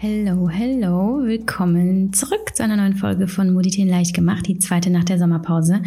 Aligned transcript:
Hello, 0.00 0.48
hello, 0.48 1.22
willkommen 1.24 2.12
zurück 2.12 2.54
zu 2.54 2.62
einer 2.62 2.76
neuen 2.76 2.94
Folge 2.94 3.26
von 3.26 3.52
Moditieren 3.52 3.90
leicht 3.90 4.14
gemacht, 4.14 4.46
die 4.46 4.60
zweite 4.60 4.90
nach 4.90 5.02
der 5.02 5.18
Sommerpause. 5.18 5.82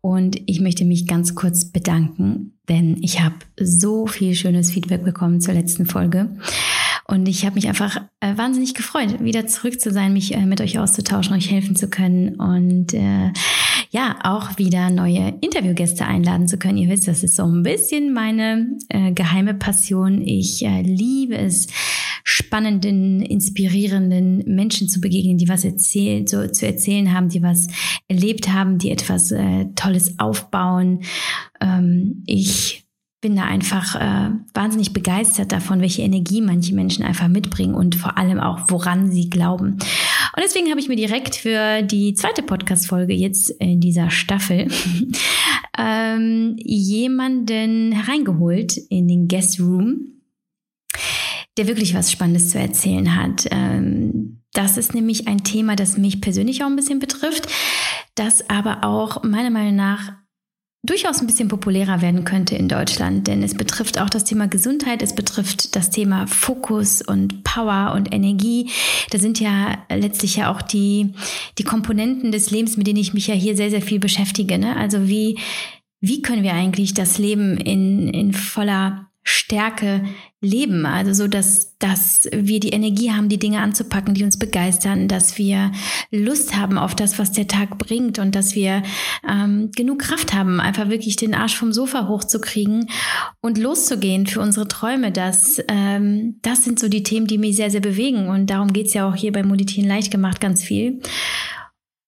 Und 0.00 0.36
ich 0.46 0.60
möchte 0.60 0.84
mich 0.84 1.06
ganz 1.06 1.36
kurz 1.36 1.66
bedanken, 1.66 2.58
denn 2.68 2.96
ich 3.02 3.22
habe 3.22 3.36
so 3.56 4.08
viel 4.08 4.34
schönes 4.34 4.72
Feedback 4.72 5.04
bekommen 5.04 5.40
zur 5.40 5.54
letzten 5.54 5.86
Folge. 5.86 6.36
Und 7.06 7.28
ich 7.28 7.44
habe 7.46 7.54
mich 7.54 7.68
einfach 7.68 8.00
äh, 8.18 8.36
wahnsinnig 8.36 8.74
gefreut, 8.74 9.22
wieder 9.22 9.46
zurück 9.46 9.80
zu 9.80 9.92
sein, 9.92 10.12
mich 10.12 10.34
äh, 10.34 10.44
mit 10.44 10.60
euch 10.60 10.80
auszutauschen, 10.80 11.36
euch 11.36 11.48
helfen 11.48 11.76
zu 11.76 11.88
können 11.88 12.34
und 12.40 12.94
äh, 12.94 13.30
ja, 13.90 14.16
auch 14.24 14.58
wieder 14.58 14.90
neue 14.90 15.34
Interviewgäste 15.40 16.04
einladen 16.04 16.48
zu 16.48 16.58
können. 16.58 16.78
Ihr 16.78 16.88
wisst, 16.88 17.06
das 17.06 17.22
ist 17.22 17.36
so 17.36 17.44
ein 17.44 17.62
bisschen 17.62 18.12
meine 18.12 18.76
äh, 18.88 19.12
geheime 19.12 19.54
Passion. 19.54 20.20
Ich 20.20 20.64
äh, 20.64 20.82
liebe 20.82 21.36
es, 21.36 21.68
spannenden, 22.28 23.22
inspirierenden 23.22 24.38
Menschen 24.52 24.88
zu 24.88 25.00
begegnen, 25.00 25.38
die 25.38 25.48
was 25.48 25.64
erzählt, 25.64 26.28
so 26.28 26.44
zu 26.48 26.66
erzählen 26.66 27.12
haben, 27.14 27.28
die 27.28 27.40
was 27.40 27.68
erlebt 28.08 28.52
haben, 28.52 28.78
die 28.78 28.90
etwas 28.90 29.30
äh, 29.30 29.66
Tolles 29.76 30.18
aufbauen. 30.18 31.02
Ähm, 31.60 32.24
ich 32.26 32.84
bin 33.20 33.36
da 33.36 33.44
einfach 33.44 33.94
äh, 33.94 34.30
wahnsinnig 34.54 34.92
begeistert 34.92 35.52
davon, 35.52 35.80
welche 35.80 36.02
Energie 36.02 36.40
manche 36.40 36.74
Menschen 36.74 37.04
einfach 37.04 37.28
mitbringen 37.28 37.76
und 37.76 37.94
vor 37.94 38.18
allem 38.18 38.40
auch, 38.40 38.70
woran 38.70 39.12
sie 39.12 39.30
glauben. 39.30 39.74
Und 39.74 40.42
deswegen 40.42 40.68
habe 40.68 40.80
ich 40.80 40.88
mir 40.88 40.96
direkt 40.96 41.36
für 41.36 41.82
die 41.82 42.14
zweite 42.14 42.42
Podcast-Folge 42.42 43.14
jetzt 43.14 43.50
in 43.50 43.78
dieser 43.78 44.10
Staffel 44.10 44.66
ähm, 45.78 46.56
jemanden 46.58 47.92
hereingeholt 47.92 48.76
in 48.76 49.06
den 49.06 49.28
Guest 49.28 49.60
Room, 49.60 50.15
der 51.56 51.66
wirklich 51.66 51.94
was 51.94 52.12
Spannendes 52.12 52.50
zu 52.50 52.58
erzählen 52.58 53.16
hat. 53.16 53.46
Ähm, 53.50 54.42
das 54.52 54.76
ist 54.76 54.94
nämlich 54.94 55.28
ein 55.28 55.44
Thema, 55.44 55.76
das 55.76 55.98
mich 55.98 56.20
persönlich 56.20 56.62
auch 56.62 56.68
ein 56.68 56.76
bisschen 56.76 56.98
betrifft, 56.98 57.48
das 58.14 58.48
aber 58.48 58.84
auch 58.84 59.22
meiner 59.22 59.50
Meinung 59.50 59.76
nach 59.76 60.12
durchaus 60.86 61.20
ein 61.20 61.26
bisschen 61.26 61.48
populärer 61.48 62.00
werden 62.00 62.24
könnte 62.24 62.54
in 62.54 62.68
Deutschland, 62.68 63.26
denn 63.26 63.42
es 63.42 63.54
betrifft 63.54 64.00
auch 64.00 64.08
das 64.08 64.24
Thema 64.24 64.46
Gesundheit, 64.46 65.02
es 65.02 65.14
betrifft 65.14 65.74
das 65.74 65.90
Thema 65.90 66.26
Fokus 66.26 67.02
und 67.02 67.42
Power 67.42 67.92
und 67.94 68.14
Energie. 68.14 68.70
Da 69.10 69.18
sind 69.18 69.40
ja 69.40 69.78
letztlich 69.90 70.36
ja 70.36 70.50
auch 70.50 70.62
die, 70.62 71.12
die 71.58 71.64
Komponenten 71.64 72.30
des 72.30 72.50
Lebens, 72.50 72.76
mit 72.76 72.86
denen 72.86 73.00
ich 73.00 73.14
mich 73.14 73.26
ja 73.26 73.34
hier 73.34 73.56
sehr, 73.56 73.70
sehr 73.70 73.82
viel 73.82 73.98
beschäftige. 73.98 74.58
Ne? 74.58 74.76
Also 74.76 75.08
wie, 75.08 75.38
wie 76.00 76.22
können 76.22 76.44
wir 76.44 76.54
eigentlich 76.54 76.94
das 76.94 77.18
Leben 77.18 77.58
in, 77.58 78.08
in 78.08 78.32
voller 78.32 79.05
Stärke 79.28 80.04
leben. 80.40 80.86
Also 80.86 81.12
so, 81.12 81.28
dass, 81.28 81.76
dass 81.78 82.28
wir 82.32 82.60
die 82.60 82.68
Energie 82.68 83.10
haben, 83.10 83.28
die 83.28 83.40
Dinge 83.40 83.60
anzupacken, 83.60 84.14
die 84.14 84.22
uns 84.22 84.38
begeistern, 84.38 85.08
dass 85.08 85.36
wir 85.36 85.72
Lust 86.12 86.56
haben 86.56 86.78
auf 86.78 86.94
das, 86.94 87.18
was 87.18 87.32
der 87.32 87.48
Tag 87.48 87.76
bringt 87.76 88.20
und 88.20 88.36
dass 88.36 88.54
wir 88.54 88.84
ähm, 89.28 89.72
genug 89.74 89.98
Kraft 89.98 90.32
haben, 90.32 90.60
einfach 90.60 90.90
wirklich 90.90 91.16
den 91.16 91.34
Arsch 91.34 91.56
vom 91.56 91.72
Sofa 91.72 92.06
hochzukriegen 92.06 92.88
und 93.40 93.58
loszugehen 93.58 94.28
für 94.28 94.40
unsere 94.40 94.68
Träume. 94.68 95.10
Das, 95.10 95.60
ähm, 95.66 96.38
das 96.42 96.62
sind 96.62 96.78
so 96.78 96.88
die 96.88 97.02
Themen, 97.02 97.26
die 97.26 97.38
mich 97.38 97.56
sehr, 97.56 97.72
sehr 97.72 97.80
bewegen. 97.80 98.28
Und 98.28 98.48
darum 98.48 98.72
geht's 98.72 98.94
ja 98.94 99.08
auch 99.08 99.16
hier 99.16 99.32
bei 99.32 99.42
Moditin 99.42 99.88
leicht 99.88 100.12
gemacht 100.12 100.40
ganz 100.40 100.62
viel. 100.62 101.00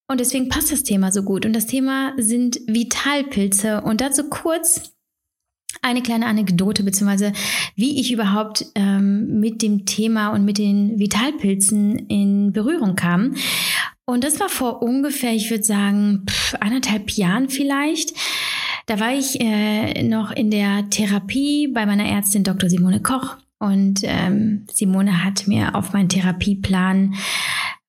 Und 0.08 0.20
deswegen 0.20 0.48
passt 0.48 0.70
das 0.70 0.84
Thema 0.84 1.11
so 1.11 1.24
gut. 1.24 1.44
Und 1.44 1.52
das 1.52 1.66
Thema 1.66 2.12
sind 2.16 2.61
Vitalpilze. 2.69 3.80
Und 3.80 4.00
dazu 4.00 4.30
kurz 4.30 4.92
eine 5.82 6.02
kleine 6.02 6.26
Anekdote, 6.26 6.82
beziehungsweise 6.82 7.32
wie 7.74 8.00
ich 8.00 8.12
überhaupt 8.12 8.66
ähm, 8.74 9.40
mit 9.40 9.62
dem 9.62 9.86
Thema 9.86 10.30
und 10.30 10.44
mit 10.44 10.58
den 10.58 10.98
Vitalpilzen 10.98 11.98
in 12.08 12.52
Berührung 12.52 12.96
kam. 12.96 13.34
Und 14.05 14.24
das 14.24 14.40
war 14.40 14.48
vor 14.48 14.83
ungefähr, 14.83 15.34
ich 15.34 15.50
würde 15.50 15.64
sagen, 15.64 16.24
pff, 16.28 16.55
anderthalb 16.61 17.11
Jahren 17.11 17.48
vielleicht. 17.50 18.14
Da 18.86 18.98
war 19.00 19.12
ich 19.12 19.38
äh, 19.40 20.02
noch 20.02 20.30
in 20.30 20.50
der 20.50 20.88
Therapie 20.88 21.68
bei 21.68 21.84
meiner 21.84 22.06
Ärztin 22.06 22.42
Dr. 22.42 22.70
Simone 22.70 23.00
Koch. 23.00 23.36
Und 23.58 24.00
ähm, 24.05 24.67
Simone 24.72 25.24
hat 25.24 25.46
mir 25.46 25.74
auf 25.74 25.92
meinen 25.92 26.08
Therapieplan 26.08 27.17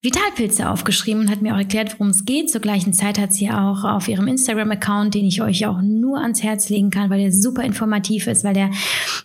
Vitalpilze 0.01 0.69
aufgeschrieben 0.69 1.23
und 1.23 1.29
hat 1.29 1.41
mir 1.41 1.53
auch 1.53 1.59
erklärt, 1.59 1.91
worum 1.93 2.11
es 2.11 2.23
geht. 2.23 2.49
Zur 2.49 2.61
gleichen 2.61 2.93
Zeit 2.93 3.19
hat 3.19 3.33
sie 3.33 3.49
auch 3.49 3.83
auf 3.83 4.07
ihrem 4.07 4.29
Instagram-Account, 4.29 5.13
den 5.13 5.25
ich 5.25 5.41
euch 5.41 5.65
auch 5.65 5.81
nur 5.81 6.21
ans 6.21 6.41
Herz 6.41 6.69
legen 6.69 6.89
kann, 6.89 7.09
weil 7.09 7.19
der 7.19 7.33
super 7.33 7.63
informativ 7.63 8.27
ist, 8.27 8.45
weil 8.45 8.53
der 8.53 8.71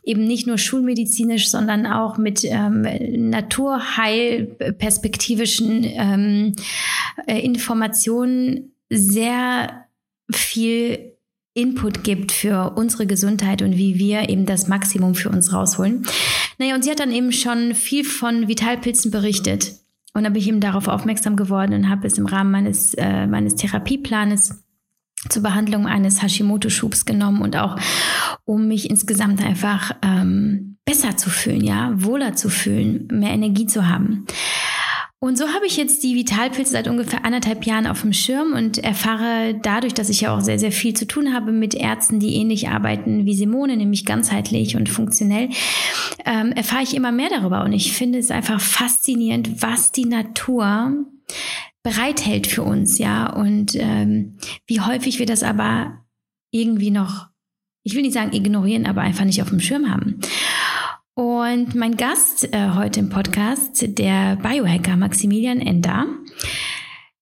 eben 0.03 0.25
nicht 0.25 0.49
nur 0.49 0.59
schulmedizinisch, 0.59 1.49
sondern 1.49 1.87
auch 1.87 2.19
mit 2.19 2.43
ähm, 2.43 2.83
naturheilperspektivischen 3.31 5.85
ähm, 5.85 6.57
äh, 7.29 7.39
Informationen 7.39 8.73
sehr 8.91 9.85
viel 10.33 11.13
Input 11.55 12.03
gibt 12.03 12.33
für 12.33 12.73
unsere 12.75 13.07
Gesundheit 13.07 13.63
und 13.63 13.77
wie 13.77 14.01
wir 14.01 14.29
eben 14.29 14.45
das 14.45 14.67
Maximum 14.67 15.15
für 15.15 15.29
uns 15.29 15.53
rausholen. 15.53 16.05
Naja, 16.59 16.75
und 16.75 16.83
sie 16.83 16.91
hat 16.91 16.99
dann 16.99 17.13
eben 17.13 17.31
schon 17.31 17.77
viel 17.77 18.05
von 18.05 18.49
Vitalpilzen 18.49 19.13
berichtet. 19.13 19.84
Und 20.15 20.23
dann 20.23 20.33
bin 20.33 20.41
ich 20.41 20.49
eben 20.49 20.61
darauf 20.61 20.89
aufmerksam 20.89 21.37
geworden 21.37 21.75
und 21.75 21.89
habe 21.89 22.07
es 22.07 22.19
im 22.19 22.27
Rahmen 22.27 22.53
meines, 22.53 22.95
äh, 22.95 23.27
meines 23.27 23.57
Therapieplanes 23.57 24.65
zur 25.29 25.43
Behandlung 25.43 25.87
eines 25.87 26.23
Hashimoto-Schubs 26.23 27.05
genommen 27.05 27.43
und 27.43 27.57
auch 27.57 27.77
um 28.45 28.69
mich 28.69 28.89
insgesamt 28.91 29.45
einfach 29.45 29.93
ähm, 30.03 30.77
besser 30.85 31.17
zu 31.17 31.31
fühlen, 31.31 31.65
ja, 31.65 31.91
wohler 31.95 32.35
zu 32.35 32.49
fühlen, 32.49 33.09
mehr 33.11 33.31
Energie 33.31 33.67
zu 33.67 33.89
haben. 33.89 34.27
Und 35.21 35.39
so 35.39 35.49
habe 35.49 35.67
ich 35.67 35.79
jetzt 35.79 36.03
die 36.03 36.15
Vitalpilze 36.15 36.73
seit 36.73 36.87
ungefähr 36.87 37.25
anderthalb 37.25 37.65
Jahren 37.65 37.87
auf 37.87 38.03
dem 38.03 38.13
Schirm 38.13 38.53
und 38.53 38.77
erfahre 38.79 39.59
dadurch, 39.63 39.95
dass 39.95 40.11
ich 40.11 40.21
ja 40.21 40.37
auch 40.37 40.43
sehr, 40.43 40.59
sehr 40.59 40.73
viel 40.73 40.93
zu 40.95 41.07
tun 41.07 41.33
habe 41.33 41.51
mit 41.51 41.75
Ärzten, 41.75 42.21
die 42.21 42.37
ähnlich 42.37 42.69
arbeiten 42.69 43.25
wie 43.25 43.35
Simone, 43.35 43.79
nämlich 43.79 44.05
ganzheitlich 44.05 44.77
und 44.77 44.91
funktionell, 44.91 45.49
ähm, 46.27 46.53
erfahre 46.53 46.83
ich 46.83 46.95
immer 46.95 47.11
mehr 47.11 47.31
darüber. 47.31 47.65
Und 47.65 47.73
ich 47.73 47.93
finde 47.93 48.19
es 48.19 48.31
einfach 48.31 48.61
faszinierend, 48.61 49.63
was 49.63 49.93
die 49.93 50.05
Natur 50.05 51.07
bereithält 51.83 52.47
für 52.47 52.63
uns, 52.63 52.99
ja, 52.99 53.31
und 53.31 53.77
ähm, 53.77 54.39
wie 54.67 54.81
häufig 54.81 55.19
wir 55.19 55.27
das 55.27 55.43
aber 55.43 56.05
irgendwie 56.51 56.91
noch, 56.91 57.29
ich 57.83 57.95
will 57.95 58.03
nicht 58.03 58.15
sagen 58.15 58.33
ignorieren, 58.33 58.87
aber 58.87 59.03
einfach 59.03 59.25
nicht 59.25 59.43
auf 59.43 59.51
dem 59.51 59.61
Schirm 59.61 59.91
haben. 59.91 60.21
Und 61.15 61.77
mein 61.77 61.97
Gast 61.97 62.53
äh, 62.53 62.71
heute 62.75 62.99
im 62.99 63.09
Podcast, 63.09 63.85
der 63.87 64.35
Biohacker 64.35 64.97
Maximilian 64.97 65.61
Ender, 65.61 66.07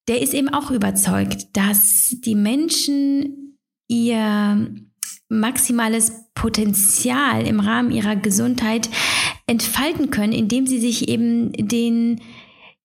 der 0.08 0.22
ist 0.22 0.32
eben 0.32 0.48
auch 0.48 0.70
überzeugt, 0.70 1.54
dass 1.54 2.16
die 2.24 2.34
Menschen 2.34 3.58
ihr 3.88 4.66
maximales 5.28 6.30
Potenzial 6.34 7.46
im 7.46 7.60
Rahmen 7.60 7.90
ihrer 7.90 8.16
Gesundheit 8.16 8.88
entfalten 9.46 10.08
können, 10.08 10.32
indem 10.32 10.66
sie 10.66 10.80
sich 10.80 11.08
eben 11.08 11.52
den, 11.52 12.22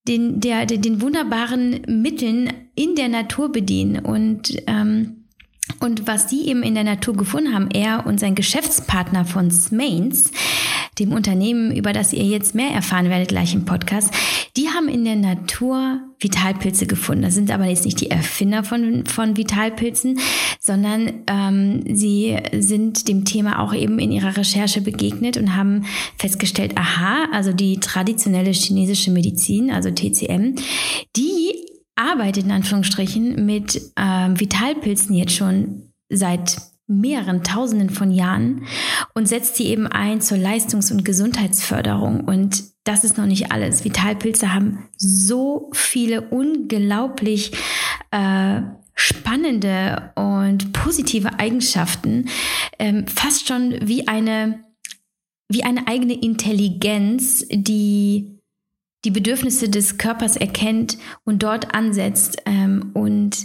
den, 0.10 0.42
der, 0.42 0.66
den 0.66 1.02
wunderbaren 1.02 1.84
Mitteln 1.88 2.52
in 2.76 2.96
der 2.96 3.08
Natur 3.08 3.50
bedienen. 3.50 4.04
Und 4.04 4.62
ähm, 4.68 5.27
und 5.80 6.08
was 6.08 6.28
die 6.28 6.48
eben 6.48 6.64
in 6.64 6.76
der 6.76 6.84
Natur 6.84 7.16
gefunden 7.16 7.54
haben, 7.54 7.70
er 7.72 8.06
und 8.06 8.20
sein 8.20 8.36
Geschäftspartner 8.36 9.26
von 9.26 9.52
Smains, 9.52 10.32
dem 11.00 11.12
Unternehmen, 11.12 11.76
über 11.76 11.94
das 11.94 12.14
ihr 12.14 12.24
jetzt 12.24 12.56
mehr 12.56 12.72
erfahren 12.72 13.10
werdet 13.10 13.30
gleich 13.30 13.54
im 13.54 13.66
Podcast, 13.66 14.12
die 14.56 14.70
haben 14.70 14.88
in 14.88 15.06
der 15.06 15.16
Natur 15.16 16.02
Vitalpilze 16.20 16.88
gefunden. 16.88 17.22
Das 17.22 17.36
sind 17.36 17.52
aber 17.52 17.66
jetzt 17.66 17.86
nicht 17.86 18.02
die 18.02 18.10
Erfinder 18.10 18.64
von, 18.64 19.06
von 19.06 19.38
Vitalpilzen, 19.38 20.20
sondern 20.60 21.14
ähm, 21.28 21.84
sie 21.96 22.38
sind 22.58 23.08
dem 23.08 23.24
Thema 23.24 23.60
auch 23.60 23.74
eben 23.74 24.00
in 24.00 24.12
ihrer 24.12 24.36
Recherche 24.36 24.82
begegnet 24.82 25.38
und 25.38 25.56
haben 25.56 25.86
festgestellt, 26.18 26.76
aha, 26.76 27.28
also 27.32 27.54
die 27.54 27.80
traditionelle 27.80 28.52
chinesische 28.52 29.12
Medizin, 29.12 29.70
also 29.70 29.92
TCM, 29.92 30.56
die 31.16 31.67
arbeitet 31.98 32.46
in 32.46 32.52
Anführungsstrichen 32.52 33.46
mit 33.46 33.82
ähm, 33.98 34.40
Vitalpilzen 34.40 35.16
jetzt 35.16 35.36
schon 35.36 35.92
seit 36.10 36.58
mehreren 36.88 37.44
Tausenden 37.44 37.90
von 37.90 38.12
Jahren 38.12 38.66
und 39.14 39.28
setzt 39.28 39.58
sie 39.58 39.66
eben 39.68 39.88
ein 39.88 40.22
zur 40.22 40.38
Leistungs- 40.38 40.92
und 40.92 41.04
Gesundheitsförderung. 41.04 42.22
Und 42.22 42.64
das 42.86 43.04
ist 43.04 43.18
noch 43.18 43.26
nicht 43.26 43.52
alles. 43.52 43.84
Vitalpilze 43.84 44.54
haben 44.54 44.88
so 44.96 45.70
viele 45.74 46.22
unglaublich 46.22 47.52
äh, 48.12 48.62
spannende 48.96 50.12
und 50.16 50.72
positive 50.74 51.40
Eigenschaften, 51.40 52.30
ähm, 52.80 53.06
fast 53.08 53.48
schon 53.48 53.76
wie 53.82 54.08
eine, 54.08 54.64
wie 55.50 55.64
eine 55.64 55.88
eigene 55.88 56.14
Intelligenz, 56.14 57.46
die 57.52 58.37
die 59.08 59.12
Bedürfnisse 59.12 59.70
des 59.70 59.98
Körpers 59.98 60.36
erkennt 60.36 60.98
und 61.24 61.42
dort 61.42 61.74
ansetzt 61.74 62.42
ähm, 62.46 62.92
und 62.94 63.38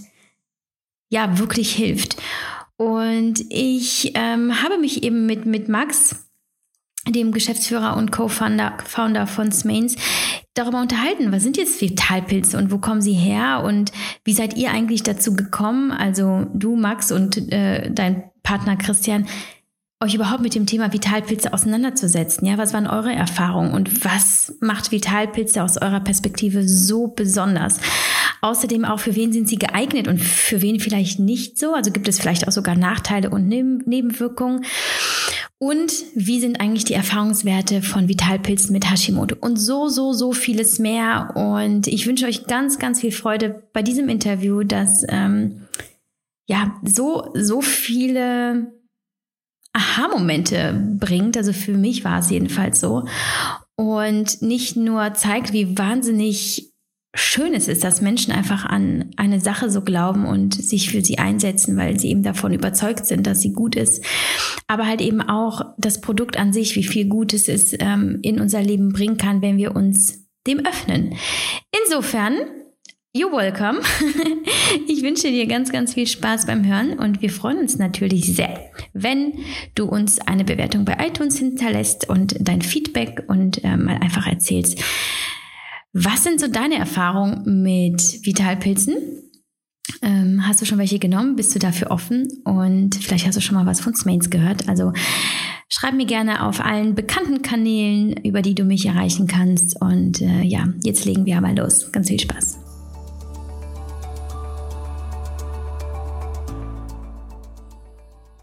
ja, 1.09 1.39
wirklich 1.39 1.73
hilft. 1.73 2.21
Und 2.77 3.45
ich 3.49 4.11
ähm, 4.17 4.61
habe 4.61 4.77
mich 4.79 5.05
eben 5.05 5.25
mit, 5.25 5.47
mit 5.47 5.69
Max, 5.69 6.27
dem 7.07 7.31
Geschäftsführer 7.31 7.97
und 7.97 8.11
Co-Founder 8.11 8.77
Founder 8.85 9.29
von 9.29 9.53
Smains, 9.53 9.95
darüber 10.55 10.81
unterhalten, 10.81 11.31
was 11.31 11.45
sind 11.45 11.57
jetzt 11.57 11.81
Vitalpilze 11.81 12.59
und 12.59 12.73
wo 12.73 12.79
kommen 12.79 13.01
sie 13.01 13.13
her 13.13 13.63
und 13.65 13.93
wie 14.25 14.33
seid 14.33 14.57
ihr 14.57 14.73
eigentlich 14.73 15.05
dazu 15.05 15.37
gekommen, 15.37 15.93
also 15.93 16.47
du 16.55 16.75
Max 16.75 17.13
und 17.13 17.53
äh, 17.53 17.89
dein 17.93 18.25
Partner 18.43 18.75
Christian, 18.75 19.29
euch 20.03 20.15
überhaupt 20.15 20.43
mit 20.43 20.55
dem 20.55 20.67
Thema 20.67 20.93
Vitalpilze 20.93 21.53
auseinanderzusetzen. 21.53 22.47
Ja, 22.47 22.59
was 22.59 22.75
waren 22.75 22.87
eure 22.87 23.13
Erfahrungen 23.13 23.73
und 23.73 24.05
was 24.05 24.55
macht 24.61 24.91
Vitalpilze 24.91 25.63
aus 25.63 25.79
eurer 25.79 26.01
Perspektive 26.01 26.69
so 26.69 27.07
besonders? 27.09 27.79
Außerdem 28.41 28.85
auch, 28.85 28.99
für 28.99 29.15
wen 29.15 29.33
sind 29.33 29.49
sie 29.49 29.57
geeignet 29.57 30.09
und 30.09 30.21
für 30.21 30.61
wen 30.61 30.81
vielleicht 30.81 31.21
nicht 31.21 31.59
so? 31.59 31.75
Also 31.75 31.93
gibt 31.93 32.09
es 32.09 32.19
vielleicht 32.19 32.49
auch 32.49 32.53
sogar 32.53 32.75
Nachteile 32.75 33.31
und 33.31 33.47
Nebenwirkungen? 33.47 34.65
Und 35.59 35.93
wie 36.17 36.41
sind 36.41 36.61
eigentlich 36.61 36.85
die 36.85 36.95
Erfahrungswerte 36.95 37.83
von 37.83 38.09
Vitalpilzen 38.09 38.73
mit 38.73 38.91
Hashimoto? 38.91 39.37
Und 39.41 39.59
so, 39.59 39.89
so, 39.89 40.13
so 40.13 40.33
vieles 40.33 40.81
mehr. 40.81 41.31
Und 41.37 41.87
ich 41.87 42.09
wünsche 42.09 42.27
euch 42.27 42.49
ganz, 42.49 42.81
ganz 42.81 43.01
viel 43.01 43.13
Freude 43.13 43.63
bei 43.73 43.83
diesem 43.83 44.09
Interview, 44.09 44.65
dass 44.65 45.07
ähm, 45.09 45.69
ja 46.49 46.75
so, 46.83 47.31
so 47.35 47.61
viele 47.61 48.73
Aha-Momente 49.73 50.97
bringt. 50.99 51.37
Also 51.37 51.53
für 51.53 51.75
mich 51.75 52.05
war 52.05 52.21
es 52.21 52.31
jedenfalls 52.31 52.81
so. 52.81 53.07
Und 53.77 54.43
nicht 54.43 54.77
nur 54.77 55.15
zeigt, 55.15 55.53
wie 55.53 55.79
wahnsinnig 55.79 56.73
schön 57.15 57.53
es 57.53 57.69
ist, 57.69 57.85
dass 57.85 58.01
Menschen 58.01 58.33
einfach 58.33 58.65
an 58.65 59.11
eine 59.17 59.41
Sache 59.41 59.71
so 59.71 59.83
glauben 59.83 60.25
und 60.25 60.55
sich 60.55 60.91
für 60.91 61.05
sie 61.05 61.19
einsetzen, 61.19 61.77
weil 61.77 62.01
sie 62.01 62.09
eben 62.09 62.23
davon 62.23 62.53
überzeugt 62.53 63.07
sind, 63.07 63.27
dass 63.27 63.41
sie 63.41 63.53
gut 63.53 63.77
ist. 63.77 64.03
Aber 64.67 64.87
halt 64.87 65.01
eben 65.01 65.21
auch 65.21 65.63
das 65.79 66.01
Produkt 66.01 66.39
an 66.39 66.53
sich, 66.53 66.75
wie 66.77 66.85
viel 66.85 67.09
Gutes 67.09 67.49
es 67.49 67.75
ähm, 67.79 68.19
in 68.23 68.41
unser 68.41 68.63
Leben 68.63 68.93
bringen 68.93 69.19
kann, 69.19 69.43
wenn 69.43 69.59
wir 69.59 69.77
uns 69.77 70.27
dem 70.47 70.65
öffnen. 70.65 71.15
Insofern 71.85 72.35
You're 73.15 73.31
welcome. 73.31 73.81
Ich 74.89 75.03
wünsche 75.03 75.29
dir 75.29 75.47
ganz, 75.47 75.71
ganz 75.71 75.93
viel 75.93 76.07
Spaß 76.07 76.47
beim 76.47 76.65
Hören 76.65 76.99
und 76.99 77.21
wir 77.21 77.29
freuen 77.29 77.59
uns 77.59 77.77
natürlich 77.77 78.35
sehr, 78.35 78.71
wenn 78.95 79.35
du 79.75 79.85
uns 79.85 80.19
eine 80.19 80.45
Bewertung 80.45 80.87
bei 80.87 80.97
iTunes 81.07 81.39
hinterlässt 81.39 82.09
und 82.09 82.35
dein 82.41 82.63
Feedback 82.63 83.25
und 83.29 83.63
äh, 83.65 83.77
mal 83.77 83.97
einfach 83.97 84.27
erzählst, 84.27 84.83
was 85.93 86.25
sind 86.25 86.41
so 86.41 86.49
deine 86.49 86.77
Erfahrungen 86.77 87.63
mit 87.63 88.25
Vitalpilzen? 88.25 88.95
Ähm, 90.01 90.47
hast 90.47 90.63
du 90.63 90.65
schon 90.65 90.79
welche 90.79 90.99
genommen? 90.99 91.37
Bist 91.37 91.55
du 91.55 91.59
dafür 91.59 91.91
offen? 91.91 92.29
Und 92.45 92.95
vielleicht 92.95 93.27
hast 93.27 93.37
du 93.37 93.43
schon 93.43 93.57
mal 93.57 93.67
was 93.67 93.81
von 93.81 93.95
Smains 93.95 94.31
gehört. 94.31 94.69
Also 94.69 94.93
schreib 95.69 95.95
mir 95.95 96.07
gerne 96.07 96.47
auf 96.47 96.65
allen 96.65 96.95
bekannten 96.95 97.43
Kanälen, 97.43 98.17
über 98.25 98.41
die 98.41 98.55
du 98.55 98.65
mich 98.65 98.87
erreichen 98.87 99.27
kannst. 99.27 99.79
Und 99.83 100.23
äh, 100.23 100.43
ja, 100.43 100.69
jetzt 100.83 101.05
legen 101.05 101.27
wir 101.27 101.37
aber 101.37 101.53
los. 101.53 101.93
Ganz 101.93 102.09
viel 102.09 102.21
Spaß. 102.21 102.62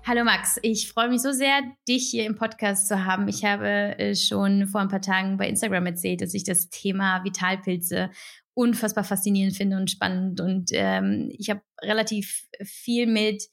Hallo 0.09 0.23
Max, 0.23 0.57
ich 0.63 0.91
freue 0.91 1.07
mich 1.07 1.21
so 1.21 1.31
sehr, 1.31 1.61
dich 1.87 2.07
hier 2.09 2.25
im 2.25 2.33
Podcast 2.33 2.87
zu 2.87 3.05
haben. 3.05 3.27
Ich 3.27 3.45
habe 3.45 3.95
äh, 3.99 4.15
schon 4.15 4.65
vor 4.65 4.81
ein 4.81 4.87
paar 4.87 5.03
Tagen 5.03 5.37
bei 5.37 5.47
Instagram 5.47 5.85
erzählt, 5.85 6.21
dass 6.21 6.33
ich 6.33 6.43
das 6.43 6.71
Thema 6.71 7.23
Vitalpilze 7.23 8.09
unfassbar 8.55 9.03
faszinierend 9.03 9.55
finde 9.55 9.77
und 9.77 9.91
spannend. 9.91 10.41
Und 10.41 10.71
ähm, 10.73 11.31
ich 11.37 11.51
habe 11.51 11.61
relativ 11.83 12.47
viel 12.63 13.05
mit 13.05 13.43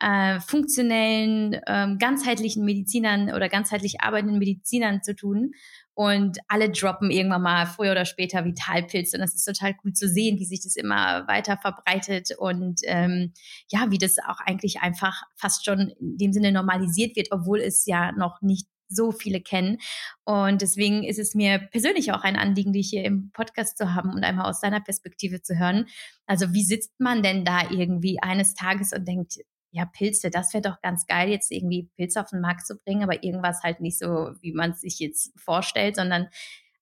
äh, 0.00 0.40
funktionellen, 0.40 1.60
ähm, 1.68 1.98
ganzheitlichen 2.00 2.64
Medizinern 2.64 3.32
oder 3.32 3.48
ganzheitlich 3.48 4.00
arbeitenden 4.00 4.40
Medizinern 4.40 5.04
zu 5.04 5.14
tun. 5.14 5.52
Und 5.94 6.38
alle 6.48 6.70
droppen 6.70 7.10
irgendwann 7.10 7.42
mal 7.42 7.66
früher 7.66 7.92
oder 7.92 8.04
später 8.04 8.44
Vitalpilze. 8.44 9.16
Und 9.16 9.20
das 9.20 9.34
ist 9.34 9.44
total 9.44 9.74
cool 9.84 9.92
zu 9.92 10.08
sehen, 10.08 10.38
wie 10.38 10.46
sich 10.46 10.62
das 10.62 10.76
immer 10.76 11.26
weiter 11.28 11.58
verbreitet 11.58 12.30
und 12.38 12.80
ähm, 12.84 13.32
ja, 13.68 13.90
wie 13.90 13.98
das 13.98 14.16
auch 14.18 14.40
eigentlich 14.40 14.80
einfach 14.80 15.22
fast 15.36 15.64
schon 15.64 15.92
in 16.00 16.16
dem 16.16 16.32
Sinne 16.32 16.52
normalisiert 16.52 17.16
wird, 17.16 17.28
obwohl 17.30 17.60
es 17.60 17.84
ja 17.86 18.12
noch 18.12 18.40
nicht 18.40 18.66
so 18.94 19.12
viele 19.12 19.40
kennen. 19.40 19.78
Und 20.24 20.62
deswegen 20.62 21.02
ist 21.02 21.18
es 21.18 21.34
mir 21.34 21.58
persönlich 21.58 22.12
auch 22.12 22.22
ein 22.22 22.36
Anliegen, 22.36 22.72
dich 22.72 22.90
hier 22.90 23.04
im 23.04 23.30
Podcast 23.32 23.78
zu 23.78 23.94
haben 23.94 24.10
und 24.10 24.24
einmal 24.24 24.48
aus 24.48 24.60
deiner 24.60 24.80
Perspektive 24.80 25.42
zu 25.42 25.58
hören. 25.58 25.86
Also 26.26 26.52
wie 26.52 26.64
sitzt 26.64 26.92
man 26.98 27.22
denn 27.22 27.44
da 27.44 27.70
irgendwie 27.70 28.18
eines 28.22 28.54
Tages 28.54 28.92
und 28.92 29.06
denkt, 29.06 29.38
ja, 29.72 29.86
Pilze, 29.86 30.30
das 30.30 30.52
wäre 30.52 30.62
doch 30.62 30.80
ganz 30.82 31.06
geil, 31.06 31.30
jetzt 31.30 31.50
irgendwie 31.50 31.90
Pilze 31.96 32.20
auf 32.20 32.28
den 32.28 32.40
Markt 32.40 32.66
zu 32.66 32.78
bringen, 32.78 33.02
aber 33.02 33.24
irgendwas 33.24 33.62
halt 33.62 33.80
nicht 33.80 33.98
so, 33.98 34.32
wie 34.40 34.52
man 34.52 34.72
es 34.72 34.82
sich 34.82 34.98
jetzt 34.98 35.32
vorstellt, 35.40 35.96
sondern 35.96 36.28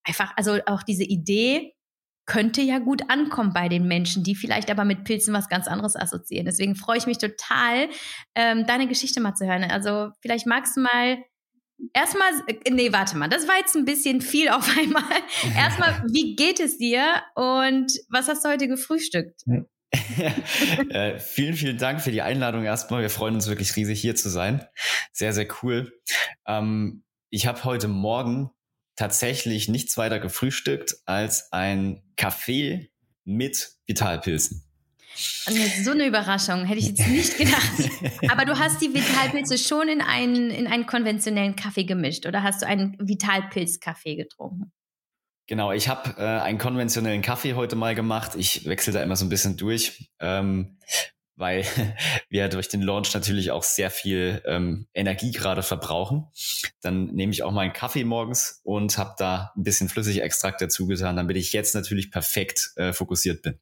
einfach, 0.05 0.33
also 0.37 0.59
auch 0.67 0.83
diese 0.83 1.05
Idee 1.05 1.73
könnte 2.27 2.63
ja 2.63 2.79
gut 2.79 3.09
ankommen 3.09 3.53
bei 3.53 3.69
den 3.69 3.89
Menschen, 3.89 4.25
die 4.25 4.35
vielleicht 4.35 4.71
aber 4.71 4.85
mit 4.85 5.05
Pilzen 5.05 5.33
was 5.33 5.49
ganz 5.49 5.69
anderes 5.69 5.97
assoziieren. 5.97 6.47
Deswegen 6.47 6.75
freue 6.75 6.99
ich 6.99 7.07
mich 7.07 7.19
total, 7.19 7.89
ähm, 8.35 8.67
deine 8.67 8.89
Geschichte 8.89 9.21
mal 9.21 9.35
zu 9.35 9.47
hören. 9.47 9.65
Also 9.65 10.11
vielleicht 10.21 10.47
magst 10.47 10.77
du 10.77 10.83
mal 10.83 11.19
Erstmal, 11.95 12.31
äh, 12.47 12.71
nee, 12.71 12.93
warte 12.93 13.17
mal, 13.17 13.29
das 13.29 13.49
war 13.49 13.57
jetzt 13.57 13.75
ein 13.75 13.87
bisschen 13.87 14.21
viel 14.21 14.51
auf 14.51 14.69
einmal. 14.79 15.03
Erstmal, 15.57 16.03
wie 16.13 16.37
geht 16.37 16.61
es 16.61 16.77
dir 16.77 17.23
und 17.35 17.91
was 18.11 18.29
hast 18.29 18.45
du 18.45 18.51
heute 18.51 18.69
gefrühstückt? 18.69 19.41
Äh, 20.91 21.19
vielen, 21.19 21.55
vielen 21.55 21.79
Dank 21.79 22.01
für 22.01 22.13
die 22.13 22.23
Einladung 22.23 22.65
erstmal. 22.65 23.03
Wir 23.03 23.11
freuen 23.11 23.35
uns 23.35 23.49
wirklich 23.49 23.75
riesig 23.77 24.01
hier 24.01 24.15
zu 24.15 24.29
sein. 24.29 24.65
Sehr, 25.13 25.33
sehr 25.33 25.49
cool. 25.63 25.93
Ähm, 26.47 27.03
ich 27.31 27.47
habe 27.47 27.65
heute 27.65 27.89
Morgen 27.89 28.51
tatsächlich 28.97 29.69
nichts 29.69 29.97
weiter 29.97 30.21
gefrühstückt 30.21 30.97
als 31.07 31.53
ein 31.53 32.03
Kaffee 32.17 32.91
mit 33.25 33.73
Vitalpilzen. 33.87 34.65
So 35.15 35.91
eine 35.91 36.07
Überraschung, 36.07 36.65
hätte 36.65 36.79
ich 36.79 36.89
jetzt 36.89 37.07
nicht 37.09 37.37
gedacht. 37.37 37.91
Aber 38.29 38.45
du 38.45 38.59
hast 38.59 38.81
die 38.81 38.95
Vitalpilze 38.95 39.59
schon 39.59 39.89
in 39.89 40.01
einen, 40.01 40.51
in 40.51 40.67
einen 40.67 40.87
konventionellen 40.87 41.57
Kaffee 41.57 41.85
gemischt 41.85 42.27
oder 42.27 42.43
hast 42.43 42.63
du 42.63 42.67
einen 42.67 42.97
Vitalpilz-Kaffee 42.99 44.17
getrunken? 44.17 44.73
Genau, 45.51 45.73
ich 45.73 45.89
habe 45.89 46.15
äh, 46.17 46.23
einen 46.23 46.59
konventionellen 46.59 47.23
Kaffee 47.23 47.55
heute 47.55 47.75
mal 47.75 47.97
gemacht. 47.97 48.37
Ich 48.37 48.67
wechsle 48.67 48.93
da 48.93 49.03
immer 49.03 49.17
so 49.17 49.25
ein 49.25 49.31
bisschen 49.31 49.57
durch, 49.57 50.09
ähm, 50.21 50.79
weil 51.35 51.65
wir 52.29 52.49
durch 52.49 52.69
den 52.69 52.83
Launch 52.83 53.13
natürlich 53.15 53.51
auch 53.51 53.65
sehr 53.65 53.91
viel 53.91 54.41
ähm, 54.47 54.87
Energie 54.95 55.33
gerade 55.33 55.65
verbrauchen. 55.65 56.29
Dann 56.83 57.07
nehme 57.07 57.33
ich 57.33 57.43
auch 57.43 57.51
mal 57.51 57.63
einen 57.63 57.73
Kaffee 57.73 58.05
morgens 58.05 58.61
und 58.63 58.97
habe 58.97 59.17
da 59.19 59.53
ein 59.57 59.65
bisschen 59.65 59.89
Flüssigextrakt 59.89 60.61
dazu 60.61 60.87
getan, 60.87 61.17
damit 61.17 61.37
ich 61.37 61.53
jetzt 61.53 61.75
natürlich 61.75 62.13
perfekt 62.13 62.71
äh, 62.77 62.93
fokussiert 62.93 63.43
bin. 63.43 63.59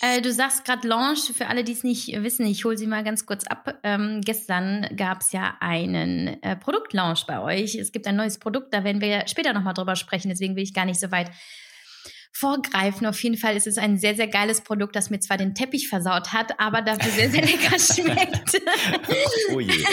Äh, 0.00 0.20
du 0.20 0.32
sagst 0.32 0.64
gerade 0.64 0.86
Launch, 0.86 1.32
für 1.34 1.46
alle, 1.46 1.64
die 1.64 1.72
es 1.72 1.84
nicht 1.84 2.08
wissen, 2.22 2.46
ich 2.46 2.64
hole 2.64 2.76
sie 2.76 2.86
mal 2.86 3.04
ganz 3.04 3.26
kurz 3.26 3.46
ab. 3.46 3.78
Ähm, 3.82 4.20
gestern 4.22 4.88
gab 4.96 5.20
es 5.20 5.32
ja 5.32 5.56
einen 5.60 6.42
äh, 6.42 6.56
Produktlaunch 6.56 7.26
bei 7.26 7.40
euch. 7.40 7.74
Es 7.74 7.92
gibt 7.92 8.06
ein 8.06 8.16
neues 8.16 8.38
Produkt, 8.38 8.72
da 8.74 8.84
werden 8.84 9.00
wir 9.00 9.26
später 9.26 9.52
nochmal 9.52 9.74
drüber 9.74 9.96
sprechen, 9.96 10.28
deswegen 10.28 10.56
will 10.56 10.62
ich 10.62 10.74
gar 10.74 10.84
nicht 10.84 11.00
so 11.00 11.10
weit 11.10 11.30
vorgreifen. 12.36 13.06
Auf 13.06 13.22
jeden 13.22 13.36
Fall 13.36 13.56
ist 13.56 13.68
es 13.68 13.78
ein 13.78 13.96
sehr, 13.96 14.16
sehr 14.16 14.26
geiles 14.26 14.60
Produkt, 14.62 14.96
das 14.96 15.08
mir 15.08 15.20
zwar 15.20 15.36
den 15.36 15.54
Teppich 15.54 15.88
versaut 15.88 16.32
hat, 16.32 16.58
aber 16.58 16.82
dafür 16.82 17.12
sehr, 17.12 17.30
sehr 17.30 17.42
lecker 17.42 17.78
schmeckt. 17.78 18.60
oh 19.52 19.60
je. 19.60 19.70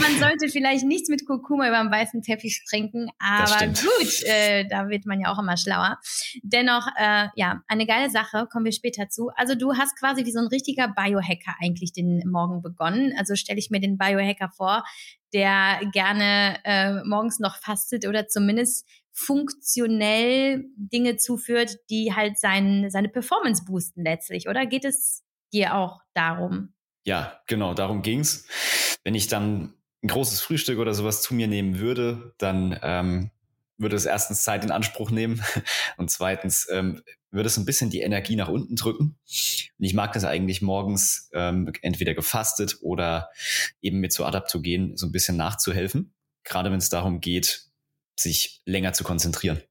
man 0.00 0.18
sollte 0.18 0.50
vielleicht 0.50 0.84
nichts 0.84 1.08
mit 1.08 1.26
Kurkuma 1.26 1.66
über 1.68 1.78
dem 1.78 1.90
weißen 1.90 2.22
Teppich 2.22 2.62
trinken, 2.68 3.08
aber 3.18 3.68
gut, 3.68 4.22
äh, 4.26 4.68
da 4.68 4.90
wird 4.90 5.06
man 5.06 5.18
ja 5.18 5.32
auch 5.32 5.38
immer 5.38 5.56
schlauer. 5.56 5.98
Dennoch, 6.42 6.86
äh, 6.98 7.28
ja, 7.36 7.62
eine 7.68 7.86
geile 7.86 8.10
Sache, 8.10 8.46
kommen 8.52 8.66
wir 8.66 8.72
später 8.72 9.08
zu. 9.08 9.30
Also 9.34 9.54
du 9.54 9.74
hast 9.76 9.98
quasi 9.98 10.26
wie 10.26 10.32
so 10.32 10.40
ein 10.40 10.48
richtiger 10.48 10.88
Biohacker 10.88 11.54
eigentlich 11.62 11.94
den 11.94 12.22
Morgen 12.30 12.60
begonnen. 12.60 13.14
Also 13.16 13.34
stelle 13.34 13.58
ich 13.58 13.70
mir 13.70 13.80
den 13.80 13.96
Biohacker 13.96 14.50
vor, 14.54 14.84
der 15.32 15.80
gerne 15.90 16.58
äh, 16.64 17.02
morgens 17.04 17.38
noch 17.38 17.56
fastet 17.56 18.06
oder 18.06 18.28
zumindest 18.28 18.86
funktionell 19.16 20.66
Dinge 20.76 21.16
zuführt, 21.16 21.78
die 21.88 22.12
halt 22.14 22.38
sein, 22.38 22.90
seine 22.90 23.08
Performance 23.08 23.64
boosten 23.64 24.04
letztlich, 24.04 24.46
oder 24.46 24.66
geht 24.66 24.84
es 24.84 25.24
dir 25.54 25.74
auch 25.74 26.00
darum? 26.12 26.74
Ja, 27.04 27.40
genau, 27.46 27.72
darum 27.72 28.02
ging's. 28.02 28.46
Wenn 29.04 29.14
ich 29.14 29.26
dann 29.26 29.72
ein 30.02 30.08
großes 30.08 30.42
Frühstück 30.42 30.78
oder 30.78 30.92
sowas 30.92 31.22
zu 31.22 31.34
mir 31.34 31.46
nehmen 31.46 31.78
würde, 31.78 32.34
dann 32.36 32.78
ähm, 32.82 33.30
würde 33.78 33.96
es 33.96 34.04
erstens 34.04 34.44
Zeit 34.44 34.64
in 34.64 34.70
Anspruch 34.70 35.10
nehmen 35.10 35.42
und 35.96 36.10
zweitens 36.10 36.68
ähm, 36.70 37.02
würde 37.30 37.46
es 37.46 37.56
ein 37.56 37.64
bisschen 37.64 37.88
die 37.88 38.00
Energie 38.00 38.36
nach 38.36 38.48
unten 38.48 38.76
drücken. 38.76 39.18
Und 39.78 39.84
ich 39.84 39.94
mag 39.94 40.12
das 40.12 40.24
eigentlich 40.24 40.60
morgens 40.60 41.30
ähm, 41.32 41.72
entweder 41.80 42.12
gefastet 42.12 42.76
oder 42.82 43.30
eben 43.80 43.98
mit 43.98 44.12
so 44.12 44.26
Adaptogen 44.26 44.96
so 44.98 45.06
ein 45.06 45.12
bisschen 45.12 45.38
nachzuhelfen. 45.38 46.14
Gerade 46.44 46.70
wenn 46.70 46.78
es 46.78 46.90
darum 46.90 47.20
geht, 47.20 47.66
sich 48.16 48.62
länger 48.64 48.92
zu 48.92 49.04
konzentrieren. 49.04 49.62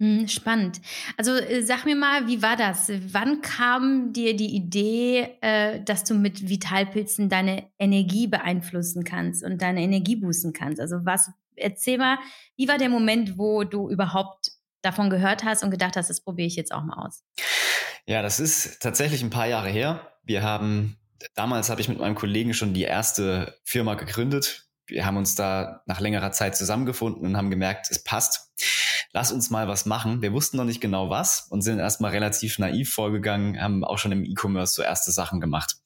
Hm, 0.00 0.28
spannend. 0.28 0.80
Also 1.16 1.32
äh, 1.32 1.62
sag 1.62 1.84
mir 1.84 1.96
mal, 1.96 2.28
wie 2.28 2.40
war 2.40 2.56
das? 2.56 2.90
Wann 3.12 3.40
kam 3.40 4.12
dir 4.12 4.36
die 4.36 4.54
Idee, 4.54 5.36
äh, 5.40 5.82
dass 5.82 6.04
du 6.04 6.14
mit 6.14 6.48
Vitalpilzen 6.48 7.28
deine 7.28 7.68
Energie 7.80 8.28
beeinflussen 8.28 9.02
kannst 9.02 9.42
und 9.42 9.60
deine 9.60 9.82
Energie 9.82 10.14
boosten 10.14 10.52
kannst? 10.52 10.80
Also 10.80 11.04
was, 11.04 11.32
erzähl 11.56 11.98
mal, 11.98 12.18
wie 12.56 12.68
war 12.68 12.78
der 12.78 12.90
Moment, 12.90 13.38
wo 13.38 13.64
du 13.64 13.90
überhaupt 13.90 14.52
davon 14.82 15.10
gehört 15.10 15.42
hast 15.42 15.64
und 15.64 15.72
gedacht 15.72 15.96
hast, 15.96 16.08
das 16.08 16.20
probiere 16.20 16.46
ich 16.46 16.54
jetzt 16.54 16.72
auch 16.72 16.84
mal 16.84 17.04
aus? 17.04 17.24
Ja, 18.06 18.22
das 18.22 18.38
ist 18.38 18.80
tatsächlich 18.80 19.22
ein 19.22 19.30
paar 19.30 19.48
Jahre 19.48 19.68
her. 19.68 20.12
Wir 20.22 20.44
haben, 20.44 20.96
damals 21.34 21.70
habe 21.70 21.80
ich 21.80 21.88
mit 21.88 21.98
meinem 21.98 22.14
Kollegen 22.14 22.54
schon 22.54 22.72
die 22.72 22.82
erste 22.82 23.58
Firma 23.64 23.94
gegründet. 23.94 24.67
Wir 24.88 25.06
haben 25.06 25.16
uns 25.16 25.34
da 25.34 25.82
nach 25.86 26.00
längerer 26.00 26.32
Zeit 26.32 26.56
zusammengefunden 26.56 27.24
und 27.26 27.36
haben 27.36 27.50
gemerkt, 27.50 27.88
es 27.90 28.02
passt. 28.02 28.50
Lass 29.12 29.32
uns 29.32 29.50
mal 29.50 29.68
was 29.68 29.86
machen. 29.86 30.22
Wir 30.22 30.32
wussten 30.32 30.56
noch 30.56 30.64
nicht 30.64 30.80
genau 30.80 31.10
was 31.10 31.46
und 31.50 31.62
sind 31.62 31.78
erstmal 31.78 32.10
relativ 32.10 32.58
naiv 32.58 32.92
vorgegangen, 32.92 33.60
haben 33.60 33.84
auch 33.84 33.98
schon 33.98 34.12
im 34.12 34.24
E-Commerce 34.24 34.74
so 34.74 34.82
erste 34.82 35.12
Sachen 35.12 35.40
gemacht. 35.40 35.76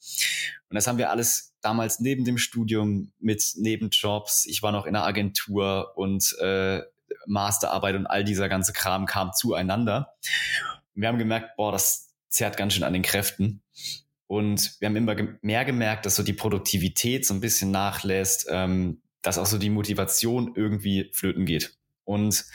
Und 0.68 0.76
das 0.76 0.86
haben 0.86 0.98
wir 0.98 1.10
alles 1.10 1.54
damals 1.60 2.00
neben 2.00 2.24
dem 2.24 2.38
Studium 2.38 3.12
mit 3.18 3.52
Nebenjobs. 3.56 4.46
Ich 4.46 4.62
war 4.62 4.72
noch 4.72 4.86
in 4.86 4.94
der 4.94 5.04
Agentur 5.04 5.92
und 5.96 6.36
äh, 6.40 6.80
Masterarbeit 7.26 7.94
und 7.96 8.06
all 8.06 8.24
dieser 8.24 8.48
ganze 8.48 8.72
Kram 8.72 9.06
kam 9.06 9.32
zueinander. 9.32 10.14
wir 10.94 11.08
haben 11.08 11.18
gemerkt, 11.18 11.56
boah, 11.56 11.72
das 11.72 12.14
zerrt 12.28 12.56
ganz 12.56 12.74
schön 12.74 12.84
an 12.84 12.92
den 12.92 13.02
Kräften. 13.02 13.62
Und 14.32 14.80
wir 14.80 14.88
haben 14.88 14.96
immer 14.96 15.14
mehr 15.42 15.66
gemerkt, 15.66 16.06
dass 16.06 16.16
so 16.16 16.22
die 16.22 16.32
Produktivität 16.32 17.26
so 17.26 17.34
ein 17.34 17.40
bisschen 17.40 17.70
nachlässt, 17.70 18.46
ähm, 18.48 19.02
dass 19.20 19.36
auch 19.36 19.44
so 19.44 19.58
die 19.58 19.68
Motivation 19.68 20.54
irgendwie 20.56 21.10
flöten 21.12 21.44
geht. 21.44 21.76
Und 22.04 22.46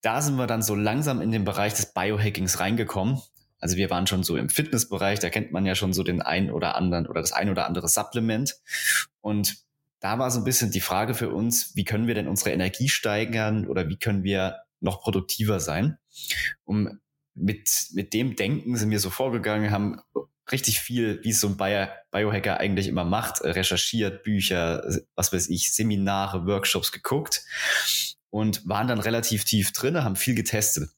da 0.00 0.22
sind 0.22 0.36
wir 0.36 0.46
dann 0.46 0.62
so 0.62 0.76
langsam 0.76 1.20
in 1.22 1.32
den 1.32 1.44
Bereich 1.44 1.74
des 1.74 1.92
Biohackings 1.92 2.60
reingekommen. 2.60 3.20
Also 3.58 3.76
wir 3.76 3.90
waren 3.90 4.06
schon 4.06 4.22
so 4.22 4.36
im 4.36 4.48
Fitnessbereich, 4.48 5.18
da 5.18 5.28
kennt 5.28 5.50
man 5.50 5.66
ja 5.66 5.74
schon 5.74 5.92
so 5.92 6.04
den 6.04 6.22
ein 6.22 6.52
oder 6.52 6.76
anderen 6.76 7.08
oder 7.08 7.20
das 7.20 7.32
ein 7.32 7.50
oder 7.50 7.66
andere 7.66 7.88
Supplement. 7.88 8.54
Und 9.20 9.56
da 9.98 10.20
war 10.20 10.30
so 10.30 10.38
ein 10.38 10.44
bisschen 10.44 10.70
die 10.70 10.80
Frage 10.80 11.14
für 11.14 11.30
uns, 11.30 11.74
wie 11.74 11.84
können 11.84 12.06
wir 12.06 12.14
denn 12.14 12.28
unsere 12.28 12.52
Energie 12.52 12.88
steigern 12.88 13.66
oder 13.66 13.88
wie 13.88 13.98
können 13.98 14.22
wir 14.22 14.60
noch 14.78 15.00
produktiver 15.00 15.58
sein? 15.58 15.98
Um 16.62 17.00
mit, 17.34 17.88
mit 17.92 18.12
dem 18.14 18.36
Denken 18.36 18.76
sind 18.76 18.90
wir 18.90 19.00
so 19.00 19.10
vorgegangen, 19.10 19.72
haben 19.72 20.00
richtig 20.52 20.80
viel, 20.80 21.20
wie 21.22 21.30
es 21.30 21.40
so 21.40 21.48
ein 21.48 21.56
Bio 21.56 21.86
Biohacker 22.10 22.58
eigentlich 22.58 22.88
immer 22.88 23.04
macht, 23.04 23.40
äh, 23.40 23.50
recherchiert, 23.50 24.22
Bücher, 24.22 24.82
was 25.14 25.32
weiß 25.32 25.48
ich, 25.48 25.72
Seminare, 25.72 26.46
Workshops 26.46 26.92
geguckt 26.92 27.44
und 28.30 28.66
waren 28.68 28.88
dann 28.88 29.00
relativ 29.00 29.44
tief 29.44 29.72
drin, 29.72 30.02
haben 30.02 30.16
viel 30.16 30.34
getestet. 30.34 30.90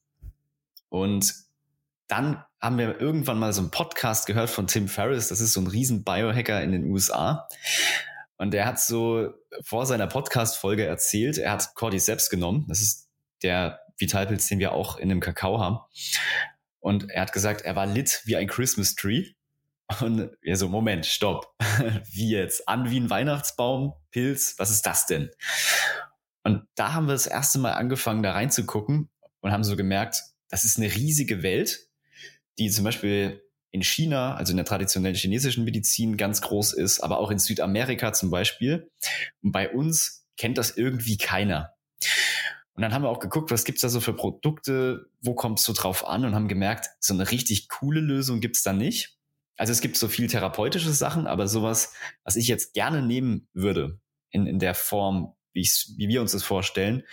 Und 0.89 1.33
dann 2.07 2.43
haben 2.61 2.77
wir 2.77 2.99
irgendwann 2.99 3.39
mal 3.39 3.53
so 3.53 3.61
einen 3.61 3.71
Podcast 3.71 4.25
gehört 4.25 4.49
von 4.49 4.67
Tim 4.67 4.87
Ferriss, 4.87 5.27
das 5.27 5.41
ist 5.41 5.53
so 5.53 5.61
ein 5.61 5.67
riesen 5.67 6.03
Biohacker 6.03 6.61
in 6.61 6.71
den 6.71 6.85
USA. 6.85 7.47
Und 8.37 8.51
der 8.51 8.65
hat 8.65 8.79
so 8.79 9.33
vor 9.63 9.85
seiner 9.85 10.07
Podcast-Folge 10.07 10.85
erzählt, 10.85 11.37
er 11.37 11.51
hat 11.51 11.75
Cordyceps 11.75 12.29
genommen. 12.29 12.65
Das 12.67 12.81
ist 12.81 13.07
der 13.41 13.79
Vitalpilz, 13.97 14.47
den 14.47 14.59
wir 14.59 14.73
auch 14.73 14.97
in 14.97 15.09
dem 15.09 15.19
Kakao 15.19 15.59
haben. 15.59 15.79
Und 16.79 17.09
er 17.09 17.21
hat 17.21 17.31
gesagt, 17.31 17.61
er 17.61 17.75
war 17.75 17.85
lit 17.85 18.21
wie 18.25 18.35
ein 18.35 18.47
Christmas 18.47 18.95
Tree. 18.95 19.31
Und 20.01 20.29
er 20.41 20.55
so, 20.55 20.69
Moment, 20.69 21.05
stopp. 21.05 21.55
wie 22.11 22.29
jetzt? 22.29 22.67
An 22.67 22.89
wie 22.89 22.99
ein 22.99 23.09
Weihnachtsbaum, 23.09 23.93
Pilz, 24.11 24.55
was 24.57 24.71
ist 24.71 24.85
das 24.85 25.05
denn? 25.05 25.29
Und 26.43 26.65
da 26.75 26.93
haben 26.93 27.07
wir 27.07 27.13
das 27.13 27.27
erste 27.27 27.59
Mal 27.59 27.73
angefangen, 27.73 28.23
da 28.23 28.33
reinzugucken 28.33 29.09
und 29.41 29.51
haben 29.51 29.63
so 29.63 29.75
gemerkt, 29.75 30.21
das 30.49 30.65
ist 30.65 30.77
eine 30.77 30.93
riesige 30.93 31.41
Welt, 31.41 31.87
die 32.59 32.69
zum 32.69 32.83
Beispiel 32.83 33.41
in 33.71 33.81
China, 33.81 34.35
also 34.35 34.51
in 34.51 34.57
der 34.57 34.65
traditionellen 34.65 35.15
chinesischen 35.15 35.63
Medizin 35.63 36.15
ganz 36.15 36.41
groß 36.41 36.73
ist, 36.73 36.99
aber 36.99 37.17
auch 37.17 37.31
in 37.31 37.39
Südamerika 37.39 38.13
zum 38.13 38.29
Beispiel. 38.29 38.91
Und 39.41 39.51
bei 39.51 39.69
uns 39.69 40.27
kennt 40.37 40.57
das 40.57 40.77
irgendwie 40.77 41.17
keiner. 41.17 41.73
Und 42.75 42.81
dann 42.81 42.93
haben 42.93 43.03
wir 43.03 43.09
auch 43.09 43.19
geguckt, 43.19 43.51
was 43.51 43.65
gibt's 43.65 43.81
da 43.81 43.89
so 43.89 43.99
für 43.99 44.13
Produkte, 44.13 45.07
wo 45.21 45.35
es 45.55 45.63
so 45.63 45.73
drauf 45.73 46.07
an 46.07 46.25
und 46.25 46.35
haben 46.35 46.47
gemerkt, 46.47 46.89
so 46.99 47.13
eine 47.13 47.29
richtig 47.31 47.69
coole 47.69 47.99
Lösung 47.99 48.39
gibt's 48.39 48.63
da 48.63 48.73
nicht. 48.73 49.17
Also 49.57 49.71
es 49.71 49.81
gibt 49.81 49.97
so 49.97 50.07
viel 50.07 50.27
therapeutische 50.27 50.91
Sachen, 50.91 51.27
aber 51.27 51.47
sowas, 51.47 51.93
was 52.23 52.35
ich 52.35 52.47
jetzt 52.47 52.73
gerne 52.73 53.01
nehmen 53.01 53.47
würde, 53.53 53.99
in, 54.31 54.47
in 54.47 54.59
der 54.59 54.73
Form, 54.73 55.35
wie, 55.53 55.69
wie 55.97 56.07
wir 56.07 56.21
uns 56.21 56.31
das 56.31 56.43
vorstellen, 56.43 57.03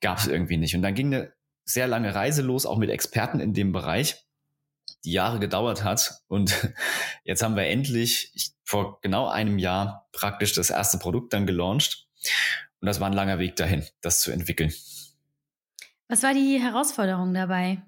gab 0.00 0.18
es 0.18 0.26
irgendwie 0.26 0.56
nicht. 0.56 0.74
Und 0.74 0.82
dann 0.82 0.94
ging 0.94 1.14
eine 1.14 1.32
sehr 1.64 1.86
lange 1.86 2.14
Reise 2.14 2.42
los, 2.42 2.64
auch 2.64 2.78
mit 2.78 2.90
Experten 2.90 3.40
in 3.40 3.52
dem 3.52 3.72
Bereich 3.72 4.26
die 5.04 5.12
Jahre 5.12 5.38
gedauert 5.38 5.84
hat. 5.84 6.22
Und 6.28 6.54
jetzt 7.24 7.42
haben 7.42 7.56
wir 7.56 7.66
endlich 7.66 8.30
ich, 8.34 8.52
vor 8.64 9.00
genau 9.02 9.28
einem 9.28 9.58
Jahr 9.58 10.08
praktisch 10.12 10.52
das 10.52 10.70
erste 10.70 10.98
Produkt 10.98 11.32
dann 11.32 11.46
gelauncht. 11.46 12.08
Und 12.80 12.86
das 12.86 13.00
war 13.00 13.08
ein 13.08 13.12
langer 13.12 13.38
Weg 13.38 13.56
dahin, 13.56 13.84
das 14.00 14.20
zu 14.20 14.32
entwickeln. 14.32 14.72
Was 16.08 16.22
war 16.22 16.34
die 16.34 16.60
Herausforderung 16.60 17.34
dabei? 17.34 17.82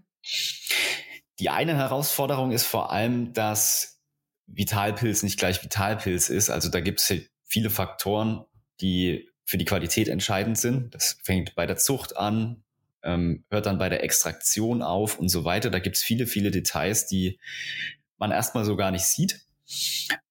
Die 1.39 1.51
eine 1.51 1.77
Herausforderung 1.77 2.51
ist 2.53 2.67
vor 2.67 2.91
allem, 2.93 3.33
dass 3.33 4.01
Vitalpilz 4.47 5.23
nicht 5.23 5.39
gleich 5.39 5.63
Vitalpilz 5.63 6.31
ist. 6.31 6.51
Also 6.51 6.69
da 6.69 6.81
gibt 6.81 7.01
es 7.01 7.15
viele 7.45 7.71
Faktoren, 7.71 8.45
die 8.81 9.31
für 9.45 9.59
die 9.59 9.65
Qualität 9.65 10.09
entscheidend 10.09 10.59
sind. 10.59 10.95
Das 10.95 11.19
fängt 11.23 11.55
bei 11.55 11.67
der 11.67 11.77
Zucht 11.77 12.17
an, 12.17 12.63
ähm, 13.03 13.45
hört 13.51 13.67
dann 13.67 13.79
bei 13.79 13.89
der 13.89 14.03
Extraktion 14.03 14.83
auf 14.83 15.19
und 15.19 15.29
so 15.29 15.45
weiter. 15.45 15.71
Da 15.71 15.79
gibt 15.79 15.97
es 15.97 16.03
viele, 16.03 16.27
viele 16.27 16.51
Details, 16.51 17.07
die 17.07 17.39
man 18.19 18.31
erstmal 18.31 18.65
so 18.65 18.77
gar 18.77 18.91
nicht 18.91 19.05
sieht. 19.05 19.47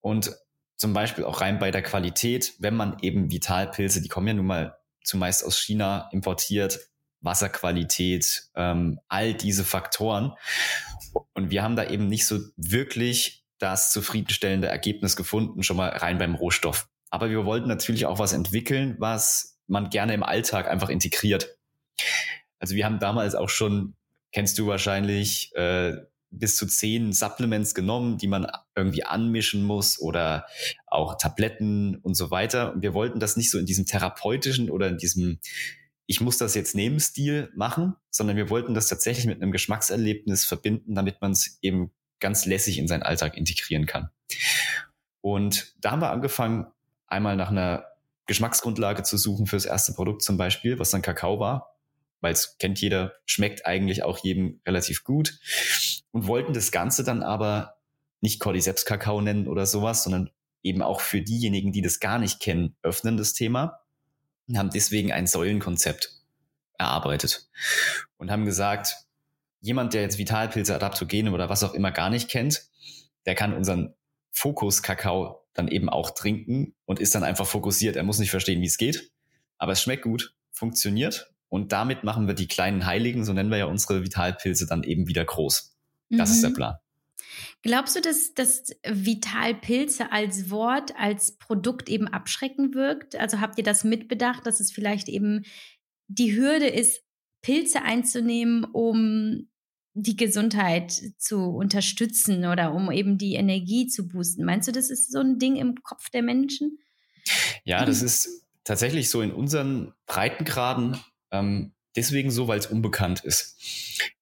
Und 0.01 0.35
zum 0.75 0.93
Beispiel 0.93 1.23
auch 1.23 1.41
rein 1.41 1.57
bei 1.57 1.71
der 1.71 1.81
Qualität, 1.81 2.53
wenn 2.59 2.75
man 2.75 2.97
eben 3.01 3.31
Vitalpilze, 3.31 4.01
die 4.01 4.09
kommen 4.09 4.27
ja 4.27 4.33
nun 4.33 4.45
mal 4.45 4.77
zumeist 5.03 5.43
aus 5.43 5.57
China 5.57 6.09
importiert, 6.11 6.79
Wasserqualität, 7.21 8.49
ähm, 8.55 8.99
all 9.07 9.33
diese 9.33 9.63
Faktoren. 9.63 10.33
Und 11.33 11.49
wir 11.49 11.63
haben 11.63 11.75
da 11.75 11.89
eben 11.89 12.07
nicht 12.07 12.25
so 12.25 12.39
wirklich 12.55 13.45
das 13.59 13.91
zufriedenstellende 13.91 14.67
Ergebnis 14.67 15.15
gefunden, 15.15 15.63
schon 15.63 15.77
mal 15.77 15.89
rein 15.89 16.17
beim 16.17 16.35
Rohstoff. 16.35 16.87
Aber 17.09 17.29
wir 17.29 17.45
wollten 17.45 17.67
natürlich 17.67 18.05
auch 18.05 18.19
was 18.19 18.33
entwickeln, 18.33 18.95
was 18.99 19.57
man 19.67 19.89
gerne 19.89 20.13
im 20.13 20.23
Alltag 20.23 20.67
einfach 20.67 20.89
integriert. 20.89 21.57
Also 22.59 22.75
wir 22.75 22.85
haben 22.85 22.99
damals 22.99 23.35
auch 23.35 23.49
schon, 23.49 23.95
kennst 24.31 24.57
du 24.59 24.67
wahrscheinlich, 24.67 25.55
äh, 25.55 25.93
bis 26.29 26.57
zu 26.57 26.67
zehn 26.67 27.13
Supplements 27.13 27.73
genommen, 27.73 28.17
die 28.17 28.27
man 28.27 28.47
irgendwie 28.75 29.03
anmischen 29.03 29.63
muss 29.63 29.99
oder 29.99 30.45
auch 30.85 31.17
Tabletten 31.17 31.97
und 31.97 32.15
so 32.15 32.31
weiter. 32.31 32.73
Und 32.73 32.81
wir 32.81 32.93
wollten 32.93 33.19
das 33.19 33.37
nicht 33.37 33.49
so 33.49 33.57
in 33.57 33.65
diesem 33.65 33.85
therapeutischen 33.85 34.69
oder 34.69 34.89
in 34.89 34.97
diesem 34.97 35.39
ich 36.07 36.21
muss 36.21 36.37
das 36.37 36.55
jetzt 36.55 36.73
neben 36.73 36.99
Stil 36.99 37.51
machen, 37.55 37.95
sondern 38.09 38.35
wir 38.35 38.49
wollten 38.49 38.73
das 38.73 38.87
tatsächlich 38.87 39.25
mit 39.25 39.41
einem 39.41 39.51
Geschmackserlebnis 39.51 40.45
verbinden, 40.45 40.95
damit 40.95 41.21
man 41.21 41.31
es 41.31 41.59
eben 41.61 41.91
ganz 42.19 42.45
lässig 42.45 42.79
in 42.79 42.87
seinen 42.87 43.03
Alltag 43.03 43.37
integrieren 43.37 43.85
kann. 43.85 44.09
Und 45.21 45.75
da 45.79 45.91
haben 45.91 46.01
wir 46.01 46.09
angefangen, 46.09 46.67
einmal 47.05 47.35
nach 47.35 47.49
einer 47.49 47.85
Geschmacksgrundlage 48.25 49.03
zu 49.03 49.17
suchen 49.17 49.45
fürs 49.45 49.65
erste 49.65 49.93
Produkt 49.93 50.23
zum 50.23 50.37
Beispiel, 50.37 50.79
was 50.79 50.89
dann 50.89 51.01
Kakao 51.01 51.39
war 51.39 51.77
weil 52.21 52.33
es 52.33 52.57
kennt 52.57 52.81
jeder, 52.81 53.13
schmeckt 53.25 53.65
eigentlich 53.65 54.03
auch 54.03 54.17
jedem 54.19 54.59
relativ 54.65 55.03
gut 55.03 55.39
und 56.11 56.27
wollten 56.27 56.53
das 56.53 56.71
Ganze 56.71 57.03
dann 57.03 57.23
aber 57.23 57.77
nicht 58.21 58.39
Cordyceps 58.39 58.85
Kakao 58.85 59.21
nennen 59.21 59.47
oder 59.47 59.65
sowas, 59.65 60.03
sondern 60.03 60.31
eben 60.63 60.81
auch 60.81 61.01
für 61.01 61.21
diejenigen, 61.21 61.71
die 61.71 61.81
das 61.81 61.99
gar 61.99 62.19
nicht 62.19 62.39
kennen, 62.39 62.75
öffnen 62.81 63.17
das 63.17 63.33
Thema 63.33 63.79
und 64.47 64.57
haben 64.57 64.69
deswegen 64.69 65.11
ein 65.11 65.27
Säulenkonzept 65.27 66.11
erarbeitet 66.77 67.49
und 68.17 68.31
haben 68.31 68.45
gesagt, 68.45 68.95
jemand, 69.59 69.93
der 69.93 70.01
jetzt 70.03 70.17
Vitalpilze, 70.17 70.75
Adaptogene 70.75 71.31
oder 71.31 71.49
was 71.49 71.63
auch 71.63 71.73
immer 71.73 71.91
gar 71.91 72.09
nicht 72.09 72.29
kennt, 72.29 72.63
der 73.25 73.35
kann 73.35 73.53
unseren 73.53 73.93
Fokus 74.31 74.83
Kakao 74.83 75.43
dann 75.53 75.67
eben 75.67 75.89
auch 75.89 76.11
trinken 76.11 76.75
und 76.85 76.99
ist 76.99 77.15
dann 77.15 77.23
einfach 77.23 77.47
fokussiert. 77.47 77.95
Er 77.95 78.03
muss 78.03 78.19
nicht 78.19 78.29
verstehen, 78.29 78.61
wie 78.61 78.67
es 78.67 78.77
geht, 78.77 79.11
aber 79.57 79.71
es 79.71 79.81
schmeckt 79.81 80.03
gut, 80.03 80.35
funktioniert 80.51 81.33
und 81.49 81.71
damit 81.71 82.03
machen 82.03 82.27
wir 82.27 82.35
die 82.35 82.47
kleinen 82.47 82.85
Heiligen, 82.85 83.25
so 83.25 83.33
nennen 83.33 83.49
wir 83.49 83.57
ja 83.57 83.65
unsere 83.65 84.03
Vitalpilze, 84.03 84.67
dann 84.67 84.83
eben 84.83 85.07
wieder 85.07 85.25
groß. 85.25 85.75
Das 86.09 86.29
mhm. 86.29 86.35
ist 86.35 86.41
der 86.41 86.49
mhm. 86.51 86.55
Plan. 86.55 86.75
Glaubst 87.61 87.95
du, 87.95 88.01
dass, 88.01 88.33
dass 88.33 88.71
Vitalpilze 88.85 90.11
als 90.11 90.49
Wort, 90.49 90.95
als 90.97 91.37
Produkt 91.37 91.89
eben 91.89 92.07
abschrecken 92.07 92.73
wirkt? 92.73 93.15
Also 93.15 93.39
habt 93.39 93.57
ihr 93.57 93.63
das 93.63 93.83
mitbedacht, 93.83 94.45
dass 94.45 94.59
es 94.59 94.71
vielleicht 94.71 95.09
eben 95.09 95.43
die 96.07 96.35
Hürde 96.35 96.67
ist, 96.67 97.01
Pilze 97.41 97.81
einzunehmen, 97.81 98.63
um 98.63 99.49
die 99.93 100.15
Gesundheit 100.15 100.93
zu 101.17 101.39
unterstützen 101.39 102.45
oder 102.45 102.73
um 102.73 102.91
eben 102.91 103.17
die 103.17 103.33
Energie 103.33 103.87
zu 103.87 104.07
boosten? 104.07 104.45
Meinst 104.45 104.67
du, 104.67 104.71
das 104.71 104.89
ist 104.89 105.11
so 105.11 105.19
ein 105.19 105.39
Ding 105.39 105.55
im 105.55 105.81
Kopf 105.83 106.09
der 106.09 106.21
Menschen? 106.21 106.77
Ja, 107.63 107.83
das 107.83 108.01
ist 108.01 108.45
tatsächlich 108.63 109.09
so 109.09 109.21
in 109.21 109.31
unseren 109.31 109.93
Breitengraden 110.05 110.97
ähm, 111.31 111.73
deswegen 111.95 112.31
so, 112.31 112.47
weil 112.47 112.59
es 112.59 112.67
unbekannt 112.67 113.23
ist. 113.23 113.57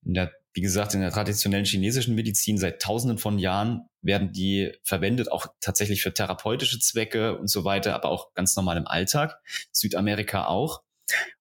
Der, 0.02 0.32
wie 0.56 0.62
gesagt, 0.62 0.94
in 0.94 1.02
der 1.02 1.12
traditionellen 1.12 1.66
chinesischen 1.66 2.16
Medizin 2.16 2.58
seit 2.58 2.82
tausenden 2.82 3.18
von 3.18 3.38
Jahren 3.38 3.90
werden 4.02 4.32
die 4.32 4.72
verwendet, 4.84 5.30
auch 5.30 5.48
tatsächlich 5.60 6.02
für 6.02 6.14
therapeutische 6.14 6.80
Zwecke 6.80 7.38
und 7.38 7.48
so 7.48 7.66
weiter, 7.66 7.94
aber 7.94 8.08
auch 8.08 8.34
ganz 8.34 8.56
normal 8.56 8.78
im 8.78 8.88
Alltag. 8.88 9.38
Südamerika 9.74 10.48
auch. 10.48 10.82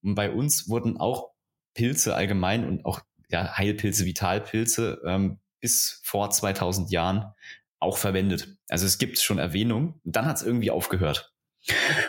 Und 0.02 0.16
bei 0.16 0.33
uns 0.33 0.68
wurden 0.68 0.97
auch 0.97 1.30
Pilze 1.75 2.16
allgemein 2.16 2.66
und 2.66 2.85
auch 2.85 3.02
ja, 3.30 3.56
Heilpilze, 3.56 4.04
Vitalpilze 4.04 5.00
ähm, 5.06 5.38
bis 5.61 6.00
vor 6.02 6.30
2000 6.30 6.90
Jahren 6.90 7.33
auch 7.78 7.99
verwendet. 7.99 8.49
Also 8.68 8.85
es 8.85 8.99
gibt 8.99 9.21
schon 9.21 9.38
Erwähnung. 9.38 10.00
Und 10.04 10.16
dann 10.16 10.26
hat 10.26 10.38
es 10.38 10.42
irgendwie 10.42 10.73
aufgehört. 10.73 11.33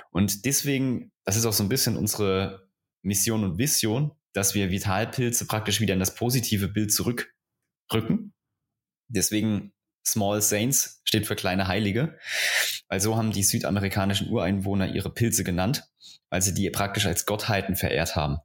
Und 0.10 0.46
deswegen, 0.46 1.12
das 1.24 1.36
ist 1.36 1.46
auch 1.46 1.54
so 1.54 1.64
ein 1.64 1.70
bisschen 1.70 1.98
unsere 1.98 2.68
Mission 3.04 3.44
und 3.44 3.60
Vision, 3.60 4.12
dass 4.36 4.54
wir 4.54 4.70
Vitalpilze 4.70 5.48
praktisch 5.48 5.80
wieder 5.80 5.94
in 5.94 6.00
das 6.00 6.13
positive 6.13 6.68
Bild 6.68 6.94
zurückrücken. 6.94 8.34
Deswegen 9.08 9.74
Small 10.06 10.42
Saints 10.42 11.01
steht 11.06 11.25
für 11.25 11.36
kleine 11.36 11.68
Heilige, 11.68 12.20
weil 12.89 13.00
so 13.00 13.15
haben 13.15 13.32
die 13.32 13.44
südamerikanischen 13.44 14.30
Ureinwohner 14.30 14.94
ihre 14.94 15.12
Pilze 15.12 15.44
genannt, 15.44 15.84
weil 16.30 16.42
sie 16.42 16.54
die 16.54 16.70
praktisch 16.70 17.06
als 17.06 17.25
Gottheiten 17.25 17.75
verehrt 17.75 18.15
haben. 18.15 18.38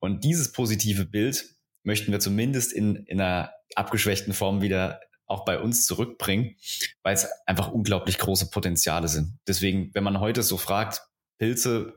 Und 0.00 0.24
dieses 0.24 0.52
positive 0.52 1.06
Bild 1.06 1.56
möchten 1.84 2.10
wir 2.10 2.18
zumindest 2.18 2.72
in, 2.72 2.96
in 2.96 3.20
einer 3.20 3.52
abgeschwächten 3.76 4.32
Form 4.34 4.60
wieder 4.60 5.00
auch 5.26 5.44
bei 5.44 5.58
uns 5.58 5.86
zurückbringen, 5.86 6.56
weil 7.02 7.14
es 7.14 7.28
einfach 7.46 7.70
unglaublich 7.70 8.18
große 8.18 8.50
Potenziale 8.50 9.06
sind. 9.06 9.38
Deswegen, 9.46 9.90
wenn 9.94 10.04
man 10.04 10.20
heute 10.20 10.42
so 10.42 10.56
fragt, 10.56 11.02
Pilze, 11.38 11.94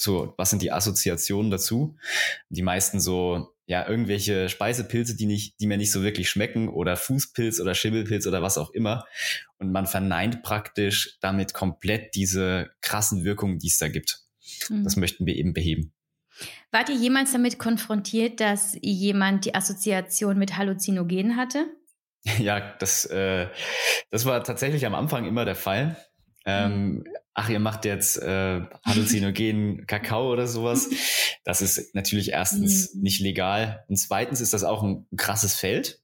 so, 0.00 0.34
was 0.36 0.50
sind 0.50 0.62
die 0.62 0.72
Assoziationen 0.72 1.50
dazu? 1.50 1.96
Die 2.48 2.62
meisten 2.62 3.00
so, 3.00 3.54
ja, 3.66 3.86
irgendwelche 3.86 4.48
Speisepilze, 4.48 5.16
die 5.16 5.26
nicht, 5.26 5.60
die 5.60 5.66
mir 5.66 5.76
nicht 5.76 5.92
so 5.92 6.02
wirklich 6.02 6.30
schmecken 6.30 6.68
oder 6.68 6.96
Fußpilz 6.96 7.60
oder 7.60 7.74
Schimmelpilz 7.74 8.26
oder 8.26 8.40
was 8.40 8.58
auch 8.58 8.70
immer. 8.70 9.04
Und 9.58 9.72
man 9.72 9.86
verneint 9.86 10.42
praktisch 10.42 11.18
damit 11.20 11.52
komplett 11.52 12.14
diese 12.14 12.70
krassen 12.80 13.24
Wirkungen, 13.24 13.58
die 13.58 13.68
es 13.68 13.78
da 13.78 13.88
gibt. 13.88 14.20
Mhm. 14.68 14.84
Das 14.84 14.96
möchten 14.96 15.26
wir 15.26 15.34
eben 15.36 15.52
beheben. 15.52 15.92
Wart 16.70 16.88
ihr 16.88 16.96
jemals 16.96 17.32
damit 17.32 17.58
konfrontiert, 17.58 18.40
dass 18.40 18.76
jemand 18.80 19.44
die 19.44 19.54
Assoziation 19.54 20.38
mit 20.38 20.56
Halluzinogenen 20.56 21.36
hatte? 21.36 21.66
Ja, 22.38 22.60
das, 22.60 23.04
äh, 23.06 23.48
das 24.10 24.26
war 24.26 24.42
tatsächlich 24.44 24.84
am 24.84 24.94
Anfang 24.94 25.24
immer 25.24 25.44
der 25.44 25.54
Fall. 25.54 25.96
Ähm, 26.48 26.94
mhm. 26.94 27.04
ach, 27.34 27.50
ihr 27.50 27.60
macht 27.60 27.84
jetzt 27.84 28.16
äh, 28.22 28.62
halluzinogenen 28.84 29.86
Kakao 29.86 30.32
oder 30.32 30.46
sowas. 30.46 30.88
Das 31.44 31.60
ist 31.60 31.94
natürlich 31.94 32.30
erstens 32.30 32.94
mhm. 32.94 33.02
nicht 33.02 33.20
legal 33.20 33.84
und 33.88 33.96
zweitens 33.96 34.40
ist 34.40 34.54
das 34.54 34.64
auch 34.64 34.82
ein 34.82 35.06
krasses 35.16 35.54
Feld. 35.54 36.00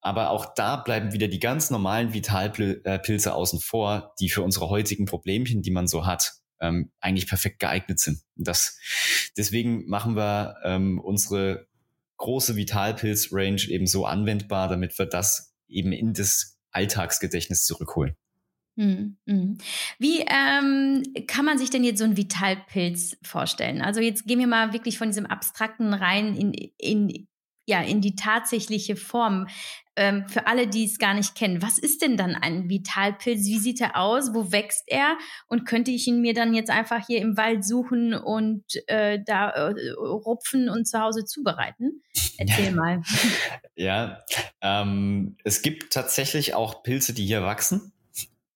Aber 0.00 0.30
auch 0.30 0.54
da 0.54 0.76
bleiben 0.76 1.12
wieder 1.12 1.28
die 1.28 1.40
ganz 1.40 1.70
normalen 1.70 2.12
Vitalpilze 2.12 3.34
außen 3.34 3.60
vor, 3.60 4.14
die 4.20 4.28
für 4.28 4.42
unsere 4.42 4.68
heutigen 4.68 5.06
Problemchen, 5.06 5.62
die 5.62 5.70
man 5.70 5.86
so 5.86 6.04
hat, 6.04 6.32
ähm, 6.60 6.90
eigentlich 7.00 7.26
perfekt 7.26 7.58
geeignet 7.58 7.98
sind. 8.00 8.20
Das, 8.34 8.78
deswegen 9.36 9.86
machen 9.86 10.16
wir 10.16 10.56
ähm, 10.64 11.00
unsere 11.00 11.66
große 12.18 12.56
Vitalpilz-Range 12.56 13.62
eben 13.68 13.86
so 13.86 14.06
anwendbar, 14.06 14.68
damit 14.68 14.98
wir 14.98 15.06
das 15.06 15.54
eben 15.68 15.92
in 15.92 16.12
das 16.12 16.58
Alltagsgedächtnis 16.70 17.64
zurückholen. 17.64 18.16
Mhm, 18.76 19.16
mhm. 19.26 19.58
Wie 19.98 20.20
ähm, 20.20 21.02
kann 21.28 21.44
man 21.44 21.58
sich 21.58 21.70
denn 21.70 21.84
jetzt 21.84 21.98
so 21.98 22.04
einen 22.04 22.16
Vitalpilz 22.16 23.16
vorstellen? 23.22 23.82
Also 23.82 24.00
jetzt 24.00 24.26
gehen 24.26 24.40
wir 24.40 24.48
mal 24.48 24.72
wirklich 24.72 24.98
von 24.98 25.08
diesem 25.08 25.26
Abstrakten 25.26 25.94
rein 25.94 26.34
in, 26.34 26.52
in, 26.78 27.28
ja, 27.66 27.82
in 27.82 28.00
die 28.00 28.16
tatsächliche 28.16 28.96
Form. 28.96 29.46
Ähm, 29.96 30.26
für 30.26 30.48
alle, 30.48 30.66
die 30.66 30.86
es 30.86 30.98
gar 30.98 31.14
nicht 31.14 31.36
kennen, 31.36 31.62
was 31.62 31.78
ist 31.78 32.02
denn 32.02 32.16
dann 32.16 32.34
ein 32.34 32.68
Vitalpilz? 32.68 33.46
Wie 33.46 33.60
sieht 33.60 33.80
er 33.80 33.96
aus? 33.96 34.34
Wo 34.34 34.50
wächst 34.50 34.82
er? 34.88 35.16
Und 35.46 35.66
könnte 35.66 35.92
ich 35.92 36.08
ihn 36.08 36.20
mir 36.20 36.34
dann 36.34 36.52
jetzt 36.52 36.70
einfach 36.70 37.06
hier 37.06 37.20
im 37.20 37.36
Wald 37.36 37.64
suchen 37.64 38.12
und 38.12 38.64
äh, 38.88 39.20
da 39.24 39.50
äh, 39.50 39.90
rupfen 39.92 40.68
und 40.68 40.88
zu 40.88 40.98
Hause 40.98 41.24
zubereiten? 41.24 42.02
Erzähl 42.38 42.72
mal. 42.74 43.02
ja, 43.76 44.24
ähm, 44.60 45.36
es 45.44 45.62
gibt 45.62 45.92
tatsächlich 45.92 46.54
auch 46.54 46.82
Pilze, 46.82 47.14
die 47.14 47.24
hier 47.24 47.44
wachsen 47.44 47.93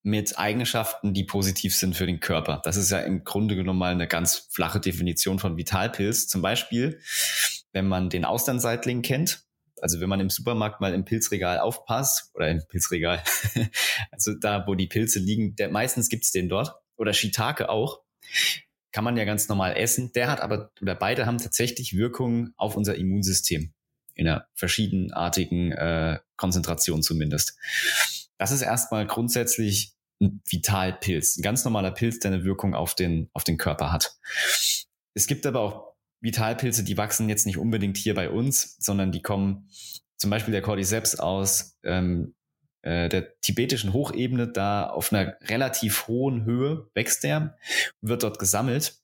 mit 0.09 0.39
Eigenschaften, 0.39 1.13
die 1.13 1.25
positiv 1.25 1.77
sind 1.77 1.95
für 1.95 2.07
den 2.07 2.19
Körper. 2.19 2.61
Das 2.65 2.77
ist 2.77 2.91
ja 2.91 3.01
im 3.01 3.25
Grunde 3.25 3.57
genommen 3.57 3.79
mal 3.79 3.93
eine 3.93 4.09
ganz 4.09 4.49
flache 4.51 4.81
Definition 4.81 5.39
von 5.39 5.57
Vitalpilz. 5.57 6.29
Zum 6.29 6.41
Beispiel, 6.41 7.01
wenn 7.73 7.87
man 7.87 8.09
den 8.09 8.25
Austernseitling 8.25 9.03
kennt, 9.03 9.43
also 9.81 10.01
wenn 10.01 10.09
man 10.09 10.21
im 10.21 10.31
Supermarkt 10.31 10.81
mal 10.81 10.95
im 10.95 11.05
Pilzregal 11.05 11.59
aufpasst, 11.59 12.31
oder 12.35 12.49
im 12.49 12.63
Pilzregal, 12.67 13.23
also 14.11 14.33
da, 14.35 14.67
wo 14.67 14.75
die 14.75 14.87
Pilze 14.87 15.19
liegen, 15.19 15.55
der, 15.57 15.69
meistens 15.71 16.09
gibt's 16.09 16.33
den 16.33 16.49
dort, 16.49 16.75
oder 16.97 17.13
Shiitake 17.13 17.69
auch, 17.69 18.01
kann 18.93 19.05
man 19.05 19.17
ja 19.19 19.25
ganz 19.25 19.49
normal 19.49 19.77
essen. 19.77 20.13
Der 20.15 20.31
hat 20.31 20.41
aber, 20.41 20.73
oder 20.81 20.95
beide 20.95 21.27
haben 21.27 21.39
tatsächlich 21.39 21.97
Wirkungen 21.97 22.55
auf 22.57 22.77
unser 22.77 22.97
Immunsystem. 22.97 23.75
In 24.15 24.27
einer 24.27 24.49
verschiedenartigen 24.55 25.71
äh, 25.71 26.19
Konzentration 26.37 27.03
zumindest. 27.03 27.57
Das 28.39 28.53
ist 28.53 28.63
erstmal 28.63 29.07
grundsätzlich 29.07 29.98
ein 30.21 30.43
Vitalpilz, 30.49 31.37
ein 31.37 31.43
ganz 31.43 31.65
normaler 31.65 31.91
Pilz, 31.91 32.19
der 32.19 32.33
eine 32.33 32.45
Wirkung 32.45 32.75
auf 32.75 32.95
den, 32.95 33.31
auf 33.33 33.45
den 33.45 33.57
Körper 33.57 33.93
hat. 33.93 34.19
Es 35.15 35.27
gibt 35.27 35.47
aber 35.47 35.61
auch 35.61 35.95
Vitalpilze, 36.21 36.85
die 36.85 36.97
wachsen 36.97 37.29
jetzt 37.29 37.47
nicht 37.47 37.59
unbedingt 37.59 37.97
hier 37.97 38.15
bei 38.15 38.31
uns, 38.31 38.77
sondern 38.79 39.13
die 39.13 39.23
kommen 39.23 39.69
zum 40.17 40.31
Beispiel 40.31 40.53
der 40.53 40.63
Cordyceps 40.63 41.17
aus 41.17 41.77
ähm, 41.85 42.35
äh, 42.83 43.09
der 43.09 43.39
tibetischen 43.41 43.93
Hochebene, 43.93 44.49
da 44.49 44.89
auf 44.89 45.13
einer 45.13 45.37
relativ 45.43 46.09
hohen 46.09 46.45
Höhe 46.45 46.89
wächst 46.95 47.25
der, 47.25 47.57
wird 48.01 48.23
dort 48.23 48.39
gesammelt. 48.39 49.01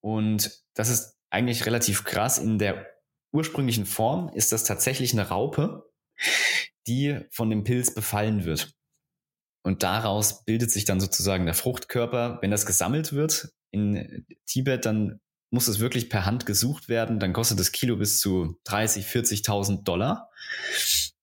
Und 0.00 0.64
das 0.74 0.88
ist 0.88 1.16
eigentlich 1.30 1.66
relativ 1.66 2.04
krass. 2.04 2.38
In 2.38 2.58
der 2.58 2.86
ursprünglichen 3.32 3.86
Form 3.86 4.30
ist 4.34 4.52
das 4.52 4.64
tatsächlich 4.64 5.12
eine 5.12 5.28
Raupe, 5.28 5.90
die 6.86 7.20
von 7.30 7.50
dem 7.50 7.64
Pilz 7.64 7.94
befallen 7.94 8.44
wird. 8.44 8.72
Und 9.62 9.82
daraus 9.82 10.44
bildet 10.44 10.70
sich 10.70 10.84
dann 10.84 11.00
sozusagen 11.00 11.44
der 11.44 11.54
Fruchtkörper. 11.54 12.38
Wenn 12.40 12.50
das 12.50 12.66
gesammelt 12.66 13.12
wird 13.12 13.52
in 13.70 14.26
Tibet, 14.46 14.86
dann 14.86 15.20
muss 15.50 15.68
es 15.68 15.80
wirklich 15.80 16.08
per 16.08 16.24
Hand 16.24 16.46
gesucht 16.46 16.88
werden. 16.88 17.20
Dann 17.20 17.32
kostet 17.32 17.58
das 17.58 17.72
Kilo 17.72 17.96
bis 17.96 18.20
zu 18.20 18.58
30, 18.64 19.06
40.000 19.06 19.82
Dollar. 19.82 20.30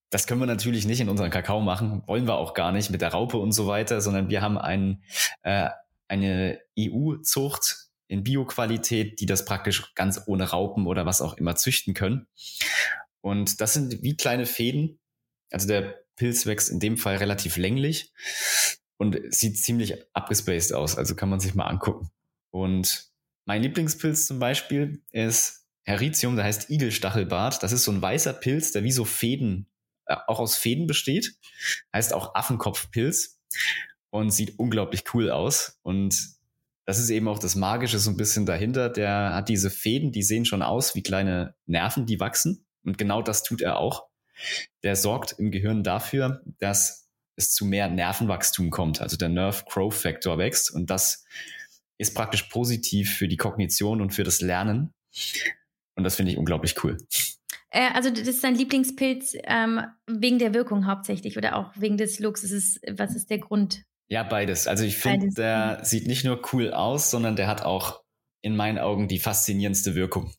Das 0.10 0.28
können 0.28 0.40
wir 0.40 0.48
natürlich 0.48 0.86
nicht 0.86 1.00
in 1.00 1.10
unseren 1.10 1.32
Kakao 1.32 1.62
machen, 1.62 2.04
wollen 2.08 2.28
wir 2.28 2.36
auch 2.36 2.54
gar 2.54 2.72
nicht 2.72 2.90
mit 2.92 3.02
der 3.02 3.12
Raupe 3.12 3.38
und 3.38 3.52
so 3.52 3.68
weiter, 3.68 4.00
sondern 4.00 4.30
wir 4.30 4.42
haben 4.42 4.58
ein, 4.58 5.04
äh, 5.44 5.70
eine 6.08 6.60
EU-Zucht 6.80 7.88
in 8.08 8.24
Bioqualität, 8.24 9.20
die 9.20 9.26
das 9.26 9.44
praktisch 9.44 9.94
ganz 9.96 10.22
ohne 10.28 10.50
Raupen 10.50 10.88
oder 10.88 11.06
was 11.06 11.22
auch 11.22 11.36
immer 11.36 11.56
züchten 11.56 11.94
können. 11.94 12.28
Und 13.20 13.60
das 13.60 13.74
sind 13.74 14.02
wie 14.02 14.16
kleine 14.16 14.46
Fäden. 14.46 15.00
Also 15.52 15.68
der 15.68 16.07
Pilz 16.18 16.46
wächst 16.46 16.70
in 16.70 16.80
dem 16.80 16.98
Fall 16.98 17.16
relativ 17.18 17.56
länglich 17.56 18.12
und 18.98 19.18
sieht 19.30 19.58
ziemlich 19.58 19.94
abgespaced 20.14 20.74
aus. 20.74 20.98
Also 20.98 21.16
kann 21.16 21.30
man 21.30 21.40
sich 21.40 21.56
mal 21.56 21.68
angucken. 21.68 22.10
Und 22.52 23.10
mein 23.46 23.62
Lieblingspilz 23.62 24.28
zum 24.28 24.40
Beispiel 24.40 25.02
ist 25.12 25.66
Heritium, 25.84 26.36
der 26.36 26.46
heißt 26.46 26.70
Igelstachelbart. 26.70 27.64
Das 27.64 27.72
ist 27.72 27.86
so 27.86 27.92
ein 27.92 28.02
weißer 28.02 28.34
Pilz, 28.34 28.74
der 28.74 28.84
wie 28.84 28.92
so 28.92 29.06
Fäden, 29.06 29.70
äh, 30.06 30.18
auch 30.28 30.40
aus 30.40 30.58
Fäden 30.58 30.86
besteht. 30.86 31.38
Heißt 31.94 32.14
auch 32.14 32.36
Affenkopfpilz 32.36 33.40
und 34.10 34.32
sieht 34.32 34.60
unglaublich 34.60 35.06
cool 35.14 35.32
aus. 35.32 35.80
Und 35.84 36.38
das 36.86 37.00
ist 37.00 37.10
eben 37.10 37.28
auch 37.28 37.40
das 37.40 37.56
Magische 37.56 38.00
so 38.00 38.10
ein 38.10 38.18
bisschen 38.18 38.46
dahinter. 38.46 38.90
Der 38.90 39.34
hat 39.34 39.50
diese 39.50 39.70
Fäden, 39.70 40.12
die 40.12 40.24
sehen 40.24 40.46
schon 40.46 40.62
aus 40.62 40.96
wie 40.96 41.04
kleine 41.04 41.56
Nerven, 41.66 42.06
die 42.06 42.20
wachsen. 42.20 42.66
Und 42.84 42.98
genau 42.98 43.22
das 43.22 43.44
tut 43.44 43.62
er 43.62 43.78
auch. 43.78 44.08
Der 44.84 44.96
sorgt 44.96 45.36
im 45.38 45.52
Gehirn 45.52 45.84
dafür, 45.84 46.42
dass 46.60 47.10
es 47.36 47.54
zu 47.54 47.66
mehr 47.66 47.90
Nervenwachstum 47.90 48.70
kommt. 48.70 49.02
Also 49.02 49.18
der 49.18 49.30
Nerve 49.30 49.64
Growth 49.70 49.94
Factor 49.94 50.38
wächst 50.38 50.72
und 50.72 50.90
das 50.90 51.26
ist 51.98 52.14
praktisch 52.14 52.44
positiv 52.44 53.16
für 53.16 53.28
die 53.28 53.38
Kognition 53.38 54.02
und 54.02 54.14
für 54.14 54.24
das 54.24 54.42
Lernen. 54.42 54.94
Und 55.96 56.04
das 56.04 56.16
finde 56.16 56.32
ich 56.32 56.38
unglaublich 56.38 56.84
cool. 56.84 56.98
Äh, 57.70 57.90
also 57.94 58.10
das 58.10 58.28
ist 58.28 58.44
dein 58.44 58.56
Lieblingspilz 58.56 59.36
ähm, 59.44 59.82
wegen 60.08 60.40
der 60.40 60.54
Wirkung 60.54 60.86
hauptsächlich 60.86 61.38
oder 61.38 61.56
auch 61.56 61.72
wegen 61.76 61.98
des 61.98 62.20
Looks? 62.20 62.44
Ist, 62.44 62.80
was 62.90 63.16
ist 63.16 63.30
der 63.30 63.40
Grund? 63.40 63.84
Ja, 64.10 64.24
beides. 64.24 64.68
Also 64.68 64.84
ich 64.84 64.98
finde, 64.98 65.34
der 65.34 65.80
sieht 65.84 66.08
nicht 66.08 66.24
nur 66.24 66.42
cool 66.54 66.72
aus, 66.72 67.12
sondern 67.12 67.36
der 67.36 67.48
hat 67.48 67.64
auch 67.64 68.04
in 68.42 68.56
meinen 68.56 68.78
Augen 68.78 69.08
die 69.08 69.20
faszinierendste 69.20 69.96
Wirkung. 69.96 70.32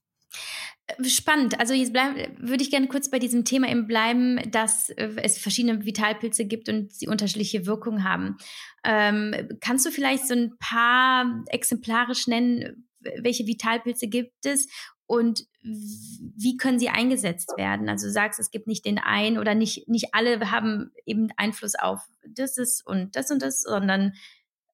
Spannend. 1.03 1.61
Also 1.61 1.74
jetzt 1.74 1.92
bleib, 1.92 2.16
würde 2.38 2.62
ich 2.62 2.70
gerne 2.70 2.88
kurz 2.88 3.11
bei 3.11 3.18
diesem 3.18 3.44
Thema 3.44 3.68
eben 3.68 3.87
bleiben, 3.87 4.40
dass 4.51 4.88
äh, 4.90 5.11
es 5.22 5.38
verschiedene 5.38 5.85
Vitalpilze 5.85 6.46
gibt 6.46 6.68
und 6.68 6.92
sie 6.92 7.09
unterschiedliche 7.09 7.66
Wirkungen 7.66 8.05
haben. 8.05 8.37
Ähm, 8.85 9.35
kannst 9.61 9.85
du 9.85 9.90
vielleicht 9.90 10.27
so 10.27 10.35
ein 10.35 10.57
paar 10.59 11.44
exemplarisch 11.48 12.27
nennen, 12.27 12.88
welche 13.01 13.46
Vitalpilze 13.46 14.09
gibt 14.09 14.46
es 14.46 14.66
und 15.07 15.46
wie 15.62 16.57
können 16.57 16.79
sie 16.79 16.88
eingesetzt 16.88 17.53
werden? 17.57 17.88
Also 17.88 18.07
du 18.07 18.12
sagst, 18.12 18.40
es 18.40 18.51
gibt 18.51 18.66
nicht 18.66 18.85
den 18.85 18.98
einen 18.98 19.38
oder 19.38 19.55
nicht, 19.55 19.88
nicht 19.88 20.14
alle 20.14 20.51
haben 20.51 20.90
eben 21.05 21.29
Einfluss 21.37 21.74
auf 21.74 22.01
das 22.27 22.59
ist 22.59 22.87
und 22.87 23.16
das 23.16 23.31
und 23.31 23.42
das, 23.42 23.62
sondern 23.62 24.12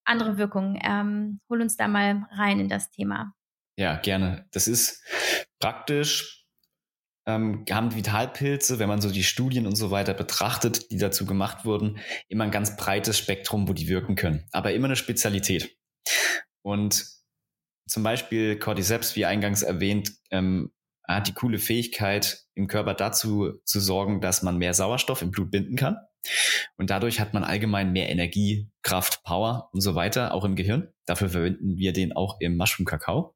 andere 0.04 0.38
Wirkungen. 0.38 0.78
Ähm, 0.82 1.40
hol 1.48 1.60
uns 1.60 1.76
da 1.76 1.88
mal 1.88 2.26
rein 2.30 2.60
in 2.60 2.68
das 2.68 2.90
Thema. 2.90 3.34
Ja, 3.76 3.96
gerne. 3.96 4.46
Das 4.52 4.68
ist 4.68 5.02
Praktisch 5.64 6.46
ähm, 7.26 7.64
haben 7.70 7.94
Vitalpilze, 7.94 8.78
wenn 8.78 8.88
man 8.90 9.00
so 9.00 9.10
die 9.10 9.24
Studien 9.24 9.66
und 9.66 9.76
so 9.76 9.90
weiter 9.90 10.12
betrachtet, 10.12 10.90
die 10.90 10.98
dazu 10.98 11.24
gemacht 11.24 11.64
wurden, 11.64 11.98
immer 12.28 12.44
ein 12.44 12.50
ganz 12.50 12.76
breites 12.76 13.16
Spektrum, 13.16 13.66
wo 13.66 13.72
die 13.72 13.88
wirken 13.88 14.14
können, 14.14 14.46
aber 14.52 14.74
immer 14.74 14.88
eine 14.88 14.96
Spezialität. 14.96 15.74
Und 16.60 17.06
zum 17.88 18.02
Beispiel 18.02 18.58
Cordyceps, 18.58 19.16
wie 19.16 19.24
eingangs 19.24 19.62
erwähnt, 19.62 20.12
ähm, 20.30 20.70
hat 21.08 21.28
die 21.28 21.32
coole 21.32 21.58
Fähigkeit, 21.58 22.44
im 22.54 22.66
Körper 22.66 22.92
dazu 22.92 23.54
zu 23.64 23.80
sorgen, 23.80 24.20
dass 24.20 24.42
man 24.42 24.58
mehr 24.58 24.74
Sauerstoff 24.74 25.22
im 25.22 25.30
Blut 25.30 25.50
binden 25.50 25.76
kann. 25.76 25.96
Und 26.76 26.90
dadurch 26.90 27.20
hat 27.20 27.32
man 27.32 27.42
allgemein 27.42 27.92
mehr 27.92 28.10
Energie, 28.10 28.70
Kraft, 28.82 29.22
Power 29.24 29.70
und 29.72 29.80
so 29.80 29.94
weiter, 29.94 30.34
auch 30.34 30.44
im 30.44 30.56
Gehirn. 30.56 30.92
Dafür 31.06 31.30
verwenden 31.30 31.78
wir 31.78 31.94
den 31.94 32.12
auch 32.14 32.36
im 32.40 32.58
Mushroom-Kakao. 32.58 33.33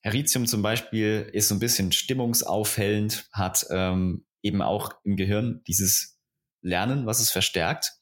Heritium 0.00 0.46
zum 0.46 0.62
Beispiel 0.62 1.28
ist 1.32 1.48
so 1.48 1.54
ein 1.54 1.60
bisschen 1.60 1.92
stimmungsaufhellend, 1.92 3.28
hat 3.32 3.66
ähm, 3.70 4.24
eben 4.42 4.62
auch 4.62 4.92
im 5.04 5.16
Gehirn 5.16 5.62
dieses 5.66 6.18
Lernen, 6.62 7.06
was 7.06 7.20
es 7.20 7.30
verstärkt. 7.30 7.92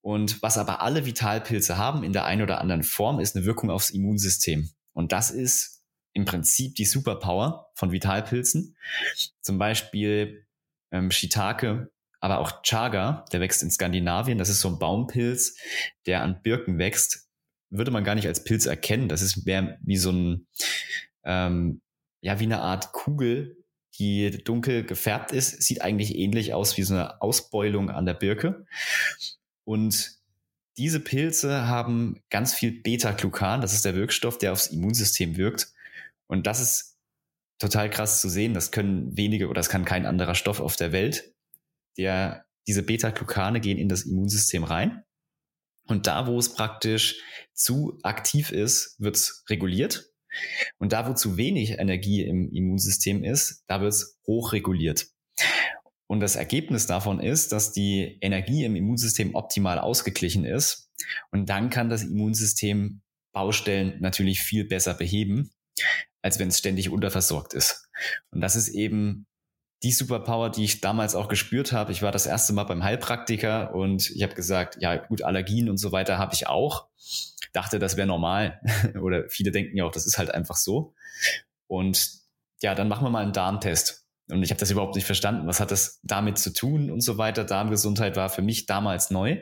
Und 0.00 0.42
was 0.42 0.58
aber 0.58 0.82
alle 0.82 1.06
Vitalpilze 1.06 1.76
haben 1.76 2.02
in 2.02 2.12
der 2.12 2.24
einen 2.24 2.42
oder 2.42 2.60
anderen 2.60 2.82
Form, 2.82 3.20
ist 3.20 3.36
eine 3.36 3.44
Wirkung 3.44 3.70
aufs 3.70 3.90
Immunsystem. 3.90 4.70
Und 4.92 5.12
das 5.12 5.30
ist 5.30 5.82
im 6.12 6.24
Prinzip 6.24 6.74
die 6.74 6.84
Superpower 6.84 7.70
von 7.74 7.92
Vitalpilzen. 7.92 8.76
Zum 9.40 9.58
Beispiel 9.58 10.46
ähm, 10.90 11.10
Shiitake, 11.10 11.90
aber 12.20 12.38
auch 12.38 12.62
Chaga, 12.62 13.24
der 13.32 13.40
wächst 13.40 13.62
in 13.62 13.70
Skandinavien. 13.70 14.38
Das 14.38 14.48
ist 14.48 14.60
so 14.60 14.68
ein 14.68 14.78
Baumpilz, 14.78 15.56
der 16.06 16.22
an 16.22 16.42
Birken 16.42 16.78
wächst. 16.78 17.28
Würde 17.72 17.90
man 17.90 18.04
gar 18.04 18.14
nicht 18.14 18.26
als 18.26 18.44
Pilz 18.44 18.66
erkennen. 18.66 19.08
Das 19.08 19.22
ist 19.22 19.46
mehr 19.46 19.78
wie 19.82 19.96
so 19.96 20.12
ein, 20.12 20.46
ähm, 21.24 21.80
ja, 22.20 22.38
wie 22.38 22.44
eine 22.44 22.60
Art 22.60 22.92
Kugel, 22.92 23.64
die 23.98 24.42
dunkel 24.44 24.84
gefärbt 24.84 25.32
ist. 25.32 25.62
Sieht 25.62 25.82
eigentlich 25.82 26.14
ähnlich 26.16 26.54
aus 26.54 26.76
wie 26.76 26.82
so 26.82 26.94
eine 26.94 27.20
Ausbeulung 27.22 27.90
an 27.90 28.06
der 28.06 28.14
Birke. 28.14 28.66
Und 29.64 30.22
diese 30.76 31.00
Pilze 31.00 31.66
haben 31.66 32.22
ganz 32.30 32.54
viel 32.54 32.82
Beta-Glucan, 32.82 33.60
das 33.60 33.74
ist 33.74 33.84
der 33.84 33.94
Wirkstoff, 33.94 34.38
der 34.38 34.52
aufs 34.52 34.68
Immunsystem 34.68 35.36
wirkt. 35.36 35.72
Und 36.26 36.46
das 36.46 36.60
ist 36.60 36.98
total 37.58 37.90
krass 37.90 38.20
zu 38.20 38.28
sehen. 38.28 38.54
Das 38.54 38.70
können 38.70 39.16
wenige 39.16 39.46
oder 39.46 39.60
das 39.60 39.68
kann 39.68 39.84
kein 39.84 40.06
anderer 40.06 40.34
Stoff 40.34 40.60
auf 40.60 40.76
der 40.76 40.92
Welt. 40.92 41.34
Der, 41.96 42.46
diese 42.66 42.82
Beta-Glucane 42.82 43.60
gehen 43.60 43.78
in 43.78 43.88
das 43.88 44.02
Immunsystem 44.02 44.64
rein. 44.64 45.04
Und 45.92 46.06
da, 46.06 46.26
wo 46.26 46.38
es 46.38 46.54
praktisch 46.54 47.20
zu 47.52 47.98
aktiv 48.02 48.50
ist, 48.50 48.96
wird 48.98 49.16
es 49.16 49.44
reguliert. 49.50 50.10
Und 50.78 50.94
da, 50.94 51.06
wo 51.06 51.12
zu 51.12 51.36
wenig 51.36 51.72
Energie 51.78 52.22
im 52.22 52.50
Immunsystem 52.50 53.22
ist, 53.22 53.62
da 53.66 53.82
wird 53.82 53.92
es 53.92 54.18
hochreguliert. 54.26 55.08
Und 56.06 56.20
das 56.20 56.36
Ergebnis 56.36 56.86
davon 56.86 57.20
ist, 57.20 57.52
dass 57.52 57.72
die 57.72 58.16
Energie 58.22 58.64
im 58.64 58.74
Immunsystem 58.74 59.34
optimal 59.34 59.78
ausgeglichen 59.78 60.46
ist. 60.46 60.90
Und 61.30 61.50
dann 61.50 61.68
kann 61.68 61.90
das 61.90 62.04
Immunsystem 62.04 63.02
Baustellen 63.34 64.00
natürlich 64.00 64.40
viel 64.40 64.64
besser 64.64 64.94
beheben, 64.94 65.50
als 66.22 66.38
wenn 66.38 66.48
es 66.48 66.58
ständig 66.58 66.88
unterversorgt 66.88 67.52
ist. 67.52 67.90
Und 68.30 68.40
das 68.40 68.56
ist 68.56 68.68
eben 68.68 69.26
die 69.82 69.92
Superpower, 69.92 70.50
die 70.50 70.64
ich 70.64 70.80
damals 70.80 71.14
auch 71.14 71.28
gespürt 71.28 71.72
habe. 71.72 71.92
Ich 71.92 72.02
war 72.02 72.12
das 72.12 72.26
erste 72.26 72.52
Mal 72.52 72.64
beim 72.64 72.84
Heilpraktiker 72.84 73.74
und 73.74 74.10
ich 74.10 74.22
habe 74.22 74.34
gesagt, 74.34 74.78
ja 74.80 74.96
gut, 74.96 75.22
Allergien 75.22 75.68
und 75.68 75.78
so 75.78 75.92
weiter 75.92 76.18
habe 76.18 76.34
ich 76.34 76.46
auch. 76.46 76.88
Dachte, 77.52 77.78
das 77.78 77.96
wäre 77.96 78.06
normal. 78.06 78.60
Oder 79.00 79.28
viele 79.28 79.50
denken 79.50 79.76
ja 79.76 79.84
auch, 79.84 79.92
das 79.92 80.06
ist 80.06 80.18
halt 80.18 80.32
einfach 80.32 80.56
so. 80.56 80.94
Und 81.66 82.10
ja, 82.62 82.74
dann 82.74 82.88
machen 82.88 83.04
wir 83.04 83.10
mal 83.10 83.22
einen 83.22 83.32
Darmtest. 83.32 84.06
Und 84.30 84.42
ich 84.42 84.50
habe 84.50 84.60
das 84.60 84.70
überhaupt 84.70 84.94
nicht 84.94 85.04
verstanden. 85.04 85.46
Was 85.46 85.60
hat 85.60 85.70
das 85.70 86.00
damit 86.02 86.38
zu 86.38 86.52
tun 86.52 86.90
und 86.90 87.00
so 87.00 87.18
weiter? 87.18 87.44
Darmgesundheit 87.44 88.16
war 88.16 88.30
für 88.30 88.42
mich 88.42 88.66
damals 88.66 89.10
neu 89.10 89.38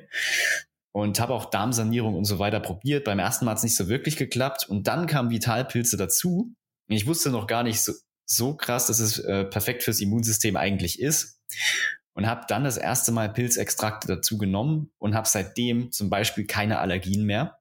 und 0.93 1.21
habe 1.21 1.35
auch 1.35 1.47
Darmsanierung 1.47 2.15
und 2.15 2.25
so 2.25 2.39
weiter 2.39 2.61
probiert. 2.61 3.05
Beim 3.05 3.19
ersten 3.19 3.45
Mal 3.45 3.53
hat 3.53 3.59
es 3.59 3.65
nicht 3.65 3.77
so 3.77 3.89
wirklich 3.89 4.17
geklappt 4.17 4.67
und 4.69 4.87
dann 4.87 5.07
kamen 5.07 5.31
Vitalpilze 5.31 5.97
dazu. 5.97 6.55
Ich 6.89 7.07
wusste 7.07 7.31
noch 7.31 7.47
gar 7.47 7.63
nicht 7.63 7.81
so, 7.81 7.93
so 8.31 8.55
krass, 8.55 8.87
dass 8.87 9.01
es 9.01 9.19
äh, 9.19 9.45
perfekt 9.45 9.83
fürs 9.83 10.01
Immunsystem 10.01 10.57
eigentlich 10.57 11.01
ist. 11.01 11.41
Und 12.15 12.27
habe 12.27 12.45
dann 12.49 12.65
das 12.65 12.77
erste 12.77 13.13
Mal 13.13 13.33
Pilzextrakte 13.33 14.07
dazu 14.07 14.37
genommen 14.37 14.93
und 14.99 15.15
habe 15.15 15.29
seitdem 15.29 15.91
zum 15.91 16.11
Beispiel 16.11 16.47
keine 16.47 16.79
Allergien 16.79 17.25
mehr. 17.25 17.59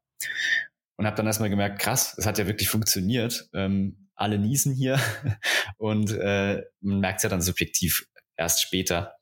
Und 0.97 1.05
habe 1.05 1.15
dann 1.15 1.27
erstmal 1.27 1.49
gemerkt, 1.49 1.79
krass, 1.79 2.15
es 2.17 2.25
hat 2.25 2.37
ja 2.37 2.47
wirklich 2.47 2.69
funktioniert. 2.69 3.49
Ähm, 3.53 4.09
alle 4.15 4.37
niesen 4.37 4.73
hier 4.73 4.99
und 5.77 6.11
äh, 6.11 6.61
man 6.81 6.99
merkt 6.99 7.19
es 7.19 7.23
ja 7.23 7.29
dann 7.29 7.41
subjektiv 7.41 8.05
erst 8.35 8.61
später. 8.61 9.15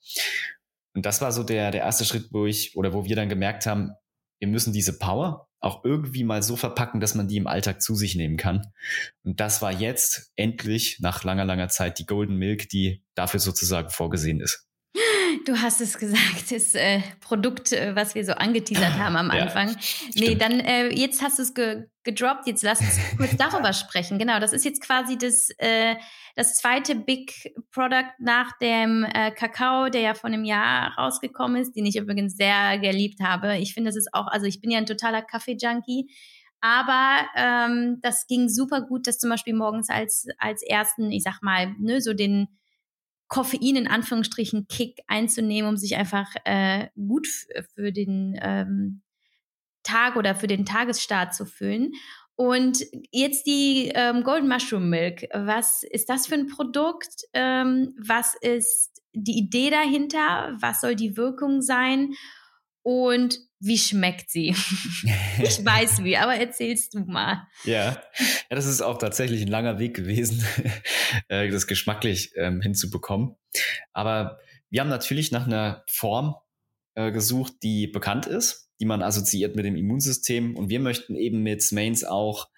Und 0.96 1.06
das 1.06 1.22
war 1.22 1.32
so 1.32 1.44
der, 1.44 1.70
der 1.72 1.82
erste 1.82 2.04
Schritt, 2.04 2.30
wo 2.32 2.46
ich 2.48 2.76
oder 2.76 2.94
wo 2.94 3.06
wir 3.06 3.16
dann 3.16 3.30
gemerkt 3.30 3.68
haben, 3.68 3.92
wir 4.40 4.48
müssen 4.48 4.74
diese 4.74 4.98
Power 4.98 5.47
auch 5.60 5.84
irgendwie 5.84 6.24
mal 6.24 6.44
so 6.44 6.56
verpacken, 6.56 7.00
dass 7.00 7.16
man 7.16 7.28
die 7.28 7.38
im 7.38 7.48
Alltag 7.48 7.82
zu 7.82 7.96
sich 7.96 8.16
nehmen 8.16 8.38
kann. 8.38 8.74
Und 9.24 9.40
das 9.40 9.62
war 9.62 9.72
jetzt 9.72 10.32
endlich 10.36 11.00
nach 11.00 11.24
langer, 11.24 11.46
langer 11.46 11.70
Zeit 11.70 12.00
die 12.00 12.06
Golden 12.06 12.36
Milk, 12.36 12.70
die 12.70 13.04
dafür 13.16 13.40
sozusagen 13.40 13.90
vorgesehen 13.90 14.40
ist. 14.40 14.67
Du 15.46 15.62
hast 15.62 15.82
es 15.82 15.98
gesagt, 15.98 16.52
das 16.52 16.76
äh, 16.76 17.02
Produkt, 17.20 17.72
äh, 17.72 17.96
was 17.96 18.16
wir 18.16 18.24
so 18.26 18.34
angeteasert 18.34 18.94
haben 18.98 19.16
am 19.16 19.32
Anfang. 19.32 19.70
Ja, 19.70 19.76
nee, 20.16 20.36
dann 20.36 20.60
äh, 20.60 20.90
jetzt 20.90 21.22
hast 21.22 21.40
du 21.40 21.44
es 21.44 21.54
ge 21.54 21.86
gedroppt. 22.04 22.48
Jetzt 22.48 22.64
lass 22.64 22.80
uns 22.80 22.98
kurz 23.18 23.36
darüber 23.38 23.74
sprechen. 23.74 24.18
Genau, 24.18 24.40
das 24.40 24.54
ist 24.54 24.64
jetzt 24.64 24.82
quasi 24.82 25.18
das, 25.18 25.50
äh, 25.58 25.96
das 26.38 26.56
zweite 26.56 26.96
Big 26.96 27.54
Product 27.72 28.14
nach 28.20 28.58
dem 28.60 29.04
äh, 29.04 29.32
Kakao, 29.32 29.90
der 29.90 30.02
ja 30.02 30.14
vor 30.14 30.30
einem 30.30 30.46
Jahr 30.46 30.94
rausgekommen 30.98 31.62
ist, 31.62 31.76
den 31.76 31.86
ich 31.86 31.98
übrigens 31.98 32.38
sehr 32.38 32.80
geliebt 32.80 33.20
habe. 33.22 33.58
Ich 33.58 33.74
finde, 33.74 33.90
das 33.90 33.98
ist 33.98 34.14
auch, 34.14 34.28
also 34.28 34.46
ich 34.46 34.62
bin 34.62 34.72
ja 34.72 34.78
ein 34.78 34.86
totaler 34.86 35.22
Kaffee-Junkie. 35.22 36.10
Aber 36.62 37.28
ähm, 37.36 38.00
das 38.02 38.26
ging 38.26 38.50
super 38.50 38.82
gut, 38.82 39.06
das 39.06 39.20
zum 39.20 39.30
Beispiel 39.30 39.54
morgens 39.54 39.90
als, 39.90 40.28
als 40.40 40.64
ersten, 40.64 41.12
ich 41.12 41.24
sag 41.24 41.42
mal, 41.42 41.76
ne, 41.78 42.02
so 42.02 42.14
den 42.14 42.48
Koffein 43.28 43.76
in 43.76 43.88
Anführungsstrichen 43.88 44.68
Kick 44.68 45.00
einzunehmen, 45.08 45.70
um 45.70 45.78
sich 45.78 45.96
einfach 45.98 46.34
äh, 46.46 46.88
gut 46.96 47.28
für 47.76 47.92
den 47.92 48.38
ähm, 48.42 49.02
Tag 49.84 50.16
oder 50.16 50.36
für 50.36 50.48
den 50.48 50.66
Tagesstart 50.66 51.34
zu 51.34 51.46
fühlen. 51.46 51.94
Und 52.36 52.86
jetzt 53.12 53.48
die 53.48 53.92
ähm, 53.96 54.24
Golden 54.24 54.48
Mushroom 54.48 54.90
Milk. 54.90 55.28
Was 55.34 55.84
ist 55.84 56.08
das 56.08 56.28
für 56.28 56.36
ein 56.36 56.48
Produkt? 56.48 57.24
Ähm, 57.34 57.96
was 58.00 58.36
ist 58.36 59.02
die 59.14 59.40
Idee 59.40 59.72
dahinter? 59.72 60.56
Was 60.60 60.82
soll 60.82 60.96
die 60.96 61.18
Wirkung 61.18 61.62
sein? 61.62 62.14
Und 62.84 63.40
wie 63.60 63.78
schmeckt 63.78 64.30
sie? 64.30 64.50
ich 65.44 65.64
weiß 65.64 66.04
wie, 66.04 66.18
aber 66.18 66.36
erzählst 66.36 66.94
du 66.94 67.00
mal. 67.00 67.48
Ja, 67.64 68.02
ja 68.50 68.56
das 68.56 68.66
ist 68.66 68.82
auch 68.82 68.98
tatsächlich 68.98 69.42
ein 69.42 69.48
langer 69.48 69.80
Weg 69.80 69.96
gewesen, 69.96 70.46
äh, 71.28 71.50
das 71.50 71.68
geschmacklich 71.68 72.34
ähm, 72.36 72.62
hinzubekommen. 72.62 73.36
Aber 73.94 74.40
wir 74.70 74.82
haben 74.82 74.90
natürlich 74.90 75.32
nach 75.32 75.48
einer 75.48 75.84
Form 75.90 76.36
äh, 76.96 77.12
gesucht, 77.12 77.54
die 77.64 77.88
bekannt 77.88 78.26
ist, 78.26 78.70
die 78.80 78.86
man 78.86 79.02
assoziiert 79.02 79.56
mit 79.56 79.66
dem 79.66 79.76
Immunsystem. 79.76 80.56
Und 80.56 80.70
wir 80.70 80.80
möchten 80.80 81.16
eben 81.16 81.42
mit 81.42 81.64
Smains 81.64 82.04
auch 82.04 82.50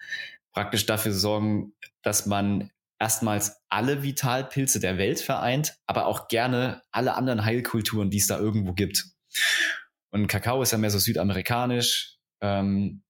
praktisch 0.52 0.86
dafür 0.86 1.12
sorgen, 1.12 1.72
dass 2.02 2.26
man 2.26 2.70
erstmals 2.98 3.62
alle 3.70 4.02
Vitalpilze 4.02 4.80
der 4.80 4.98
Welt 4.98 5.20
vereint, 5.20 5.78
aber 5.86 6.06
auch 6.06 6.28
gerne 6.28 6.82
alle 6.90 7.14
anderen 7.14 7.44
Heilkulturen, 7.44 8.10
die 8.10 8.18
es 8.18 8.26
da 8.26 8.38
irgendwo 8.38 8.74
gibt. 8.74 9.06
Und 10.10 10.26
Kakao 10.26 10.62
ist 10.62 10.72
ja 10.72 10.78
mehr 10.78 10.90
so 10.90 10.98
südamerikanisch. 10.98 12.18
Ähm, 12.40 13.02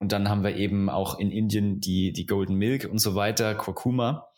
und 0.00 0.12
dann 0.12 0.28
haben 0.28 0.42
wir 0.42 0.56
eben 0.56 0.88
auch 0.88 1.18
in 1.18 1.30
Indien 1.30 1.80
die, 1.80 2.12
die 2.12 2.26
Golden 2.26 2.54
Milk 2.54 2.86
und 2.90 2.98
so 2.98 3.14
weiter, 3.14 3.54
Kurkuma. 3.54 4.28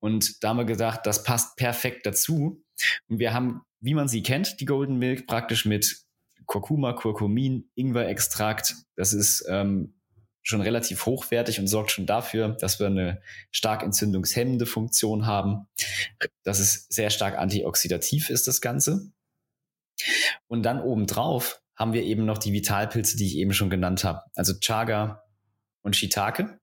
Und 0.00 0.42
da 0.42 0.48
haben 0.48 0.56
wir 0.56 0.64
gedacht, 0.64 1.00
das 1.04 1.22
passt 1.22 1.56
perfekt 1.56 2.06
dazu. 2.06 2.64
Und 3.08 3.18
wir 3.18 3.34
haben, 3.34 3.60
wie 3.80 3.94
man 3.94 4.08
sie 4.08 4.22
kennt, 4.22 4.60
die 4.60 4.64
Golden 4.64 4.96
Milk 4.96 5.26
praktisch 5.26 5.66
mit 5.66 6.02
Kurkuma, 6.46 6.94
Kurkumin, 6.94 7.70
Ingwer-Extrakt. 7.74 8.74
Das 8.96 9.12
ist 9.12 9.44
ähm, 9.48 10.00
schon 10.42 10.62
relativ 10.62 11.04
hochwertig 11.04 11.60
und 11.60 11.66
sorgt 11.66 11.90
schon 11.90 12.06
dafür, 12.06 12.48
dass 12.48 12.80
wir 12.80 12.86
eine 12.86 13.20
stark 13.52 13.82
entzündungshemmende 13.82 14.64
Funktion 14.66 15.26
haben. 15.26 15.68
Das 16.42 16.58
ist 16.58 16.92
sehr 16.92 17.10
stark 17.10 17.38
antioxidativ 17.38 18.30
ist, 18.30 18.48
das 18.48 18.60
Ganze. 18.62 19.12
Und 20.46 20.62
dann 20.62 20.80
obendrauf 20.80 21.60
haben 21.76 21.92
wir 21.92 22.02
eben 22.02 22.24
noch 22.24 22.38
die 22.38 22.52
Vitalpilze, 22.52 23.16
die 23.16 23.26
ich 23.26 23.36
eben 23.36 23.52
schon 23.52 23.70
genannt 23.70 24.04
habe. 24.04 24.22
Also 24.34 24.54
Chaga 24.60 25.22
und 25.82 25.96
Shiitake. 25.96 26.58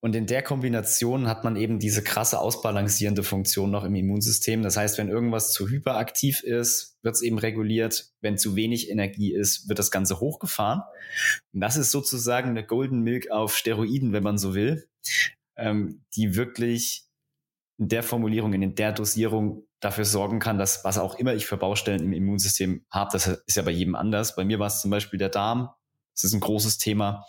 Und 0.00 0.14
in 0.14 0.26
der 0.26 0.42
Kombination 0.42 1.26
hat 1.26 1.42
man 1.42 1.56
eben 1.56 1.78
diese 1.78 2.04
krasse 2.04 2.38
ausbalancierende 2.38 3.22
Funktion 3.22 3.70
noch 3.70 3.82
im 3.82 3.94
Immunsystem. 3.94 4.62
Das 4.62 4.76
heißt, 4.76 4.98
wenn 4.98 5.08
irgendwas 5.08 5.52
zu 5.52 5.68
hyperaktiv 5.68 6.42
ist, 6.42 6.96
wird 7.02 7.14
es 7.16 7.22
eben 7.22 7.38
reguliert. 7.38 8.12
Wenn 8.20 8.38
zu 8.38 8.54
wenig 8.54 8.90
Energie 8.90 9.32
ist, 9.34 9.68
wird 9.68 9.78
das 9.78 9.90
Ganze 9.90 10.20
hochgefahren. 10.20 10.82
Und 11.52 11.60
das 11.60 11.76
ist 11.76 11.90
sozusagen 11.90 12.50
eine 12.50 12.64
Golden 12.64 13.00
Milk 13.00 13.30
auf 13.30 13.56
Steroiden, 13.56 14.12
wenn 14.12 14.22
man 14.22 14.38
so 14.38 14.54
will. 14.54 14.86
ähm, 15.56 16.02
die 16.14 16.36
wirklich 16.36 17.04
in 17.78 17.88
der 17.88 18.02
Formulierung, 18.02 18.52
in 18.52 18.74
der 18.74 18.92
Dosierung 18.92 19.65
dafür 19.80 20.04
sorgen 20.04 20.38
kann, 20.38 20.58
dass 20.58 20.84
was 20.84 20.98
auch 20.98 21.18
immer 21.18 21.34
ich 21.34 21.46
für 21.46 21.56
Baustellen 21.56 22.02
im 22.02 22.12
Immunsystem 22.12 22.84
habe, 22.90 23.10
das 23.12 23.26
ist 23.26 23.56
ja 23.56 23.62
bei 23.62 23.70
jedem 23.70 23.94
anders. 23.94 24.36
Bei 24.36 24.44
mir 24.44 24.58
war 24.58 24.68
es 24.68 24.80
zum 24.80 24.90
Beispiel 24.90 25.18
der 25.18 25.28
Darm. 25.28 25.70
Das 26.14 26.24
ist 26.24 26.32
ein 26.32 26.40
großes 26.40 26.78
Thema, 26.78 27.26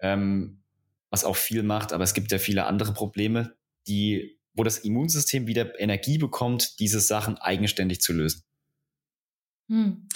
ähm, 0.00 0.62
was 1.10 1.24
auch 1.24 1.36
viel 1.36 1.62
macht, 1.62 1.92
aber 1.92 2.02
es 2.02 2.14
gibt 2.14 2.32
ja 2.32 2.38
viele 2.38 2.66
andere 2.66 2.92
Probleme, 2.92 3.56
die, 3.86 4.40
wo 4.52 4.64
das 4.64 4.78
Immunsystem 4.78 5.46
wieder 5.46 5.78
Energie 5.78 6.18
bekommt, 6.18 6.80
diese 6.80 7.00
Sachen 7.00 7.38
eigenständig 7.38 8.00
zu 8.00 8.12
lösen. 8.12 8.42
Hm. 9.68 10.08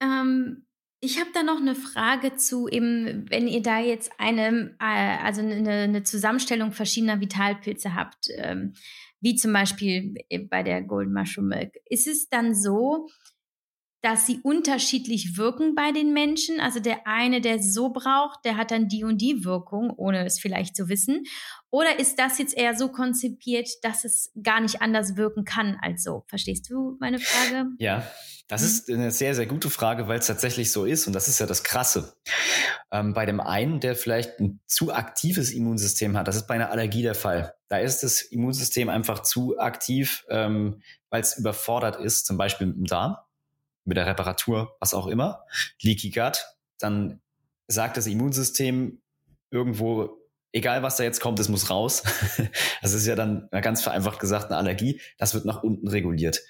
Ähm, 0.00 0.66
ich 1.04 1.18
habe 1.18 1.30
da 1.34 1.42
noch 1.42 1.60
eine 1.60 1.74
Frage 1.74 2.36
zu, 2.36 2.68
eben, 2.68 3.28
wenn 3.28 3.48
ihr 3.48 3.60
da 3.60 3.80
jetzt 3.80 4.12
eine, 4.18 4.76
äh, 4.80 5.18
also 5.24 5.40
eine, 5.40 5.70
eine 5.82 6.04
Zusammenstellung 6.04 6.70
verschiedener 6.70 7.20
Vitalpilze 7.20 7.96
habt, 7.96 8.28
ähm, 8.36 8.74
wie 9.20 9.34
zum 9.34 9.52
Beispiel 9.52 10.14
bei 10.48 10.62
der 10.62 10.80
Golden 10.82 11.12
Mushroom 11.12 11.48
Milk, 11.48 11.74
ist 11.86 12.06
es 12.06 12.28
dann 12.28 12.54
so, 12.54 13.08
dass 14.02 14.26
sie 14.26 14.40
unterschiedlich 14.42 15.36
wirken 15.36 15.74
bei 15.76 15.92
den 15.92 16.12
Menschen. 16.12 16.60
Also 16.60 16.80
der 16.80 17.06
eine, 17.06 17.40
der 17.40 17.62
so 17.62 17.90
braucht, 17.90 18.44
der 18.44 18.56
hat 18.56 18.72
dann 18.72 18.88
die 18.88 19.04
und 19.04 19.18
die 19.18 19.44
Wirkung, 19.44 19.90
ohne 19.96 20.26
es 20.26 20.40
vielleicht 20.40 20.76
zu 20.76 20.88
wissen. 20.88 21.22
Oder 21.70 21.98
ist 22.00 22.18
das 22.18 22.38
jetzt 22.38 22.56
eher 22.56 22.76
so 22.76 22.88
konzipiert, 22.88 23.68
dass 23.82 24.04
es 24.04 24.32
gar 24.42 24.60
nicht 24.60 24.82
anders 24.82 25.16
wirken 25.16 25.44
kann 25.44 25.78
als 25.80 26.02
so? 26.02 26.24
Verstehst 26.26 26.68
du 26.68 26.96
meine 26.98 27.20
Frage? 27.20 27.70
Ja, 27.78 28.04
das 28.48 28.62
ist 28.62 28.90
eine 28.90 29.12
sehr, 29.12 29.36
sehr 29.36 29.46
gute 29.46 29.70
Frage, 29.70 30.08
weil 30.08 30.18
es 30.18 30.26
tatsächlich 30.26 30.72
so 30.72 30.84
ist. 30.84 31.06
Und 31.06 31.12
das 31.12 31.28
ist 31.28 31.38
ja 31.38 31.46
das 31.46 31.62
Krasse. 31.62 32.14
Ähm, 32.90 33.14
bei 33.14 33.24
dem 33.24 33.40
einen, 33.40 33.78
der 33.78 33.94
vielleicht 33.94 34.40
ein 34.40 34.60
zu 34.66 34.92
aktives 34.92 35.52
Immunsystem 35.52 36.16
hat, 36.18 36.26
das 36.26 36.36
ist 36.36 36.48
bei 36.48 36.54
einer 36.54 36.70
Allergie 36.70 37.02
der 37.02 37.14
Fall. 37.14 37.54
Da 37.68 37.78
ist 37.78 38.02
das 38.02 38.20
Immunsystem 38.20 38.88
einfach 38.88 39.22
zu 39.22 39.58
aktiv, 39.58 40.24
ähm, 40.28 40.82
weil 41.08 41.22
es 41.22 41.38
überfordert 41.38 42.00
ist, 42.00 42.26
zum 42.26 42.36
Beispiel 42.36 42.66
mit 42.66 42.76
dem 42.76 42.84
Darm 42.84 43.16
mit 43.84 43.96
der 43.96 44.06
Reparatur, 44.06 44.76
was 44.80 44.94
auch 44.94 45.06
immer, 45.06 45.44
Leaky 45.80 46.10
Gut, 46.10 46.44
dann 46.78 47.20
sagt 47.68 47.96
das 47.96 48.06
Immunsystem 48.06 49.02
irgendwo, 49.50 50.22
egal 50.52 50.82
was 50.82 50.96
da 50.96 51.04
jetzt 51.04 51.20
kommt, 51.20 51.38
es 51.40 51.48
muss 51.48 51.70
raus. 51.70 52.02
Das 52.82 52.94
ist 52.94 53.06
ja 53.06 53.14
dann 53.14 53.48
ganz 53.50 53.80
vereinfacht 53.80 54.18
gesagt 54.18 54.46
eine 54.46 54.56
Allergie. 54.56 55.00
Das 55.16 55.34
wird 55.34 55.44
nach 55.44 55.62
unten 55.62 55.86
reguliert. 55.86 56.40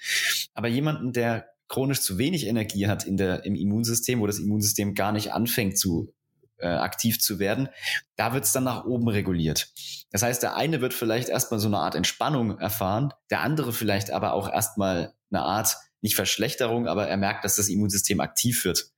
Aber 0.55 0.67
jemanden, 0.67 1.13
der 1.13 1.47
chronisch 1.67 2.01
zu 2.01 2.17
wenig 2.17 2.47
Energie 2.47 2.87
hat 2.87 3.05
in 3.05 3.17
der, 3.17 3.45
im 3.45 3.55
Immunsystem, 3.55 4.19
wo 4.19 4.25
das 4.25 4.39
Immunsystem 4.39 4.95
gar 4.95 5.11
nicht 5.11 5.31
anfängt 5.31 5.77
zu 5.77 6.11
äh, 6.57 6.67
aktiv 6.67 7.19
zu 7.19 7.39
werden, 7.39 7.69
da 8.15 8.33
wird 8.33 8.45
es 8.45 8.51
dann 8.51 8.63
nach 8.63 8.85
oben 8.85 9.07
reguliert. 9.07 9.71
Das 10.11 10.23
heißt, 10.23 10.41
der 10.41 10.55
eine 10.55 10.81
wird 10.81 10.93
vielleicht 10.93 11.29
erstmal 11.29 11.59
so 11.59 11.67
eine 11.67 11.77
Art 11.77 11.95
Entspannung 11.95 12.57
erfahren, 12.57 13.13
der 13.29 13.41
andere 13.41 13.73
vielleicht 13.73 14.11
aber 14.11 14.33
auch 14.33 14.51
erstmal 14.51 15.13
eine 15.31 15.43
Art 15.43 15.77
nicht 16.03 16.15
Verschlechterung, 16.15 16.87
aber 16.87 17.07
er 17.07 17.17
merkt, 17.17 17.45
dass 17.45 17.55
das 17.55 17.69
Immunsystem 17.69 18.19
aktiv 18.19 18.65
wird. 18.65 18.91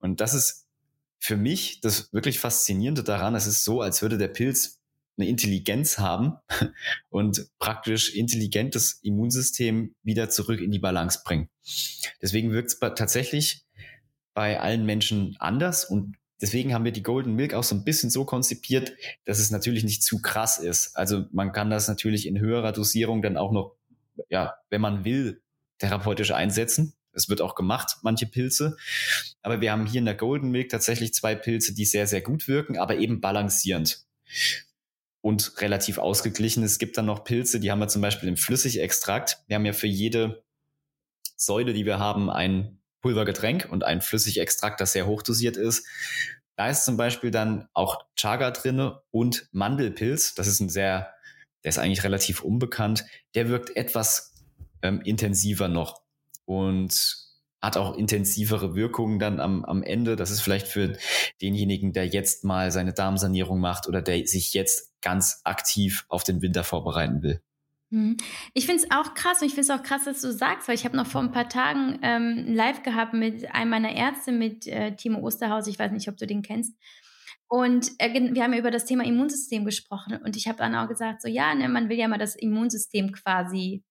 Und 0.00 0.20
das 0.20 0.34
ist 0.34 0.66
für 1.18 1.36
mich 1.36 1.80
das 1.80 2.12
wirklich 2.12 2.38
Faszinierende 2.38 3.02
daran. 3.02 3.34
Es 3.34 3.46
ist 3.46 3.64
so, 3.64 3.80
als 3.80 4.02
würde 4.02 4.18
der 4.18 4.28
Pilz 4.28 4.80
eine 5.16 5.28
Intelligenz 5.28 5.98
haben 5.98 6.36
und 7.10 7.48
praktisch 7.58 8.14
intelligentes 8.14 9.00
Immunsystem 9.02 9.94
wieder 10.02 10.30
zurück 10.30 10.60
in 10.60 10.70
die 10.70 10.78
Balance 10.78 11.20
bringen. 11.24 11.48
Deswegen 12.22 12.52
wirkt 12.52 12.68
es 12.68 12.78
tatsächlich 12.78 13.64
bei 14.34 14.60
allen 14.60 14.86
Menschen 14.86 15.36
anders 15.40 15.84
und 15.84 16.16
deswegen 16.40 16.72
haben 16.72 16.84
wir 16.84 16.92
die 16.92 17.02
Golden 17.02 17.34
Milk 17.34 17.54
auch 17.54 17.64
so 17.64 17.74
ein 17.74 17.84
bisschen 17.84 18.10
so 18.10 18.24
konzipiert, 18.24 18.92
dass 19.24 19.40
es 19.40 19.50
natürlich 19.50 19.82
nicht 19.82 20.02
zu 20.04 20.20
krass 20.22 20.58
ist. 20.58 20.96
Also 20.96 21.24
man 21.32 21.52
kann 21.52 21.70
das 21.70 21.88
natürlich 21.88 22.26
in 22.26 22.38
höherer 22.38 22.72
Dosierung 22.72 23.22
dann 23.22 23.36
auch 23.36 23.50
noch, 23.50 23.74
ja, 24.28 24.54
wenn 24.70 24.80
man 24.80 25.04
will, 25.04 25.42
therapeutisch 25.78 26.32
einsetzen. 26.32 26.94
Es 27.12 27.28
wird 27.28 27.40
auch 27.40 27.54
gemacht, 27.54 27.96
manche 28.02 28.26
Pilze. 28.26 28.76
Aber 29.42 29.60
wir 29.60 29.72
haben 29.72 29.86
hier 29.86 29.98
in 29.98 30.04
der 30.04 30.14
Golden 30.14 30.50
Milk 30.50 30.68
tatsächlich 30.68 31.14
zwei 31.14 31.34
Pilze, 31.34 31.74
die 31.74 31.84
sehr, 31.84 32.06
sehr 32.06 32.20
gut 32.20 32.48
wirken, 32.48 32.78
aber 32.78 32.96
eben 32.98 33.20
balancierend 33.20 34.04
und 35.20 35.60
relativ 35.60 35.98
ausgeglichen. 35.98 36.62
Es 36.62 36.78
gibt 36.78 36.96
dann 36.96 37.06
noch 37.06 37.24
Pilze, 37.24 37.60
die 37.60 37.70
haben 37.70 37.80
wir 37.80 37.88
zum 37.88 38.02
Beispiel 38.02 38.28
im 38.28 38.36
Flüssigextrakt. 38.36 39.42
Wir 39.46 39.56
haben 39.56 39.66
ja 39.66 39.72
für 39.72 39.86
jede 39.86 40.44
Säule, 41.36 41.72
die 41.72 41.86
wir 41.86 41.98
haben, 41.98 42.30
ein 42.30 42.78
Pulvergetränk 43.00 43.68
und 43.70 43.84
ein 43.84 44.00
Flüssigextrakt, 44.00 44.80
das 44.80 44.92
sehr 44.92 45.06
hochdosiert 45.06 45.56
ist. 45.56 45.86
Da 46.56 46.68
ist 46.68 46.84
zum 46.84 46.96
Beispiel 46.96 47.30
dann 47.30 47.68
auch 47.72 48.04
Chaga 48.16 48.50
drinne 48.50 49.02
und 49.10 49.48
Mandelpilz. 49.52 50.34
Das 50.34 50.48
ist 50.48 50.58
ein 50.60 50.68
sehr, 50.68 51.14
der 51.62 51.68
ist 51.68 51.78
eigentlich 51.78 52.02
relativ 52.02 52.42
unbekannt. 52.42 53.04
Der 53.36 53.48
wirkt 53.48 53.76
etwas 53.76 54.34
ähm, 54.82 55.00
intensiver 55.02 55.68
noch 55.68 56.02
und 56.44 57.28
hat 57.60 57.76
auch 57.76 57.96
intensivere 57.96 58.74
Wirkungen 58.74 59.18
dann 59.18 59.40
am, 59.40 59.64
am 59.64 59.82
Ende. 59.82 60.16
Das 60.16 60.30
ist 60.30 60.40
vielleicht 60.40 60.68
für 60.68 60.96
denjenigen, 61.42 61.92
der 61.92 62.06
jetzt 62.06 62.44
mal 62.44 62.70
seine 62.70 62.92
Darmsanierung 62.92 63.60
macht 63.60 63.88
oder 63.88 64.00
der 64.00 64.26
sich 64.26 64.54
jetzt 64.54 65.00
ganz 65.02 65.40
aktiv 65.44 66.04
auf 66.08 66.22
den 66.22 66.40
Winter 66.40 66.62
vorbereiten 66.64 67.22
will. 67.22 67.42
Hm. 67.90 68.16
Ich 68.52 68.66
finde 68.66 68.82
es 68.82 68.90
auch 68.90 69.14
krass 69.14 69.40
und 69.40 69.46
ich 69.46 69.54
finde 69.54 69.72
es 69.72 69.78
auch 69.78 69.82
krass, 69.82 70.04
dass 70.04 70.20
du 70.20 70.30
sagst, 70.32 70.68
weil 70.68 70.74
ich 70.74 70.84
habe 70.84 70.96
noch 70.96 71.06
vor 71.06 71.22
ein 71.22 71.32
paar 71.32 71.48
Tagen 71.48 71.98
ähm, 72.02 72.44
live 72.54 72.82
gehabt 72.82 73.14
mit 73.14 73.50
einem 73.54 73.70
meiner 73.70 73.92
Ärzte, 73.92 74.30
mit 74.30 74.66
äh, 74.66 74.94
Timo 74.94 75.20
Osterhaus. 75.20 75.66
Ich 75.66 75.78
weiß 75.78 75.92
nicht, 75.92 76.08
ob 76.08 76.16
du 76.16 76.26
den 76.26 76.42
kennst. 76.42 76.74
Und 77.48 77.90
äh, 77.98 78.12
wir 78.12 78.42
haben 78.42 78.52
ja 78.52 78.58
über 78.58 78.70
das 78.70 78.84
Thema 78.84 79.04
Immunsystem 79.04 79.64
gesprochen 79.64 80.18
und 80.22 80.36
ich 80.36 80.48
habe 80.48 80.58
dann 80.58 80.74
auch 80.74 80.86
gesagt, 80.86 81.22
so 81.22 81.28
ja, 81.28 81.54
ne, 81.54 81.68
man 81.68 81.88
will 81.88 81.96
ja 81.96 82.08
mal 82.08 82.18
das 82.18 82.36
Immunsystem 82.36 83.10
quasi 83.12 83.82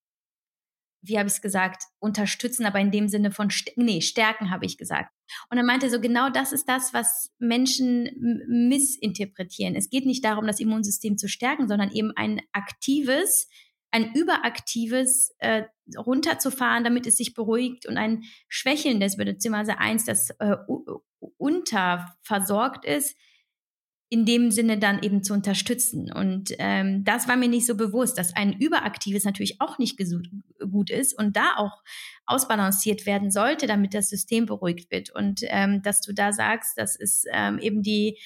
wie 1.08 1.18
habe 1.18 1.28
ich 1.28 1.36
es 1.36 1.42
gesagt, 1.42 1.84
unterstützen, 2.00 2.66
aber 2.66 2.80
in 2.80 2.92
dem 2.92 3.08
Sinne 3.08 3.32
von, 3.32 3.50
nee, 3.76 4.02
stärken 4.02 4.52
habe 4.52 4.66
ich 4.66 4.78
gesagt. 4.78 5.14
Und 5.50 5.58
er 5.58 5.64
meinte 5.64 5.90
so, 5.90 6.00
genau 6.00 6.30
das 6.30 6.52
ist 6.52 6.68
das, 6.68 6.94
was 6.94 7.32
Menschen 7.40 8.10
missinterpretieren. 8.48 9.76
Es 9.76 9.90
geht 9.90 10.06
nicht 10.06 10.24
darum, 10.24 10.48
das 10.48 10.60
Immunsystem 10.60 11.18
zu 11.18 11.28
stärken, 11.28 11.68
sondern 11.68 11.92
eben 11.92 12.12
ein 12.16 12.42
aktives, 12.52 13.50
ein 13.92 14.14
überaktives 14.14 15.34
äh, 15.40 15.64
runterzufahren, 15.98 16.84
damit 16.84 17.08
es 17.08 17.18
sich 17.18 17.34
beruhigt 17.34 17.88
und 17.88 17.98
ein 17.98 18.24
schwächelndes, 18.48 19.18
beziehungsweise 19.18 19.80
eins, 19.80 20.06
das 20.06 20.32
äh, 20.40 20.56
unterversorgt 21.38 22.86
ist, 22.86 23.16
in 24.10 24.26
dem 24.26 24.52
Sinne 24.52 24.78
dann 24.78 25.04
eben 25.04 25.22
zu 25.22 25.34
unterstützen. 25.34 26.12
Und 26.12 26.54
ähm, 26.60 27.04
das 27.04 27.28
war 27.28 27.36
mir 27.36 27.50
nicht 27.50 27.66
so 27.66 27.76
bewusst, 27.76 28.18
dass 28.18 28.36
ein 28.36 28.54
überaktives 28.54 29.26
natürlich 29.26 29.60
auch 29.60 29.78
nicht 29.80 30.00
gut 30.72 30.90
ist 30.90 31.18
und 31.18 31.36
da 31.36 31.56
auch 31.58 31.84
ausbalanciert 32.26 33.06
werden 33.06 33.32
sollte, 33.32 33.68
damit 33.68 33.94
das 33.94 34.10
System 34.10 34.46
beruhigt 34.46 34.92
wird. 34.92 35.10
Und 35.10 35.42
ähm, 35.48 35.82
dass 35.82 36.02
du 36.02 36.14
da 36.14 36.32
sagst, 36.32 36.78
das 36.78 36.96
ist 36.96 37.26
ähm, 37.34 37.60
eben 37.60 37.84
die 37.84 38.18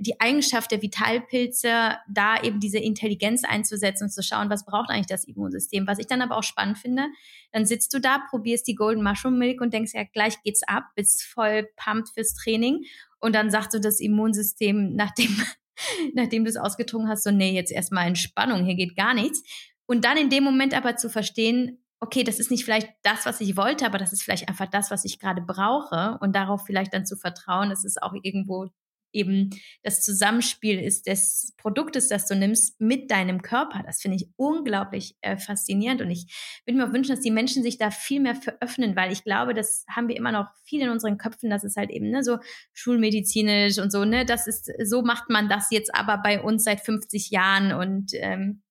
die 0.00 0.20
Eigenschaft 0.20 0.70
der 0.70 0.80
Vitalpilze, 0.80 1.96
da 2.08 2.40
eben 2.42 2.60
diese 2.60 2.78
Intelligenz 2.78 3.42
einzusetzen 3.44 4.04
und 4.04 4.10
zu 4.10 4.22
schauen, 4.22 4.48
was 4.48 4.64
braucht 4.64 4.90
eigentlich 4.90 5.06
das 5.06 5.24
Immunsystem. 5.24 5.86
Was 5.86 5.98
ich 5.98 6.06
dann 6.06 6.22
aber 6.22 6.36
auch 6.36 6.44
spannend 6.44 6.78
finde, 6.78 7.06
dann 7.52 7.66
sitzt 7.66 7.92
du 7.92 8.00
da, 8.00 8.20
probierst 8.30 8.66
die 8.68 8.76
Golden 8.76 9.02
Mushroom 9.02 9.38
Milk 9.38 9.60
und 9.60 9.74
denkst, 9.74 9.92
ja, 9.94 10.04
gleich 10.04 10.40
geht's 10.42 10.62
ab, 10.62 10.84
bist 10.94 11.24
voll 11.24 11.68
pumped 11.76 12.10
fürs 12.14 12.34
Training 12.34 12.84
und 13.20 13.34
dann 13.34 13.50
sagt 13.50 13.72
so 13.72 13.78
das 13.78 14.00
Immunsystem, 14.00 14.94
nachdem, 14.94 15.36
nachdem 16.14 16.44
du 16.44 16.50
es 16.50 16.56
ausgetrunken 16.56 17.08
hast, 17.08 17.24
so, 17.24 17.30
nee, 17.30 17.52
jetzt 17.52 17.72
erstmal 17.72 18.06
Entspannung, 18.06 18.64
hier 18.64 18.76
geht 18.76 18.96
gar 18.96 19.14
nichts. 19.14 19.42
Und 19.86 20.04
dann 20.04 20.16
in 20.16 20.30
dem 20.30 20.44
Moment 20.44 20.74
aber 20.74 20.96
zu 20.96 21.08
verstehen, 21.08 21.82
okay, 22.00 22.22
das 22.22 22.38
ist 22.38 22.50
nicht 22.50 22.64
vielleicht 22.64 22.88
das, 23.02 23.26
was 23.26 23.40
ich 23.40 23.56
wollte, 23.56 23.86
aber 23.86 23.98
das 23.98 24.12
ist 24.12 24.22
vielleicht 24.22 24.48
einfach 24.48 24.66
das, 24.66 24.90
was 24.90 25.04
ich 25.04 25.18
gerade 25.18 25.42
brauche 25.42 26.18
und 26.20 26.36
darauf 26.36 26.64
vielleicht 26.64 26.94
dann 26.94 27.06
zu 27.06 27.16
vertrauen, 27.16 27.70
es 27.70 27.84
auch 28.00 28.14
irgendwo 28.22 28.68
eben 29.12 29.50
das 29.82 30.02
Zusammenspiel 30.02 30.78
ist 30.78 31.06
des 31.06 31.54
Produktes, 31.56 32.08
das 32.08 32.26
du 32.26 32.36
nimmst, 32.36 32.80
mit 32.80 33.10
deinem 33.10 33.42
Körper. 33.42 33.82
Das 33.84 34.00
finde 34.00 34.16
ich 34.16 34.28
unglaublich 34.36 35.16
äh, 35.20 35.36
faszinierend 35.36 36.00
und 36.00 36.10
ich 36.10 36.60
würde 36.64 36.78
mir 36.78 36.88
auch 36.88 36.92
wünschen, 36.92 37.14
dass 37.14 37.20
die 37.20 37.30
Menschen 37.30 37.62
sich 37.62 37.78
da 37.78 37.90
viel 37.90 38.20
mehr 38.20 38.34
für 38.34 38.58
weil 38.94 39.12
ich 39.12 39.24
glaube, 39.24 39.54
das 39.54 39.84
haben 39.90 40.08
wir 40.08 40.16
immer 40.16 40.32
noch 40.32 40.46
viel 40.64 40.82
in 40.82 40.90
unseren 40.90 41.18
Köpfen, 41.18 41.50
dass 41.50 41.64
es 41.64 41.76
halt 41.76 41.90
eben 41.90 42.10
ne, 42.10 42.22
so 42.22 42.38
schulmedizinisch 42.72 43.78
und 43.78 43.90
so, 43.90 44.04
ne, 44.04 44.24
das 44.24 44.46
ist, 44.46 44.70
so 44.84 45.02
macht 45.02 45.30
man 45.30 45.48
das 45.48 45.70
jetzt 45.70 45.94
aber 45.94 46.18
bei 46.18 46.40
uns 46.40 46.64
seit 46.64 46.80
50 46.80 47.30
Jahren 47.30 47.72
und 47.72 48.12
ähm, 48.14 48.62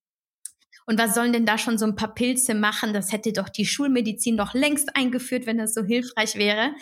und 0.89 0.97
was 0.97 1.13
sollen 1.13 1.33
denn 1.33 1.45
da 1.45 1.57
schon 1.57 1.77
so 1.77 1.85
ein 1.85 1.97
paar 1.97 2.13
Pilze 2.13 2.55
machen? 2.55 2.93
Das 2.93 3.11
hätte 3.11 3.33
doch 3.33 3.49
die 3.49 3.65
Schulmedizin 3.65 4.37
doch 4.37 4.53
längst 4.53 4.95
eingeführt, 4.95 5.45
wenn 5.45 5.57
das 5.57 5.73
so 5.73 5.83
hilfreich 5.83 6.35
wäre. 6.35 6.73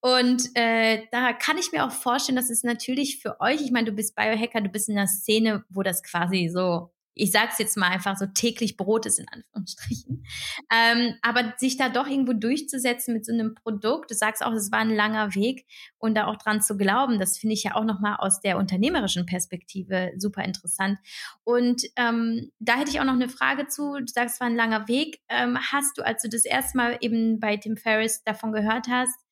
Und 0.00 0.50
äh, 0.54 1.06
da 1.10 1.32
kann 1.32 1.58
ich 1.58 1.72
mir 1.72 1.84
auch 1.84 1.90
vorstellen, 1.90 2.36
dass 2.36 2.50
es 2.50 2.62
natürlich 2.62 3.20
für 3.20 3.40
euch, 3.40 3.60
ich 3.60 3.72
meine, 3.72 3.86
du 3.86 3.92
bist 3.92 4.14
Biohacker, 4.14 4.60
du 4.60 4.68
bist 4.68 4.88
in 4.88 4.96
einer 4.96 5.08
Szene, 5.08 5.64
wo 5.68 5.82
das 5.82 6.02
quasi 6.02 6.48
so 6.52 6.90
ich 7.18 7.32
sage 7.32 7.48
es 7.50 7.58
jetzt 7.58 7.76
mal 7.76 7.88
einfach 7.88 8.16
so 8.16 8.26
täglich 8.26 8.76
Brot 8.76 9.06
ist 9.06 9.18
in 9.18 9.26
Anführungsstrichen. 9.28 10.24
Ähm, 10.70 11.14
aber 11.22 11.54
sich 11.56 11.78
da 11.78 11.88
doch 11.88 12.06
irgendwo 12.06 12.34
durchzusetzen 12.34 13.14
mit 13.14 13.24
so 13.24 13.32
einem 13.32 13.54
Produkt, 13.54 14.10
du 14.10 14.14
sagst 14.14 14.44
auch, 14.44 14.52
es 14.52 14.70
war 14.70 14.80
ein 14.80 14.94
langer 14.94 15.34
Weg 15.34 15.66
und 15.98 16.14
da 16.14 16.26
auch 16.26 16.36
dran 16.36 16.60
zu 16.60 16.76
glauben, 16.76 17.18
das 17.18 17.38
finde 17.38 17.54
ich 17.54 17.64
ja 17.64 17.74
auch 17.74 17.84
nochmal 17.84 18.16
aus 18.18 18.40
der 18.40 18.58
unternehmerischen 18.58 19.24
Perspektive 19.24 20.12
super 20.18 20.44
interessant. 20.44 20.98
Und 21.42 21.84
ähm, 21.96 22.52
da 22.58 22.76
hätte 22.76 22.90
ich 22.90 23.00
auch 23.00 23.04
noch 23.04 23.14
eine 23.14 23.30
Frage 23.30 23.66
zu. 23.66 23.94
Du 23.98 24.06
sagst, 24.06 24.34
es 24.34 24.40
war 24.40 24.48
ein 24.48 24.56
langer 24.56 24.86
Weg. 24.86 25.20
Ähm, 25.28 25.58
hast 25.72 25.96
du, 25.96 26.04
als 26.04 26.22
du 26.22 26.28
das 26.28 26.44
erste 26.44 26.76
Mal 26.76 26.98
eben 27.00 27.40
bei 27.40 27.56
Tim 27.56 27.78
Ferriss 27.78 28.22
davon 28.24 28.52
gehört 28.52 28.88
hast, 28.90 29.25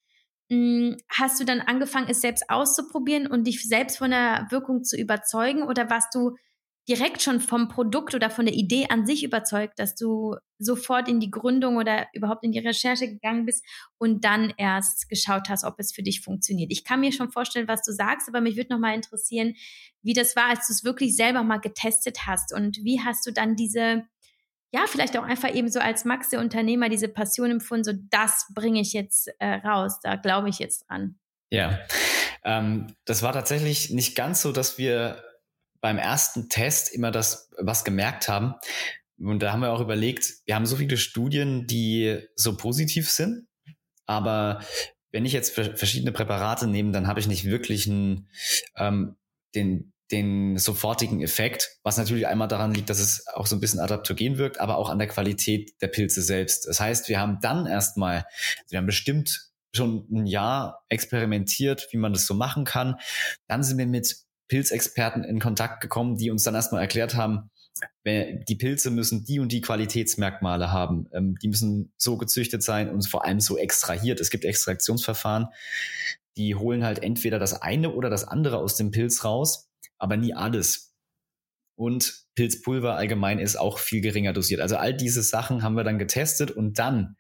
hast 0.51 1.41
du 1.41 1.45
dann 1.45 1.61
angefangen, 1.61 2.09
es 2.09 2.21
selbst 2.21 2.51
auszuprobieren 2.51 3.27
und 3.27 3.47
dich 3.47 3.67
selbst 3.67 3.99
von 3.99 4.11
der 4.11 4.47
Wirkung 4.51 4.85
zu 4.85 4.97
überzeugen 4.97 5.63
oder 5.63 5.91
warst 5.91 6.15
du 6.15 6.37
direkt 6.89 7.23
schon 7.23 7.41
vom 7.41 7.69
Produkt 7.69 8.15
oder 8.15 8.29
von 8.29 8.45
der 8.45 8.55
Idee 8.55 8.89
an 8.91 9.07
sich 9.07 9.25
überzeugt, 9.25 9.79
dass 9.79 9.95
du 9.95 10.37
sofort 10.59 11.09
in 11.09 11.19
die 11.19 11.31
Gründung 11.31 11.77
oder 11.77 12.07
überhaupt 12.13 12.45
in 12.45 12.53
die 12.53 12.59
Recherche 12.59 13.09
gegangen 13.09 13.47
bist 13.47 13.65
und 13.97 14.25
dann 14.25 14.53
erst 14.59 15.09
geschaut 15.09 15.49
hast, 15.49 15.65
ob 15.65 15.77
es 15.79 15.93
für 15.93 16.03
dich 16.03 16.21
funktioniert. 16.21 16.71
Ich 16.71 16.85
kann 16.85 17.01
mir 17.01 17.13
schon 17.13 17.31
vorstellen, 17.31 17.69
was 17.69 17.83
du 17.83 17.93
sagst, 17.93 18.29
aber 18.29 18.43
mich 18.43 18.57
würde 18.57 18.73
noch 18.73 18.79
mal 18.79 18.95
interessieren, 18.95 19.55
wie 20.03 20.13
das 20.13 20.37
war, 20.37 20.51
als 20.51 20.67
du 20.67 20.75
es 20.75 20.85
wirklich 20.85 21.17
selber 21.17 21.43
mal 21.43 21.59
getestet 21.59 22.27
hast 22.27 22.55
und 22.55 22.79
wie 22.83 23.01
hast 23.01 23.27
du 23.27 23.33
dann 23.33 23.57
diese 23.57 24.05
ja, 24.75 24.87
vielleicht 24.89 25.17
auch 25.17 25.23
einfach 25.23 25.55
eben 25.55 25.71
so 25.71 25.79
als 25.79 26.05
Max 26.05 26.31
der 26.31 26.41
Unternehmer 26.41 26.89
diese 26.89 27.07
Passion 27.07 27.49
empfunden, 27.53 27.85
so 27.85 27.93
das 28.11 28.47
bringe 28.55 28.81
ich 28.81 28.93
jetzt 28.93 29.31
äh, 29.39 29.55
raus, 29.65 30.01
da 30.03 30.17
glaube 30.17 30.49
ich 30.49 30.59
jetzt 30.59 30.89
dran. 30.89 31.15
Ja, 31.53 31.79
ähm, 32.43 32.89
das 33.05 33.23
war 33.23 33.33
tatsächlich 33.33 33.91
nicht 33.91 34.17
ganz 34.17 34.43
so, 34.43 34.51
dass 34.51 34.77
wir 34.77 35.23
beim 35.81 35.97
ersten 35.97 36.49
Test 36.49 36.93
immer 36.93 37.13
das 37.13 37.53
was 37.57 37.85
gemerkt 37.85 38.29
haben. 38.29 38.55
Und 39.17 39.45
da 39.45 39.53
haben 39.53 39.61
wir 39.61 39.73
auch 39.73 39.81
überlegt, 39.81 40.39
wir 40.45 40.57
haben 40.57 40.67
so 40.67 40.75
viele 40.75 40.97
Studien, 40.97 41.69
die 41.69 42.19
so 42.35 42.57
positiv 42.57 43.09
sind, 43.09 43.47
aber 44.07 44.61
wenn 45.13 45.25
ich 45.25 45.33
jetzt 45.33 45.55
verschiedene 45.55 46.11
Präparate 46.11 46.67
nehme, 46.67 46.91
dann 46.91 47.07
habe 47.07 47.21
ich 47.21 47.29
nicht 47.29 47.45
wirklich 47.45 47.87
einen, 47.87 48.29
ähm, 48.77 49.15
den, 49.55 49.93
den 50.11 50.59
sofortigen 50.59 51.23
Effekt, 51.23 51.79
was 51.83 51.97
natürlich 51.97 52.27
einmal 52.27 52.49
daran 52.49 52.75
liegt, 52.75 52.91
dass 52.91 52.99
es 52.99 53.27
auch 53.29 53.47
so 53.47 53.57
ein 53.57 53.61
bisschen 53.61 53.81
adaptogen 53.81 54.37
wirkt, 54.37 54.61
aber 54.61 54.77
auch 54.77 54.91
an 54.91 54.99
der 54.99 55.09
Qualität 55.09 55.81
der 55.81 55.89
Pilze 55.89 56.23
selbst. 56.23 56.67
Das 56.67 56.79
heißt, 56.79 57.09
wir 57.09 57.21
haben 57.21 57.39
dann 57.41 57.67
erstmal, 57.67 58.17
also 58.17 58.71
wir 58.71 58.79
haben 58.79 58.87
bestimmt 58.87 59.51
schon 59.75 60.07
ein 60.13 60.27
Jahr 60.27 60.85
experimentiert, 60.89 61.89
wie 61.91 61.97
man 61.97 62.13
das 62.13 62.27
so 62.27 62.35
machen 62.35 62.65
kann. 62.65 62.97
Dann 63.49 63.63
sind 63.63 63.79
wir 63.79 63.87
mit 63.87 64.17
Pilzexperten 64.49 65.25
in 65.25 65.41
Kontakt 65.41 65.81
gekommen, 65.81 66.17
die 66.17 66.31
uns 66.31 66.45
dann 66.45 66.55
erstmal 66.55 66.83
erklärt 66.83 67.15
haben, 67.15 67.51
die 68.07 68.57
Pilze 68.57 68.91
müssen 68.91 69.25
die 69.25 69.41
und 69.41 69.51
die 69.51 69.61
Qualitätsmerkmale 69.61 70.71
haben. 70.71 71.09
Ähm, 71.13 71.37
die 71.43 71.49
müssen 71.49 71.93
so 71.97 72.17
gezüchtet 72.17 72.63
sein 72.63 72.89
und 72.89 73.09
vor 73.09 73.25
allem 73.25 73.41
so 73.41 73.59
extrahiert. 73.59 74.21
Es 74.21 74.31
gibt 74.31 74.45
Extraktionsverfahren, 74.45 75.49
die 76.37 76.55
holen 76.55 76.85
halt 76.85 77.03
entweder 77.03 77.39
das 77.39 77.61
eine 77.61 77.93
oder 77.93 78.11
das 78.11 78.25
andere 78.25 78.59
aus 78.59 78.77
dem 78.77 78.91
Pilz 78.91 79.25
raus 79.25 79.69
aber 80.05 80.19
nie 80.19 80.35
alles. 80.35 80.95
Und 81.77 82.27
Pilzpulver 82.35 82.95
allgemein 82.95 83.39
ist 83.39 83.57
auch 83.57 83.79
viel 83.79 84.03
geringer 84.03 84.35
dosiert. 84.35 84.61
Also 84.61 84.77
all 84.77 84.93
diese 84.93 85.23
Sachen 85.23 85.63
haben 85.63 85.77
wir 85.77 85.83
dann 85.83 85.99
getestet 85.99 86.51
und 86.51 86.79
dann 86.79 87.17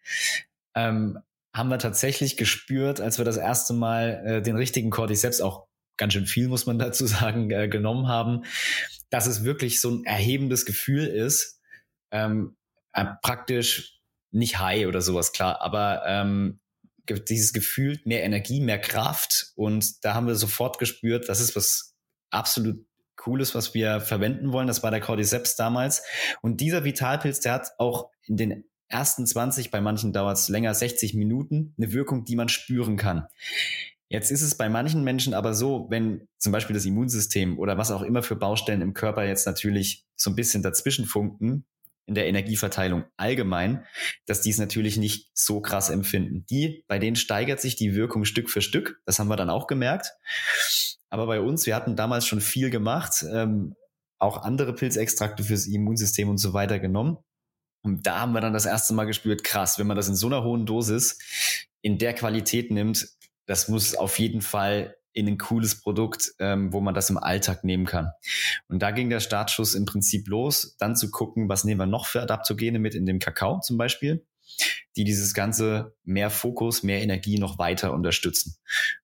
ähm, 0.76 1.18
haben 1.54 1.70
wir 1.70 1.78
tatsächlich 1.78 2.36
gespürt, 2.36 3.00
als 3.00 3.16
wir 3.16 3.24
das 3.24 3.38
erste 3.38 3.72
Mal 3.72 4.22
äh, 4.26 4.42
den 4.42 4.56
richtigen 4.56 4.90
Cordyceps 4.90 5.40
auch 5.40 5.66
ganz 5.96 6.12
schön 6.12 6.26
viel, 6.26 6.48
muss 6.48 6.66
man 6.66 6.78
dazu 6.78 7.06
sagen, 7.06 7.50
äh, 7.50 7.68
genommen 7.68 8.06
haben, 8.06 8.44
dass 9.08 9.26
es 9.26 9.44
wirklich 9.44 9.80
so 9.80 9.90
ein 9.90 10.04
erhebendes 10.04 10.66
Gefühl 10.66 11.06
ist, 11.06 11.62
ähm, 12.10 12.54
äh, 12.92 13.06
praktisch 13.22 13.98
nicht 14.30 14.58
high 14.58 14.88
oder 14.88 15.00
sowas, 15.00 15.32
klar, 15.32 15.62
aber 15.62 16.02
ähm, 16.06 16.60
dieses 17.08 17.54
Gefühl, 17.54 17.98
mehr 18.04 18.24
Energie, 18.24 18.60
mehr 18.60 18.80
Kraft 18.80 19.52
und 19.54 20.04
da 20.04 20.12
haben 20.12 20.26
wir 20.26 20.34
sofort 20.34 20.78
gespürt, 20.78 21.30
das 21.30 21.40
ist 21.40 21.56
was 21.56 21.93
absolut 22.34 22.84
Cooles, 23.16 23.54
was 23.54 23.74
wir 23.74 24.00
verwenden 24.00 24.52
wollen. 24.52 24.66
Das 24.66 24.82
war 24.82 24.90
der 24.90 25.00
Cordyceps 25.00 25.56
damals. 25.56 26.02
Und 26.42 26.60
dieser 26.60 26.84
Vitalpilz, 26.84 27.40
der 27.40 27.52
hat 27.52 27.68
auch 27.78 28.10
in 28.24 28.36
den 28.36 28.64
ersten 28.88 29.26
20, 29.26 29.70
bei 29.70 29.80
manchen 29.80 30.12
dauert 30.12 30.36
es 30.36 30.48
länger, 30.48 30.74
60 30.74 31.14
Minuten, 31.14 31.74
eine 31.78 31.92
Wirkung, 31.92 32.24
die 32.24 32.36
man 32.36 32.48
spüren 32.48 32.96
kann. 32.96 33.26
Jetzt 34.08 34.30
ist 34.30 34.42
es 34.42 34.56
bei 34.56 34.68
manchen 34.68 35.02
Menschen 35.02 35.34
aber 35.34 35.54
so, 35.54 35.86
wenn 35.90 36.28
zum 36.38 36.52
Beispiel 36.52 36.74
das 36.74 36.84
Immunsystem 36.84 37.58
oder 37.58 37.78
was 37.78 37.90
auch 37.90 38.02
immer 38.02 38.22
für 38.22 38.36
Baustellen 38.36 38.82
im 38.82 38.94
Körper 38.94 39.24
jetzt 39.24 39.46
natürlich 39.46 40.04
so 40.14 40.30
ein 40.30 40.36
bisschen 40.36 40.62
dazwischen 40.62 41.06
funken, 41.06 41.64
in 42.06 42.14
der 42.14 42.26
Energieverteilung 42.26 43.04
allgemein, 43.16 43.86
dass 44.26 44.42
die 44.42 44.50
es 44.50 44.58
natürlich 44.58 44.96
nicht 44.96 45.30
so 45.34 45.60
krass 45.60 45.90
empfinden. 45.90 46.44
Die, 46.50 46.84
bei 46.86 46.98
denen 46.98 47.16
steigert 47.16 47.60
sich 47.60 47.76
die 47.76 47.94
Wirkung 47.94 48.24
Stück 48.24 48.50
für 48.50 48.60
Stück. 48.60 49.00
Das 49.06 49.18
haben 49.18 49.28
wir 49.28 49.36
dann 49.36 49.50
auch 49.50 49.66
gemerkt. 49.66 50.12
Aber 51.10 51.26
bei 51.26 51.40
uns, 51.40 51.66
wir 51.66 51.74
hatten 51.74 51.96
damals 51.96 52.26
schon 52.26 52.40
viel 52.40 52.70
gemacht, 52.70 53.24
ähm, 53.32 53.74
auch 54.18 54.42
andere 54.42 54.74
Pilzextrakte 54.74 55.44
fürs 55.44 55.66
Immunsystem 55.66 56.28
und 56.28 56.38
so 56.38 56.52
weiter 56.52 56.78
genommen. 56.78 57.18
Und 57.82 58.06
da 58.06 58.20
haben 58.20 58.32
wir 58.32 58.40
dann 58.40 58.54
das 58.54 58.66
erste 58.66 58.94
Mal 58.94 59.04
gespürt, 59.04 59.44
krass, 59.44 59.78
wenn 59.78 59.86
man 59.86 59.96
das 59.96 60.08
in 60.08 60.16
so 60.16 60.26
einer 60.26 60.42
hohen 60.42 60.66
Dosis 60.66 61.18
in 61.82 61.98
der 61.98 62.14
Qualität 62.14 62.70
nimmt, 62.70 63.08
das 63.46 63.68
muss 63.68 63.94
auf 63.94 64.18
jeden 64.18 64.40
Fall 64.40 64.96
in 65.14 65.28
ein 65.28 65.38
cooles 65.38 65.80
Produkt, 65.80 66.32
ähm, 66.38 66.72
wo 66.72 66.80
man 66.80 66.94
das 66.94 67.08
im 67.08 67.16
Alltag 67.16 67.64
nehmen 67.64 67.86
kann. 67.86 68.10
Und 68.68 68.82
da 68.82 68.90
ging 68.90 69.08
der 69.08 69.20
Startschuss 69.20 69.74
im 69.74 69.86
Prinzip 69.86 70.28
los, 70.28 70.76
dann 70.78 70.96
zu 70.96 71.10
gucken, 71.10 71.48
was 71.48 71.64
nehmen 71.64 71.80
wir 71.80 71.86
noch 71.86 72.06
für 72.06 72.20
Adaptogene 72.20 72.78
mit 72.78 72.94
in 72.94 73.06
dem 73.06 73.18
Kakao 73.18 73.60
zum 73.60 73.78
Beispiel 73.78 74.26
die 74.96 75.04
dieses 75.04 75.34
ganze 75.34 75.94
mehr 76.04 76.30
Fokus, 76.30 76.82
mehr 76.82 77.02
Energie 77.02 77.38
noch 77.38 77.58
weiter 77.58 77.92
unterstützen. 77.92 78.56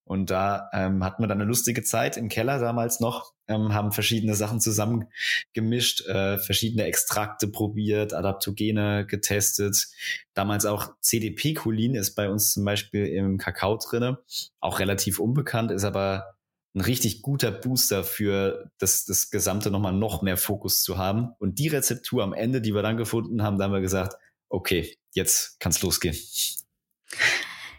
Und 0.05 0.31
da 0.31 0.69
ähm, 0.73 1.05
hatten 1.05 1.23
wir 1.23 1.27
dann 1.27 1.41
eine 1.41 1.49
lustige 1.49 1.83
Zeit 1.83 2.17
im 2.17 2.29
Keller 2.29 2.59
damals 2.59 3.01
noch, 3.01 3.33
ähm, 3.49 3.75
haben 3.75 3.93
verschiedene 3.93 4.35
Sachen 4.35 4.61
zusammengemischt, 4.61 6.07
äh, 6.07 6.39
verschiedene 6.39 6.85
Extrakte 6.85 7.49
probiert, 7.49 8.15
Adaptogene 8.15 9.07
getestet. 9.07 9.89
Damals 10.35 10.65
auch 10.67 10.95
CDP-Cholin 11.01 11.95
ist 11.95 12.15
bei 12.15 12.31
uns 12.31 12.53
zum 12.53 12.65
Beispiel 12.65 13.07
im 13.07 13.39
Kakao 13.39 13.77
drinne, 13.77 14.19
auch 14.61 14.79
relativ 14.79 15.19
unbekannt, 15.19 15.71
ist 15.71 15.85
aber 15.85 16.37
ein 16.75 16.81
richtig 16.81 17.23
guter 17.23 17.51
Booster 17.51 18.05
für 18.05 18.71
das, 18.79 19.05
das 19.05 19.31
Gesamte 19.31 19.71
nochmal 19.71 19.93
noch 19.93 20.23
mehr 20.23 20.37
Fokus 20.37 20.83
zu 20.83 20.99
haben. 20.99 21.31
Und 21.39 21.59
die 21.59 21.69
Rezeptur 21.69 22.23
am 22.23 22.33
Ende, 22.33 22.61
die 22.61 22.75
wir 22.75 22.83
dann 22.83 22.97
gefunden 22.97 23.43
haben, 23.43 23.59
da 23.59 23.65
haben 23.65 23.73
wir 23.73 23.81
gesagt, 23.81 24.15
okay, 24.51 24.95
jetzt 25.15 25.59
kann 25.61 25.71
es 25.71 25.81
losgehen. 25.81 26.17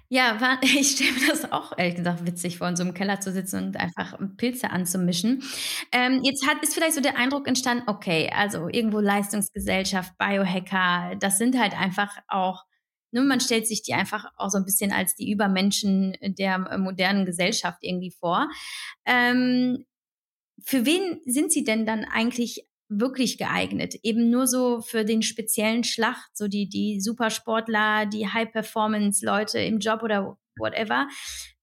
Ja, 0.10 0.60
ich 0.62 0.92
stelle 0.92 1.14
mir 1.14 1.28
das 1.30 1.52
auch 1.54 1.78
ehrlich 1.78 1.96
gesagt 1.96 2.26
witzig 2.26 2.58
vor, 2.58 2.68
in 2.68 2.76
so 2.76 2.84
einem 2.84 2.94
Keller 2.94 3.22
zu 3.22 3.32
sitzen 3.32 3.64
und 3.64 3.78
einfach 3.78 4.20
Pilze 4.36 4.70
anzumischen. 4.70 5.42
Ähm, 5.94 6.22
jetzt 6.24 6.46
hat, 6.48 6.62
ist 6.64 6.74
vielleicht 6.74 6.96
so 6.96 7.02
der 7.02 7.18
Eindruck 7.18 7.48
entstanden, 7.48 7.84
okay, 7.88 8.30
also 8.36 8.68
irgendwo 8.68 9.00
Leistungsgesellschaft, 9.00 10.18
Biohacker, 10.18 11.16
das 11.18 11.38
sind 11.38 11.58
halt 11.58 11.80
einfach 11.80 12.18
auch, 12.28 12.66
ne, 13.12 13.22
man 13.22 13.40
stellt 13.40 13.68
sich 13.68 13.84
die 13.84 13.94
einfach 13.94 14.26
auch 14.36 14.50
so 14.50 14.58
ein 14.58 14.66
bisschen 14.66 14.92
als 14.92 15.16
die 15.16 15.32
Übermenschen 15.32 16.18
der 16.22 16.78
modernen 16.78 17.26
Gesellschaft 17.26 17.80
irgendwie 17.82 18.12
vor. 18.12 18.50
Ähm, 19.06 19.86
für 20.62 20.86
wen 20.86 21.22
sind 21.26 21.54
sie 21.54 21.64
denn 21.64 21.86
dann 21.86 22.04
eigentlich 22.04 22.68
wirklich 22.92 23.38
geeignet. 23.38 23.96
Eben 24.04 24.30
nur 24.30 24.48
so 24.48 24.82
für 24.82 25.06
den 25.06 25.22
speziellen 25.22 25.84
Schlacht, 25.84 26.30
so 26.34 26.48
die, 26.48 26.68
die 26.68 27.00
Supersportler, 27.00 28.06
die 28.06 28.28
High-Performance-Leute 28.28 29.60
im 29.60 29.80
Job 29.80 30.04
oder 30.04 30.38
whatever. 30.58 31.08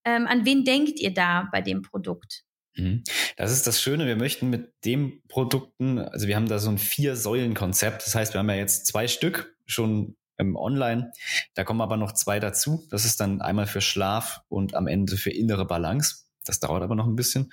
Ähm, 0.04 0.26
an 0.26 0.44
wen 0.46 0.64
denkt 0.64 0.98
ihr 0.98 1.12
da 1.12 1.48
bei 1.52 1.60
dem 1.60 1.82
Produkt? 1.82 2.44
Mhm. 2.76 3.04
Das 3.36 3.52
ist 3.52 3.66
das 3.66 3.82
Schöne. 3.82 4.06
Wir 4.06 4.16
möchten 4.16 4.48
mit 4.48 4.72
dem 4.84 5.22
Produkten, 5.28 5.98
also 5.98 6.26
wir 6.26 6.36
haben 6.36 6.48
da 6.48 6.58
so 6.58 6.70
ein 6.70 6.78
Vier-Säulen-Konzept. 6.78 8.06
Das 8.06 8.14
heißt, 8.14 8.34
wir 8.34 8.38
haben 8.38 8.48
ja 8.48 8.56
jetzt 8.56 8.86
zwei 8.86 9.06
Stück 9.06 9.54
schon 9.66 10.16
ähm, 10.38 10.56
online. 10.56 11.12
Da 11.54 11.64
kommen 11.64 11.82
aber 11.82 11.98
noch 11.98 12.12
zwei 12.12 12.40
dazu. 12.40 12.86
Das 12.90 13.04
ist 13.04 13.20
dann 13.20 13.42
einmal 13.42 13.66
für 13.66 13.82
Schlaf 13.82 14.40
und 14.48 14.74
am 14.74 14.86
Ende 14.86 15.16
für 15.16 15.30
innere 15.30 15.66
Balance. 15.66 16.24
Das 16.44 16.60
dauert 16.60 16.82
aber 16.82 16.94
noch 16.94 17.06
ein 17.06 17.16
bisschen. 17.16 17.52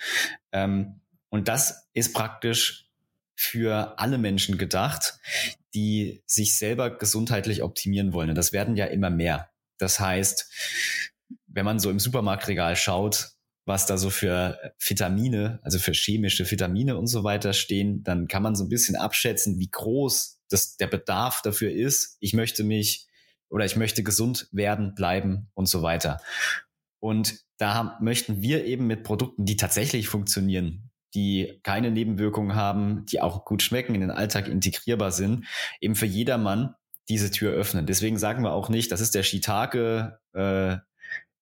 Ähm, 0.53 1.01
und 1.29 1.49
das 1.49 1.89
ist 1.93 2.13
praktisch 2.13 2.84
für 3.35 3.99
alle 3.99 4.17
Menschen 4.17 4.57
gedacht, 4.57 5.19
die 5.73 6.23
sich 6.25 6.55
selber 6.55 6.97
gesundheitlich 6.97 7.61
optimieren 7.63 8.13
wollen. 8.13 8.29
Und 8.29 8.35
das 8.35 8.53
werden 8.53 8.75
ja 8.75 8.85
immer 8.85 9.09
mehr. 9.09 9.49
Das 9.77 9.99
heißt, 9.99 10.51
wenn 11.47 11.65
man 11.65 11.79
so 11.79 11.89
im 11.89 11.99
Supermarktregal 11.99 12.75
schaut, 12.75 13.31
was 13.65 13.85
da 13.87 13.97
so 13.97 14.09
für 14.09 14.59
Vitamine, 14.79 15.59
also 15.63 15.79
für 15.79 15.91
chemische 15.91 16.49
Vitamine 16.49 16.97
und 16.97 17.07
so 17.07 17.23
weiter 17.23 17.53
stehen, 17.53 18.03
dann 18.03 18.27
kann 18.27 18.43
man 18.43 18.55
so 18.55 18.63
ein 18.63 18.69
bisschen 18.69 18.95
abschätzen, 18.95 19.59
wie 19.59 19.69
groß 19.69 20.39
das, 20.49 20.77
der 20.77 20.87
Bedarf 20.87 21.41
dafür 21.41 21.71
ist. 21.71 22.17
Ich 22.19 22.33
möchte 22.33 22.63
mich 22.63 23.07
oder 23.49 23.65
ich 23.65 23.75
möchte 23.75 24.03
gesund 24.03 24.47
werden, 24.51 24.93
bleiben 24.95 25.49
und 25.55 25.67
so 25.67 25.81
weiter. 25.81 26.21
Und 26.99 27.39
da 27.57 27.97
möchten 28.01 28.41
wir 28.41 28.65
eben 28.65 28.87
mit 28.87 29.03
Produkten, 29.03 29.45
die 29.45 29.57
tatsächlich 29.57 30.07
funktionieren, 30.07 30.84
die 31.15 31.59
keine 31.63 31.89
Nebenwirkungen 31.89 32.55
haben, 32.55 33.05
die 33.05 33.21
auch 33.21 33.45
gut 33.45 33.63
schmecken, 33.63 33.95
in 33.95 34.01
den 34.01 34.11
Alltag 34.11 34.47
integrierbar 34.47 35.11
sind, 35.11 35.45
eben 35.81 35.95
für 35.95 36.05
jedermann 36.05 36.75
diese 37.09 37.31
Tür 37.31 37.53
öffnen. 37.53 37.85
Deswegen 37.85 38.17
sagen 38.17 38.43
wir 38.43 38.51
auch 38.51 38.69
nicht, 38.69 38.91
das 38.91 39.01
ist 39.01 39.15
der 39.15 39.23
Shiitake 39.23 40.19
äh, 40.33 40.77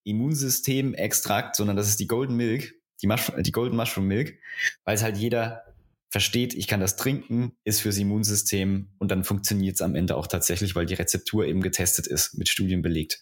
Immunsystem-Extrakt, 0.03 1.55
sondern 1.55 1.75
das 1.75 1.87
ist 1.87 1.99
die 1.99 2.07
Golden 2.07 2.35
Milk, 2.35 2.75
die, 3.01 3.07
Mush 3.07 3.31
die 3.37 3.51
Golden 3.51 3.75
Mushroom 3.75 4.07
Milk, 4.07 4.37
weil 4.85 4.95
es 4.95 5.03
halt 5.03 5.17
jeder 5.17 5.63
versteht, 6.09 6.53
ich 6.53 6.67
kann 6.67 6.79
das 6.79 6.95
trinken, 6.95 7.53
ist 7.63 7.81
fürs 7.81 7.97
Immunsystem 7.97 8.89
und 8.99 9.09
dann 9.09 9.23
funktioniert 9.23 9.75
es 9.75 9.81
am 9.81 9.95
Ende 9.95 10.15
auch 10.15 10.27
tatsächlich, 10.27 10.75
weil 10.75 10.85
die 10.85 10.93
Rezeptur 10.93 11.45
eben 11.45 11.61
getestet 11.61 12.05
ist, 12.05 12.37
mit 12.37 12.49
Studien 12.49 12.83
belegt. 12.83 13.19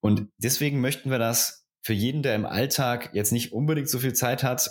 Und 0.00 0.28
deswegen 0.38 0.80
möchten 0.80 1.10
wir 1.10 1.18
das 1.18 1.66
für 1.82 1.94
jeden, 1.94 2.22
der 2.22 2.36
im 2.36 2.46
Alltag 2.46 3.10
jetzt 3.12 3.32
nicht 3.32 3.52
unbedingt 3.52 3.88
so 3.88 3.98
viel 3.98 4.12
Zeit 4.12 4.44
hat, 4.44 4.70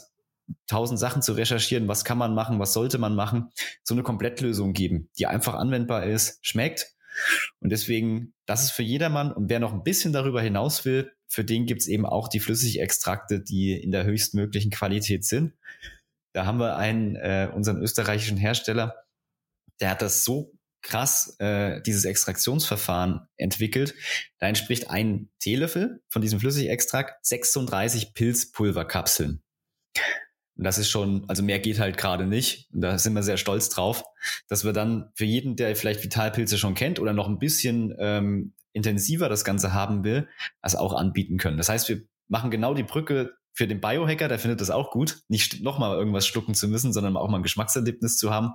tausend 0.68 1.00
Sachen 1.00 1.22
zu 1.22 1.34
recherchieren, 1.34 1.88
was 1.88 2.06
kann 2.06 2.18
man 2.18 2.34
machen, 2.34 2.60
was 2.60 2.74
sollte 2.74 2.98
man 2.98 3.16
machen, 3.16 3.50
so 3.84 3.96
eine 3.96 4.04
Komplettlösung 4.04 4.74
geben, 4.74 5.10
die 5.18 5.28
einfach 5.28 5.56
anwendbar 5.56 6.06
ist, 6.06 6.40
schmeckt. 6.46 6.94
Und 7.60 7.72
deswegen, 7.72 8.34
das 8.46 8.64
ist 8.64 8.72
für 8.72 8.84
jedermann. 8.84 9.32
Und 9.32 9.50
wer 9.50 9.60
noch 9.60 9.74
ein 9.74 9.84
bisschen 9.84 10.14
darüber 10.14 10.42
hinaus 10.42 10.86
will, 10.86 11.12
für 11.28 11.44
den 11.44 11.66
gibt's 11.66 11.88
eben 11.88 12.06
auch 12.06 12.28
die 12.28 12.40
Flüssigextrakte, 12.40 13.42
die 13.42 13.74
in 13.74 13.92
der 13.92 14.04
höchstmöglichen 14.06 14.72
Qualität 14.72 15.26
sind. 15.26 15.54
Da 16.34 16.46
haben 16.46 16.60
wir 16.60 16.76
einen, 16.76 17.16
äh, 17.16 17.50
unseren 17.54 17.82
österreichischen 17.82 18.38
Hersteller, 18.38 18.96
der 19.80 19.92
hat 19.92 20.02
das 20.02 20.24
so 20.24 20.54
krass, 20.82 21.36
äh, 21.40 21.82
dieses 21.82 22.06
Extraktionsverfahren 22.06 23.28
entwickelt. 23.38 23.96
Da 24.38 24.48
entspricht 24.48 24.90
ein 24.90 25.30
Teelöffel 25.40 26.04
von 26.10 26.22
diesem 26.22 26.40
Flüssigextrakt 26.40 27.26
36 27.26 28.14
Pilzpulverkapseln. 28.14 29.42
Und 30.58 30.64
das 30.64 30.78
ist 30.78 30.90
schon, 30.90 31.26
also 31.28 31.44
mehr 31.44 31.60
geht 31.60 31.80
halt 31.80 31.98
gerade 31.98 32.26
nicht. 32.26 32.70
Und 32.74 32.82
da 32.82 32.98
sind 32.98 33.14
wir 33.14 33.24
sehr 33.24 33.38
stolz 33.38 33.70
drauf, 33.70 34.04
dass 34.48 34.64
wir 34.64 34.74
dann 34.74 35.12
für 35.16 35.26
jeden, 35.26 35.56
der 35.56 35.76
vielleicht 35.76 36.04
Vitalpilze 36.04 36.58
schon 36.58 36.76
kennt 36.76 37.00
oder 37.00 37.14
noch 37.14 37.28
ein 37.28 37.40
bisschen 37.40 37.94
ähm, 38.00 38.54
intensiver 38.72 39.30
das 39.30 39.44
Ganze 39.44 39.74
haben 39.74 40.04
will, 40.04 40.28
das 40.62 40.76
auch 40.76 40.94
anbieten 40.94 41.38
können. 41.38 41.58
Das 41.58 41.70
heißt, 41.70 41.90
wir 41.90 42.02
machen 42.28 42.52
genau 42.52 42.74
die 42.74 42.84
Brücke 42.84 43.34
für 43.56 43.68
den 43.68 43.80
Biohacker, 43.80 44.28
der 44.28 44.38
findet 44.38 44.60
das 44.60 44.70
auch 44.70 44.92
gut, 44.92 45.22
nicht 45.30 45.64
nochmal 45.64 45.98
irgendwas 45.98 46.28
schlucken 46.28 46.56
zu 46.56 46.68
müssen, 46.68 46.92
sondern 46.92 47.16
auch 47.16 47.30
mal 47.30 47.38
ein 47.38 47.44
Geschmackserlebnis 47.44 48.18
zu 48.18 48.32
haben. 48.32 48.52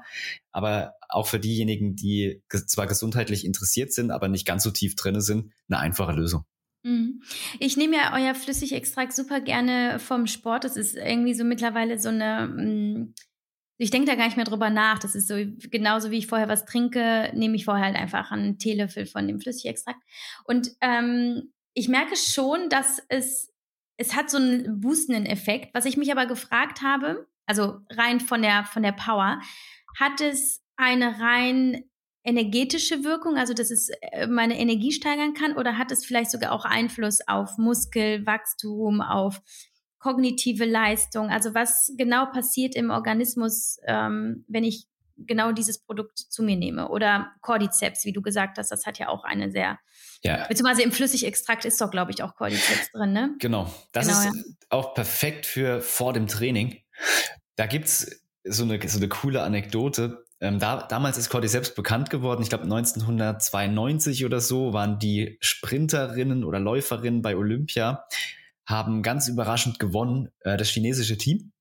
Aber 0.52 0.92
auch 1.08 1.26
für 1.26 1.40
diejenigen, 1.40 1.96
die 1.96 2.42
zwar 2.66 2.86
gesundheitlich 2.86 3.46
interessiert 3.46 3.94
sind, 3.94 4.10
aber 4.10 4.28
nicht 4.28 4.46
ganz 4.46 4.62
so 4.62 4.70
tief 4.70 4.96
drinne 4.96 5.22
sind, 5.22 5.52
eine 5.68 5.78
einfache 5.78 6.12
Lösung. 6.12 6.44
Mhm. 6.82 7.22
Ich 7.58 7.76
nehme 7.76 7.96
ja 7.96 8.14
euer 8.14 8.34
Flüssigextrakt 8.34 9.12
super 9.12 9.40
gerne 9.40 9.98
vom 9.98 10.26
Sport. 10.26 10.64
Das 10.64 10.76
ist 10.76 10.96
irgendwie 10.96 11.34
so 11.34 11.44
mittlerweile 11.44 11.98
so 11.98 12.08
eine, 12.08 12.48
mm, 12.48 13.14
ich 13.78 13.90
denke 13.90 14.06
da 14.06 14.14
gar 14.14 14.24
nicht 14.24 14.36
mehr 14.36 14.46
drüber 14.46 14.70
nach. 14.70 14.98
Das 14.98 15.14
ist 15.14 15.28
so 15.28 15.36
genauso 15.70 16.10
wie 16.10 16.18
ich 16.18 16.26
vorher 16.26 16.48
was 16.48 16.64
trinke, 16.64 17.30
nehme 17.34 17.56
ich 17.56 17.64
vorher 17.64 17.86
halt 17.86 17.96
einfach 17.96 18.30
einen 18.30 18.58
Teelöffel 18.58 19.06
von 19.06 19.26
dem 19.26 19.40
Flüssigextrakt. 19.40 20.00
Und 20.44 20.70
ähm, 20.80 21.52
ich 21.74 21.88
merke 21.88 22.16
schon, 22.16 22.68
dass 22.68 23.02
es 23.08 23.50
es 24.00 24.16
hat 24.16 24.30
so 24.30 24.38
einen 24.38 24.80
boostenden 24.80 25.26
Effekt. 25.26 25.74
Was 25.74 25.84
ich 25.84 25.98
mich 25.98 26.10
aber 26.10 26.24
gefragt 26.24 26.80
habe, 26.80 27.28
also 27.44 27.80
rein 27.90 28.18
von 28.18 28.40
der, 28.40 28.64
von 28.64 28.82
der 28.82 28.92
Power, 28.92 29.40
hat 29.98 30.22
es 30.22 30.64
eine 30.76 31.20
rein 31.20 31.84
energetische 32.22 33.04
Wirkung, 33.04 33.36
also 33.36 33.54
dass 33.54 33.70
es 33.70 33.90
äh, 34.12 34.26
meine 34.26 34.58
Energie 34.58 34.92
steigern 34.92 35.34
kann, 35.34 35.56
oder 35.56 35.78
hat 35.78 35.90
es 35.90 36.04
vielleicht 36.04 36.30
sogar 36.30 36.52
auch 36.52 36.64
Einfluss 36.64 37.20
auf 37.26 37.56
Muskelwachstum, 37.58 39.00
auf 39.00 39.40
kognitive 39.98 40.64
Leistung? 40.64 41.30
Also 41.30 41.54
was 41.54 41.92
genau 41.96 42.26
passiert 42.26 42.74
im 42.74 42.90
Organismus, 42.90 43.78
ähm, 43.86 44.44
wenn 44.48 44.64
ich 44.64 44.86
genau 45.16 45.52
dieses 45.52 45.78
Produkt 45.78 46.18
zu 46.18 46.42
mir 46.42 46.56
nehme? 46.56 46.88
Oder 46.88 47.32
Cordyceps, 47.40 48.04
wie 48.04 48.12
du 48.12 48.22
gesagt 48.22 48.58
hast, 48.58 48.70
das 48.70 48.86
hat 48.86 48.98
ja 48.98 49.08
auch 49.08 49.24
eine 49.24 49.50
sehr 49.50 49.78
ja. 50.22 50.46
Beziehungsweise 50.46 50.82
im 50.82 50.92
Flüssigextrakt 50.92 51.64
ist 51.64 51.80
doch, 51.80 51.90
glaube 51.90 52.10
ich, 52.10 52.22
auch 52.22 52.34
Cordyceps 52.36 52.92
drin, 52.92 53.12
ne? 53.12 53.34
Genau. 53.38 53.72
Das 53.92 54.06
genau, 54.06 54.18
ist 54.18 54.24
ja. 54.26 54.32
auch 54.68 54.94
perfekt 54.94 55.46
für 55.46 55.80
vor 55.80 56.12
dem 56.12 56.26
Training. 56.26 56.76
Da 57.56 57.66
gibt's 57.66 58.22
so 58.44 58.64
eine, 58.64 58.86
so 58.86 58.98
eine 58.98 59.08
coole 59.08 59.42
Anekdote. 59.42 60.26
Ähm, 60.40 60.58
da, 60.58 60.82
damals 60.86 61.18
ist 61.18 61.28
Cordyceps 61.28 61.74
bekannt 61.74 62.08
geworden. 62.10 62.42
Ich 62.42 62.48
glaube 62.48 62.64
1992 62.64 64.24
oder 64.24 64.40
so 64.40 64.72
waren 64.72 64.98
die 64.98 65.36
Sprinterinnen 65.40 66.44
oder 66.44 66.58
Läuferinnen 66.58 67.20
bei 67.20 67.36
Olympia, 67.36 68.06
haben 68.66 69.02
ganz 69.02 69.28
überraschend 69.28 69.78
gewonnen, 69.78 70.30
äh, 70.40 70.56
das 70.56 70.68
chinesische 70.68 71.18
Team. 71.18 71.52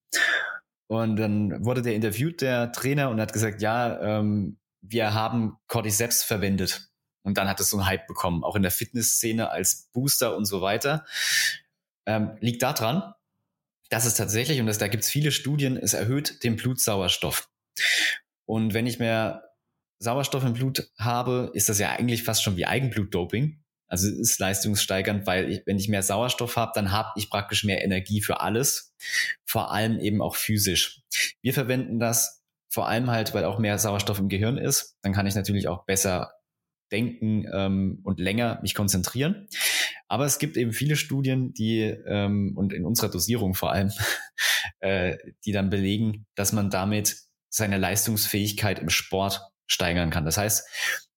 Und 0.87 1.17
dann 1.17 1.63
wurde 1.65 1.81
der 1.81 1.93
interviewt, 1.93 2.41
der 2.41 2.71
Trainer, 2.71 3.09
und 3.09 3.19
hat 3.19 3.33
gesagt, 3.33 3.61
ja, 3.61 3.99
ähm, 4.01 4.57
wir 4.81 5.13
haben 5.13 5.57
Cordyceps 5.67 6.23
verwendet. 6.23 6.89
Und 7.21 7.37
dann 7.37 7.49
hat 7.49 7.59
es 7.59 7.69
so 7.69 7.77
einen 7.77 7.85
Hype 7.85 8.07
bekommen, 8.07 8.43
auch 8.43 8.55
in 8.55 8.61
der 8.61 8.71
Fitnessszene 8.71 9.49
als 9.49 9.89
Booster 9.91 10.35
und 10.35 10.45
so 10.45 10.61
weiter. 10.61 11.05
Ähm, 12.05 12.37
liegt 12.39 12.63
daran, 12.63 13.13
dass 13.89 14.05
es 14.05 14.15
tatsächlich, 14.15 14.59
und 14.61 14.67
das, 14.67 14.77
da 14.77 14.87
gibt 14.87 15.03
es 15.03 15.09
viele 15.09 15.31
Studien, 15.31 15.77
es 15.77 15.93
erhöht 15.93 16.43
den 16.43 16.55
Blutsauerstoff. 16.55 17.49
Und 18.49 18.73
wenn 18.73 18.87
ich 18.87 18.97
mehr 18.97 19.43
Sauerstoff 19.99 20.43
im 20.43 20.53
Blut 20.53 20.89
habe, 20.97 21.51
ist 21.53 21.69
das 21.69 21.77
ja 21.77 21.91
eigentlich 21.91 22.23
fast 22.23 22.41
schon 22.41 22.57
wie 22.57 22.65
Eigenblutdoping. 22.65 23.61
Also 23.87 24.07
es 24.07 24.17
ist 24.17 24.39
leistungssteigernd, 24.39 25.27
weil 25.27 25.51
ich, 25.51 25.61
wenn 25.67 25.77
ich 25.77 25.87
mehr 25.87 26.01
Sauerstoff 26.01 26.55
habe, 26.55 26.71
dann 26.73 26.91
habe 26.91 27.09
ich 27.15 27.29
praktisch 27.29 27.63
mehr 27.63 27.83
Energie 27.83 28.23
für 28.23 28.41
alles, 28.41 28.95
vor 29.45 29.71
allem 29.71 29.99
eben 29.99 30.23
auch 30.23 30.35
physisch. 30.35 31.03
Wir 31.43 31.53
verwenden 31.53 31.99
das 31.99 32.41
vor 32.71 32.87
allem 32.87 33.11
halt, 33.11 33.35
weil 33.35 33.45
auch 33.45 33.59
mehr 33.59 33.77
Sauerstoff 33.77 34.17
im 34.17 34.29
Gehirn 34.29 34.57
ist. 34.57 34.97
Dann 35.03 35.13
kann 35.13 35.27
ich 35.27 35.35
natürlich 35.35 35.67
auch 35.67 35.85
besser 35.85 36.31
denken 36.91 37.45
ähm, 37.53 37.99
und 38.03 38.19
länger 38.19 38.57
mich 38.63 38.73
konzentrieren. 38.73 39.47
Aber 40.07 40.25
es 40.25 40.39
gibt 40.39 40.57
eben 40.57 40.73
viele 40.73 40.95
Studien, 40.95 41.53
die 41.53 41.81
ähm, 41.83 42.53
und 42.57 42.73
in 42.73 42.83
unserer 42.83 43.11
Dosierung 43.11 43.53
vor 43.53 43.71
allem, 43.73 43.91
äh, 44.79 45.17
die 45.45 45.51
dann 45.51 45.69
belegen, 45.69 46.25
dass 46.33 46.51
man 46.51 46.71
damit 46.71 47.28
seine 47.49 47.77
Leistungsfähigkeit 47.77 48.79
im 48.79 48.89
Sport 48.89 49.41
steigern 49.65 50.09
kann. 50.09 50.25
Das 50.25 50.37
heißt, 50.37 50.67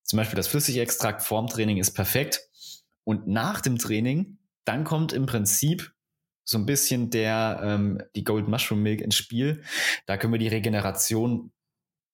zum 0.03 0.17
Beispiel 0.17 0.37
das 0.37 0.49
Flüssigextrakt 0.49 1.23
vorm 1.23 1.47
Training 1.47 1.79
ist 1.79 1.93
perfekt 1.93 2.41
und 3.05 3.27
nach 3.27 3.61
dem 3.61 3.79
Training, 3.79 4.39
dann 4.65 4.85
kommt 4.85 5.13
im 5.13 5.27
Prinzip 5.27 5.93
so 6.45 6.59
ein 6.59 6.67
bisschen 6.67 7.11
der 7.11 7.61
ähm, 7.63 8.03
die 8.17 8.25
Gold 8.25 8.49
Mushroom 8.49 8.83
Milk 8.83 9.01
ins 9.01 9.17
Spiel. 9.17 9.63
Da 10.07 10.17
können 10.17 10.33
wir 10.33 10.39
die 10.39 10.49
Regeneration 10.49 11.53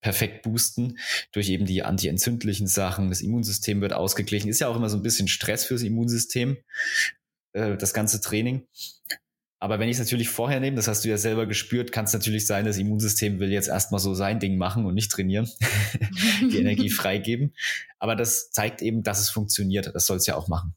perfekt 0.01 0.43
boosten 0.43 0.99
durch 1.33 1.49
eben 1.49 1.67
die 1.67 1.83
antientzündlichen 1.83 2.67
Sachen. 2.67 3.09
Das 3.09 3.21
Immunsystem 3.21 3.81
wird 3.81 3.93
ausgeglichen. 3.93 4.49
Ist 4.49 4.61
ja 4.61 4.69
auch 4.69 4.77
immer 4.77 4.89
so 4.89 4.97
ein 4.97 5.03
bisschen 5.03 5.29
Stress 5.29 5.65
fürs 5.65 5.83
Immunsystem, 5.83 6.59
äh, 7.53 7.77
das 7.77 7.95
ganze 7.95 8.21
Training. 8.21 8.67
Aber 9.61 9.81
wenn 9.81 9.89
ich 9.89 9.95
es 9.95 9.99
natürlich 9.99 10.29
vorher 10.29 10.61
nehme, 10.61 10.77
das 10.77 10.87
hast 10.87 11.05
du 11.05 11.09
ja 11.09 11.19
selber 11.19 11.47
gespürt, 11.47 11.91
kann 11.91 12.05
es 12.05 12.13
natürlich 12.13 12.47
sein, 12.47 12.65
das 12.65 12.79
Immunsystem 12.79 13.41
will 13.41 13.51
jetzt 13.51 13.69
erstmal 13.69 13.99
so 13.99 14.15
sein 14.15 14.39
Ding 14.39 14.57
machen 14.57 14.87
und 14.87 14.95
nicht 14.95 15.11
trainieren, 15.11 15.51
die 16.41 16.59
Energie 16.59 16.91
freigeben. 16.91 17.55
Aber 17.99 18.15
das 18.15 18.53
zeigt 18.53 18.83
eben, 18.83 19.03
dass 19.03 19.19
es 19.19 19.31
funktioniert. 19.31 19.91
Das 19.95 20.07
soll 20.07 20.19
es 20.19 20.27
ja 20.27 20.37
auch 20.37 20.47
machen. 20.47 20.75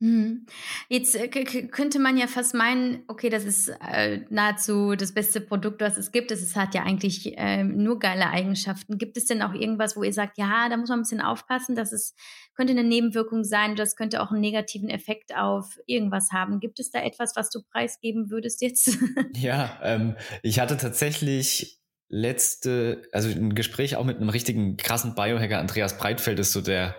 Mhm. 0.00 0.46
Jetzt 0.88 1.16
äh, 1.16 1.28
könnte 1.28 1.98
man 1.98 2.16
ja 2.16 2.28
fast 2.28 2.54
meinen, 2.54 3.02
okay, 3.08 3.30
das 3.30 3.44
ist 3.44 3.68
äh, 3.68 4.20
nahezu 4.30 4.94
das 4.94 5.12
beste 5.12 5.40
Produkt, 5.40 5.80
was 5.80 5.96
es 5.96 6.12
gibt. 6.12 6.30
Es 6.30 6.54
hat 6.54 6.74
ja 6.74 6.84
eigentlich 6.84 7.36
äh, 7.36 7.64
nur 7.64 7.98
geile 7.98 8.30
Eigenschaften. 8.30 8.98
Gibt 8.98 9.16
es 9.16 9.26
denn 9.26 9.42
auch 9.42 9.54
irgendwas, 9.54 9.96
wo 9.96 10.04
ihr 10.04 10.12
sagt, 10.12 10.38
ja, 10.38 10.68
da 10.68 10.76
muss 10.76 10.88
man 10.88 11.00
ein 11.00 11.02
bisschen 11.02 11.20
aufpassen, 11.20 11.74
dass 11.74 11.92
es 11.92 12.14
könnte 12.54 12.72
eine 12.72 12.84
Nebenwirkung 12.84 13.44
sein, 13.44 13.76
das 13.76 13.96
könnte 13.96 14.22
auch 14.22 14.30
einen 14.30 14.40
negativen 14.40 14.88
Effekt 14.88 15.36
auf 15.36 15.78
irgendwas 15.86 16.30
haben. 16.32 16.60
Gibt 16.60 16.78
es 16.80 16.90
da 16.90 17.00
etwas, 17.00 17.34
was 17.34 17.50
du 17.50 17.62
preisgeben 17.62 18.30
würdest 18.30 18.62
jetzt? 18.62 18.98
ja, 19.36 19.78
ähm, 19.82 20.16
ich 20.42 20.60
hatte 20.60 20.76
tatsächlich 20.76 21.80
letzte, 22.08 23.02
also 23.12 23.28
ein 23.28 23.54
Gespräch 23.54 23.96
auch 23.96 24.04
mit 24.04 24.16
einem 24.16 24.28
richtigen 24.28 24.76
krassen 24.76 25.14
Biohacker, 25.14 25.58
Andreas 25.58 25.98
Breitfeld 25.98 26.38
ist 26.38 26.52
so 26.52 26.60
der 26.60 26.96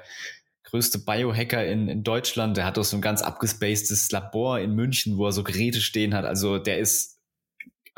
größte 0.69 0.99
Biohacker 0.99 1.65
in, 1.65 1.87
in 1.87 2.03
Deutschland. 2.03 2.57
Der 2.57 2.65
hat 2.65 2.77
auch 2.77 2.83
so 2.83 2.97
ein 2.97 3.01
ganz 3.01 3.21
abgespacedes 3.21 4.11
Labor 4.11 4.59
in 4.59 4.75
München, 4.75 5.17
wo 5.17 5.25
er 5.25 5.31
so 5.31 5.43
Geräte 5.43 5.81
stehen 5.81 6.13
hat. 6.13 6.25
Also 6.25 6.57
der 6.57 6.79
ist 6.79 7.19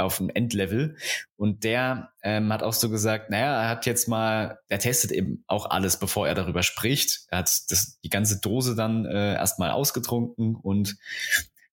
auf 0.02 0.18
dem 0.18 0.30
Endlevel. 0.30 0.98
Und 1.38 1.64
der 1.64 2.12
ähm, 2.24 2.52
hat 2.52 2.64
auch 2.64 2.74
so 2.74 2.90
gesagt, 2.90 3.30
naja, 3.30 3.64
er 3.64 3.70
hat 3.70 3.86
jetzt 3.86 4.08
mal, 4.08 4.60
er 4.68 4.80
testet 4.80 5.12
eben 5.12 5.44
auch 5.48 5.70
alles, 5.70 5.98
bevor 5.98 6.28
er 6.28 6.36
darüber 6.36 6.64
spricht. 6.64 7.26
Er 7.30 7.40
hat 7.40 7.52
das, 7.70 8.00
die 8.04 8.10
ganze 8.10 8.40
Dose 8.42 8.76
dann 8.76 9.06
äh, 9.06 9.36
erstmal 9.36 9.72
ausgetrunken 9.72 10.56
und 10.56 10.98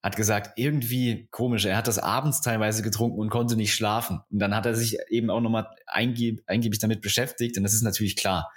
hat 0.02 0.16
gesagt, 0.16 0.52
irgendwie 0.56 1.26
komisch, 1.30 1.64
er 1.64 1.76
hat 1.76 1.88
das 1.88 1.98
abends 1.98 2.40
teilweise 2.40 2.82
getrunken 2.82 3.18
und 3.18 3.30
konnte 3.30 3.56
nicht 3.56 3.74
schlafen. 3.74 4.20
Und 4.30 4.38
dann 4.38 4.54
hat 4.54 4.64
er 4.64 4.74
sich 4.74 4.98
eben 5.08 5.28
auch 5.28 5.40
nochmal 5.40 5.68
eingeb 5.86 6.42
eingebig 6.46 6.78
damit 6.78 7.00
beschäftigt. 7.00 7.56
Und 7.56 7.64
das 7.64 7.74
ist 7.74 7.82
natürlich 7.82 8.14
klar. 8.14 8.52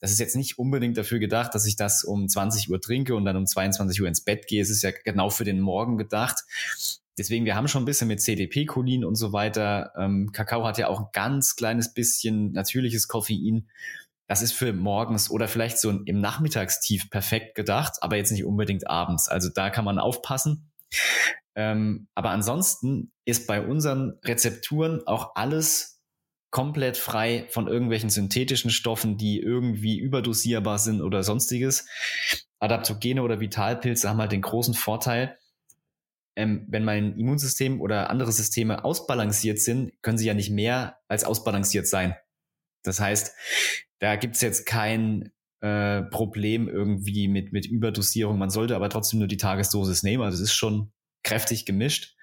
Das 0.00 0.10
ist 0.10 0.20
jetzt 0.20 0.36
nicht 0.36 0.58
unbedingt 0.58 0.96
dafür 0.96 1.18
gedacht, 1.18 1.54
dass 1.54 1.66
ich 1.66 1.76
das 1.76 2.04
um 2.04 2.28
20 2.28 2.70
Uhr 2.70 2.80
trinke 2.80 3.14
und 3.14 3.24
dann 3.24 3.36
um 3.36 3.46
22 3.46 4.00
Uhr 4.02 4.08
ins 4.08 4.22
Bett 4.22 4.46
gehe. 4.46 4.60
Es 4.60 4.70
ist 4.70 4.82
ja 4.82 4.90
genau 5.04 5.30
für 5.30 5.44
den 5.44 5.60
Morgen 5.60 5.96
gedacht. 5.96 6.44
Deswegen, 7.18 7.46
wir 7.46 7.56
haben 7.56 7.66
schon 7.66 7.82
ein 7.82 7.86
bisschen 7.86 8.08
mit 8.08 8.20
CDP-Cholin 8.20 9.04
und 9.04 9.14
so 9.14 9.32
weiter. 9.32 9.92
Ähm, 9.96 10.32
Kakao 10.32 10.66
hat 10.66 10.76
ja 10.76 10.88
auch 10.88 11.00
ein 11.00 11.08
ganz 11.12 11.56
kleines 11.56 11.94
bisschen 11.94 12.52
natürliches 12.52 13.08
Koffein. 13.08 13.68
Das 14.28 14.42
ist 14.42 14.52
für 14.52 14.72
morgens 14.72 15.30
oder 15.30 15.48
vielleicht 15.48 15.78
so 15.78 15.90
im 15.90 16.20
Nachmittagstief 16.20 17.08
perfekt 17.10 17.54
gedacht, 17.54 17.94
aber 18.00 18.16
jetzt 18.16 18.32
nicht 18.32 18.44
unbedingt 18.44 18.86
abends. 18.88 19.28
Also 19.28 19.48
da 19.48 19.70
kann 19.70 19.84
man 19.84 19.98
aufpassen. 19.98 20.70
Ähm, 21.54 22.08
aber 22.14 22.30
ansonsten 22.30 23.12
ist 23.24 23.46
bei 23.46 23.64
unseren 23.66 24.18
Rezepturen 24.24 25.06
auch 25.06 25.36
alles 25.36 25.95
komplett 26.50 26.96
frei 26.96 27.46
von 27.50 27.66
irgendwelchen 27.66 28.10
synthetischen 28.10 28.70
Stoffen, 28.70 29.16
die 29.16 29.40
irgendwie 29.40 29.98
überdosierbar 29.98 30.78
sind 30.78 31.02
oder 31.02 31.22
sonstiges. 31.22 31.86
Adaptogene 32.58 33.22
oder 33.22 33.40
Vitalpilze 33.40 34.08
haben 34.08 34.20
halt 34.20 34.32
den 34.32 34.42
großen 34.42 34.74
Vorteil, 34.74 35.36
ähm, 36.36 36.66
wenn 36.68 36.84
mein 36.84 37.18
Immunsystem 37.18 37.80
oder 37.80 38.10
andere 38.10 38.30
Systeme 38.30 38.84
ausbalanciert 38.84 39.58
sind, 39.58 39.92
können 40.02 40.18
sie 40.18 40.26
ja 40.26 40.34
nicht 40.34 40.50
mehr 40.50 40.98
als 41.08 41.24
ausbalanciert 41.24 41.86
sein. 41.88 42.14
Das 42.82 43.00
heißt, 43.00 43.34
da 43.98 44.16
gibt's 44.16 44.42
jetzt 44.42 44.66
kein 44.66 45.32
äh, 45.60 46.02
Problem 46.02 46.68
irgendwie 46.68 47.28
mit, 47.28 47.52
mit 47.52 47.66
Überdosierung. 47.66 48.38
Man 48.38 48.50
sollte 48.50 48.76
aber 48.76 48.90
trotzdem 48.90 49.18
nur 49.18 49.28
die 49.28 49.38
Tagesdosis 49.38 50.02
nehmen. 50.02 50.22
Also 50.22 50.36
es 50.36 50.50
ist 50.50 50.54
schon 50.54 50.92
kräftig 51.24 51.64
gemischt. 51.64 52.14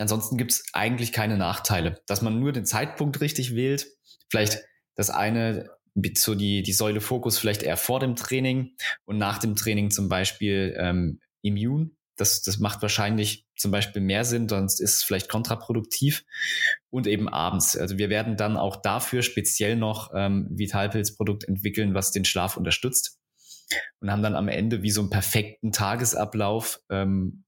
Ansonsten 0.00 0.36
gibt's 0.36 0.64
eigentlich 0.72 1.12
keine 1.12 1.36
Nachteile. 1.36 2.00
Dass 2.06 2.22
man 2.22 2.40
nur 2.40 2.52
den 2.52 2.66
Zeitpunkt 2.66 3.20
richtig 3.20 3.54
wählt, 3.54 3.86
vielleicht 4.28 4.64
das 4.94 5.10
eine 5.10 5.70
so 6.16 6.34
die, 6.34 6.62
die 6.62 6.72
Säule 6.72 7.00
Fokus 7.00 7.38
vielleicht 7.38 7.62
eher 7.62 7.76
vor 7.76 8.00
dem 8.00 8.16
Training 8.16 8.76
und 9.04 9.18
nach 9.18 9.38
dem 9.38 9.56
Training 9.56 9.90
zum 9.90 10.08
Beispiel 10.08 10.74
ähm, 10.78 11.20
Immune. 11.42 11.90
Das, 12.16 12.42
das 12.42 12.58
macht 12.58 12.82
wahrscheinlich 12.82 13.46
zum 13.56 13.70
Beispiel 13.70 14.02
mehr 14.02 14.24
Sinn, 14.24 14.48
sonst 14.48 14.80
ist 14.80 14.96
es 14.96 15.02
vielleicht 15.02 15.28
kontraproduktiv. 15.28 16.24
Und 16.90 17.06
eben 17.06 17.28
abends. 17.28 17.76
Also 17.76 17.98
wir 17.98 18.10
werden 18.10 18.36
dann 18.36 18.56
auch 18.56 18.76
dafür 18.76 19.22
speziell 19.22 19.76
noch 19.76 20.10
ähm, 20.14 20.48
Vitalpilz-Produkt 20.50 21.44
entwickeln, 21.44 21.94
was 21.94 22.10
den 22.10 22.24
Schlaf 22.24 22.56
unterstützt. 22.56 23.18
Und 24.00 24.10
haben 24.10 24.22
dann 24.22 24.34
am 24.34 24.48
Ende 24.48 24.82
wie 24.82 24.90
so 24.90 25.00
einen 25.00 25.10
perfekten 25.10 25.72
Tagesablauf, 25.72 26.80
ähm, 26.90 27.44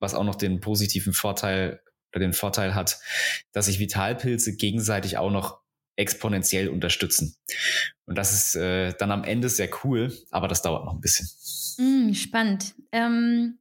was 0.00 0.14
auch 0.14 0.24
noch 0.24 0.36
den 0.36 0.60
positiven 0.60 1.12
Vorteil 1.12 1.80
oder 2.14 2.24
den 2.24 2.32
Vorteil 2.32 2.74
hat, 2.74 2.98
dass 3.52 3.66
sich 3.66 3.78
Vitalpilze 3.78 4.56
gegenseitig 4.56 5.18
auch 5.18 5.30
noch 5.30 5.64
exponentiell 5.96 6.68
unterstützen. 6.68 7.36
Und 8.06 8.18
das 8.18 8.32
ist 8.32 8.56
äh, 8.56 8.92
dann 8.98 9.10
am 9.10 9.24
Ende 9.24 9.48
sehr 9.48 9.68
cool, 9.84 10.12
aber 10.30 10.48
das 10.48 10.62
dauert 10.62 10.84
noch 10.84 10.94
ein 10.94 11.00
bisschen. 11.00 11.28
Mm, 11.78 12.12
spannend. 12.14 12.74
Ähm, 12.92 13.58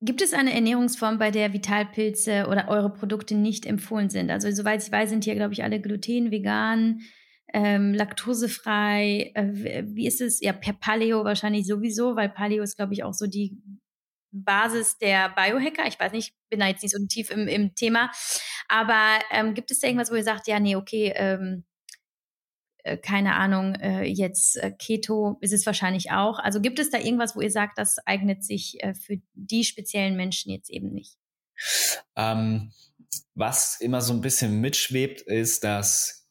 gibt 0.00 0.22
es 0.22 0.32
eine 0.32 0.54
Ernährungsform, 0.54 1.18
bei 1.18 1.30
der 1.30 1.52
Vitalpilze 1.52 2.46
oder 2.48 2.68
eure 2.68 2.92
Produkte 2.92 3.34
nicht 3.34 3.66
empfohlen 3.66 4.08
sind? 4.08 4.30
Also 4.30 4.50
soweit 4.50 4.82
ich 4.82 4.92
weiß, 4.92 5.10
sind 5.10 5.24
hier, 5.24 5.34
glaube 5.34 5.52
ich, 5.52 5.64
alle 5.64 5.80
gluten, 5.80 6.30
vegan, 6.30 7.00
ähm, 7.52 7.92
laktosefrei. 7.92 9.32
Äh, 9.34 9.84
wie 9.86 10.06
ist 10.06 10.20
es? 10.20 10.40
Ja, 10.40 10.52
per 10.52 10.74
Paleo 10.74 11.24
wahrscheinlich 11.24 11.66
sowieso, 11.66 12.16
weil 12.16 12.28
Paleo 12.28 12.62
ist, 12.62 12.76
glaube 12.76 12.92
ich, 12.92 13.02
auch 13.02 13.14
so 13.14 13.26
die 13.26 13.56
Basis 14.30 14.98
der 14.98 15.30
Biohacker. 15.30 15.86
Ich 15.86 15.98
weiß 15.98 16.12
nicht, 16.12 16.34
bin 16.50 16.60
da 16.60 16.68
jetzt 16.68 16.82
nicht 16.82 16.94
so 16.94 17.04
tief 17.06 17.30
im, 17.30 17.48
im 17.48 17.74
Thema. 17.74 18.10
Aber 18.68 19.18
ähm, 19.30 19.54
gibt 19.54 19.70
es 19.70 19.80
da 19.80 19.86
irgendwas, 19.88 20.10
wo 20.10 20.14
ihr 20.14 20.24
sagt, 20.24 20.46
ja, 20.46 20.60
nee, 20.60 20.76
okay, 20.76 21.12
ähm, 21.16 21.64
äh, 22.86 22.96
keine 22.96 23.34
Ahnung, 23.34 23.74
äh, 23.74 24.04
jetzt 24.04 24.56
äh, 24.56 24.70
Keto 24.70 25.38
ist 25.40 25.52
es 25.52 25.66
wahrscheinlich 25.66 26.12
auch. 26.12 26.38
Also 26.38 26.60
gibt 26.60 26.78
es 26.78 26.90
da 26.90 26.98
irgendwas, 26.98 27.34
wo 27.34 27.40
ihr 27.40 27.50
sagt, 27.50 27.78
das 27.78 27.98
eignet 28.06 28.44
sich 28.44 28.82
äh, 28.82 28.94
für 28.94 29.16
die 29.34 29.64
speziellen 29.64 30.16
Menschen 30.16 30.52
jetzt 30.52 30.70
eben 30.70 30.92
nicht? 30.92 31.18
Ähm, 32.14 32.72
was 33.34 33.80
immer 33.80 34.00
so 34.02 34.12
ein 34.12 34.20
bisschen 34.20 34.60
mitschwebt, 34.60 35.20
ist, 35.20 35.64
dass 35.64 36.28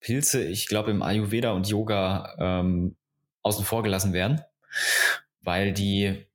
Pilze, 0.00 0.44
ich 0.44 0.68
glaube, 0.68 0.90
im 0.90 1.02
Ayurveda 1.02 1.52
und 1.52 1.68
Yoga 1.68 2.36
ähm, 2.38 2.96
außen 3.42 3.64
vor 3.64 3.82
gelassen 3.82 4.12
werden, 4.12 4.42
weil 5.40 5.72
die 5.72 6.27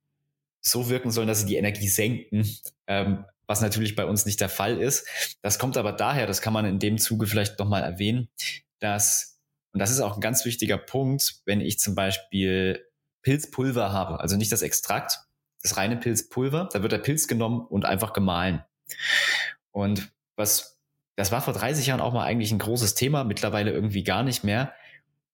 so 0.66 0.88
wirken 0.88 1.10
sollen, 1.10 1.28
dass 1.28 1.40
sie 1.40 1.46
die 1.46 1.56
Energie 1.56 1.88
senken. 1.88 2.48
Ähm, 2.86 3.24
was 3.46 3.60
natürlich 3.60 3.94
bei 3.94 4.06
uns 4.06 4.24
nicht 4.26 4.40
der 4.40 4.48
Fall 4.48 4.80
ist. 4.80 5.06
Das 5.42 5.58
kommt 5.58 5.76
aber 5.76 5.92
daher, 5.92 6.26
das 6.26 6.40
kann 6.40 6.52
man 6.52 6.64
in 6.64 6.78
dem 6.78 6.98
Zuge 6.98 7.26
vielleicht 7.26 7.58
nochmal 7.58 7.82
erwähnen, 7.82 8.28
dass, 8.80 9.38
und 9.72 9.80
das 9.80 9.90
ist 9.90 10.00
auch 10.00 10.14
ein 10.14 10.20
ganz 10.20 10.44
wichtiger 10.44 10.78
Punkt, 10.78 11.42
wenn 11.44 11.60
ich 11.60 11.78
zum 11.78 11.94
Beispiel 11.94 12.84
Pilzpulver 13.22 13.92
habe, 13.92 14.20
also 14.20 14.36
nicht 14.36 14.52
das 14.52 14.62
Extrakt, 14.62 15.18
das 15.62 15.76
reine 15.76 15.96
Pilzpulver, 15.96 16.68
da 16.72 16.82
wird 16.82 16.92
der 16.92 16.98
Pilz 16.98 17.26
genommen 17.26 17.60
und 17.66 17.84
einfach 17.84 18.12
gemahlen. 18.12 18.62
Und 19.70 20.12
was, 20.36 20.78
das 21.16 21.32
war 21.32 21.40
vor 21.40 21.54
30 21.54 21.86
Jahren 21.86 22.00
auch 22.00 22.12
mal 22.12 22.24
eigentlich 22.24 22.52
ein 22.52 22.58
großes 22.58 22.94
Thema, 22.94 23.24
mittlerweile 23.24 23.72
irgendwie 23.72 24.04
gar 24.04 24.22
nicht 24.22 24.44
mehr. 24.44 24.74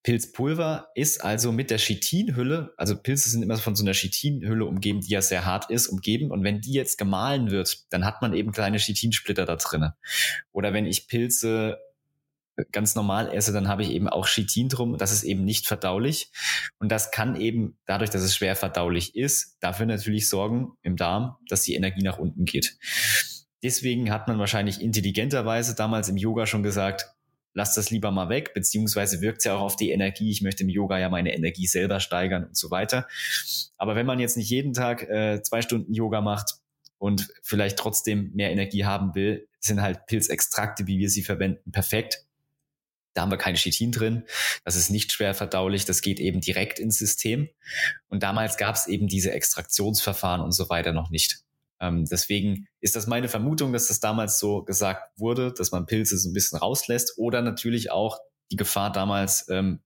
Pilzpulver 0.03 0.89
ist 0.95 1.23
also 1.23 1.53
mit 1.53 1.71
der 1.71 1.79
Chitinhülle, 1.79 2.73
also 2.79 2.97
Pilze 2.97 3.29
sind 3.29 3.43
immer 3.43 3.59
von 3.59 3.77
so 3.77 3.85
einer 3.85 3.93
Chitinhülle 3.93 4.65
umgeben, 4.65 5.03
die 5.03 5.11
ja 5.11 5.21
sehr 5.21 5.45
hart 5.45 5.71
ist, 5.71 5.89
umgeben. 5.89 6.31
Und 6.31 6.43
wenn 6.43 6.61
die 6.61 6.73
jetzt 6.73 6.97
gemahlen 6.97 7.51
wird, 7.51 7.85
dann 7.91 8.07
hat 8.07 8.23
man 8.23 8.33
eben 8.33 8.53
kleine 8.53 8.79
Chitinsplitter 8.79 9.45
da 9.45 9.57
drinne. 9.57 9.97
Oder 10.53 10.73
wenn 10.73 10.87
ich 10.87 11.07
Pilze 11.07 11.79
ganz 12.73 12.95
normal 12.95 13.33
esse, 13.33 13.53
dann 13.53 13.69
habe 13.69 13.83
ich 13.83 13.91
eben 13.91 14.09
auch 14.09 14.27
Chitin 14.27 14.69
drum. 14.69 14.97
Das 14.97 15.13
ist 15.13 15.23
eben 15.23 15.45
nicht 15.45 15.67
verdaulich. 15.67 16.31
Und 16.79 16.91
das 16.91 17.11
kann 17.11 17.37
eben 17.37 17.79
dadurch, 17.87 18.11
dass 18.11 18.23
es 18.23 18.35
schwer 18.35 18.57
verdaulich 18.57 19.15
ist, 19.17 19.57
dafür 19.61 19.87
natürlich 19.87 20.29
sorgen 20.29 20.73
im 20.83 20.97
Darm, 20.97 21.37
dass 21.49 21.63
die 21.63 21.75
Energie 21.75 22.03
nach 22.03 22.19
unten 22.19 22.45
geht. 22.45 22.79
Deswegen 23.63 24.11
hat 24.11 24.29
man 24.29 24.39
wahrscheinlich 24.39 24.81
intelligenterweise 24.81 25.75
damals 25.75 26.09
im 26.09 26.17
Yoga 26.17 26.47
schon 26.47 26.63
gesagt, 26.63 27.13
lass 27.55 27.75
das 27.75 27.91
lieber 27.91 28.11
mal 28.11 28.29
weg, 28.29 28.55
beziehungsweise 28.55 29.21
wirkt 29.21 29.39
es 29.39 29.45
ja 29.45 29.57
auch 29.57 29.63
auf 29.63 29.77
die 29.77 29.91
Energie. 29.91 30.31
Ich 30.31 30.43
möchte 30.43 30.63
im 30.63 30.69
Yoga 30.69 30.99
ja 30.99 31.09
meine 31.09 31.35
Energie 31.35 31.67
selber 31.67 32.01
steigern 32.01 32.45
und 32.45 32.57
so 32.57 32.71
weiter. 32.71 33.09
Aber 33.77 33.97
wenn 33.97 34.07
man 34.07 34.21
jetzt 34.21 34.37
nicht 34.37 34.51
jeden 34.51 34.73
Tag 34.73 35.03
äh, 35.09 35.43
zwei 35.43 35.63
Stunden 35.63 35.93
Yoga 35.93 36.21
macht 36.21 36.55
und 36.99 37.29
vielleicht 37.43 37.79
trotzdem 37.79 38.31
mehr 38.35 38.51
Energie 38.51 38.85
haben 38.85 39.15
will, 39.15 39.49
sind 39.59 39.83
halt 39.83 40.07
Pilzextrakte, 40.07 40.87
wie 40.87 40.99
wir 40.99 41.11
sie 41.11 41.23
verwenden, 41.23 41.73
perfekt. 41.73 42.27
Da 43.15 43.23
haben 43.23 43.31
wir 43.31 43.39
kein 43.39 43.57
Chitin 43.57 43.91
drin. 43.91 44.25
Das 44.65 44.77
ist 44.77 44.91
nicht 44.91 45.13
schwer 45.13 45.35
verdaulich. 45.35 45.85
Das 45.85 46.01
geht 46.01 46.21
eben 46.21 46.41
direkt 46.41 46.79
ins 46.79 46.97
System. 46.97 47.49
Und 48.09 48.23
damals 48.23 48.57
gab 48.57 48.77
es 48.77 48.87
eben 48.87 49.09
diese 49.09 49.33
Extraktionsverfahren 49.33 50.41
und 50.41 50.53
so 50.53 50.69
weiter 50.69 50.93
noch 50.93 51.11
nicht. 51.11 51.43
Ähm, 51.81 52.05
deswegen 52.05 52.67
ist 52.81 52.97
das 52.97 53.07
meine 53.07 53.29
Vermutung, 53.29 53.73
dass 53.73 53.89
das 53.89 54.01
damals 54.01 54.39
so 54.39 54.63
gesagt 54.63 55.19
wurde, 55.19 55.53
dass 55.53 55.73
man 55.73 55.87
Pilze 55.87 56.19
so 56.19 56.29
ein 56.29 56.35
bisschen 56.35 56.59
rauslässt 56.59 57.15
oder 57.17 57.43
natürlich 57.43 57.91
auch 57.91 58.19
die 58.51 58.57
Gefahr 58.57 58.93
damals, 58.93 59.49
ähm, 59.49 59.81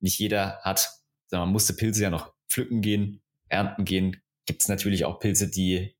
nicht 0.00 0.18
jeder 0.18 0.60
hat, 0.62 0.90
man 1.30 1.50
musste 1.50 1.74
Pilze 1.74 2.02
ja 2.02 2.10
noch 2.10 2.32
pflücken 2.48 2.80
gehen, 2.80 3.22
ernten 3.48 3.84
gehen, 3.84 4.22
gibt 4.46 4.62
es 4.62 4.68
natürlich 4.68 5.04
auch 5.04 5.18
Pilze, 5.18 5.48
die 5.48 5.96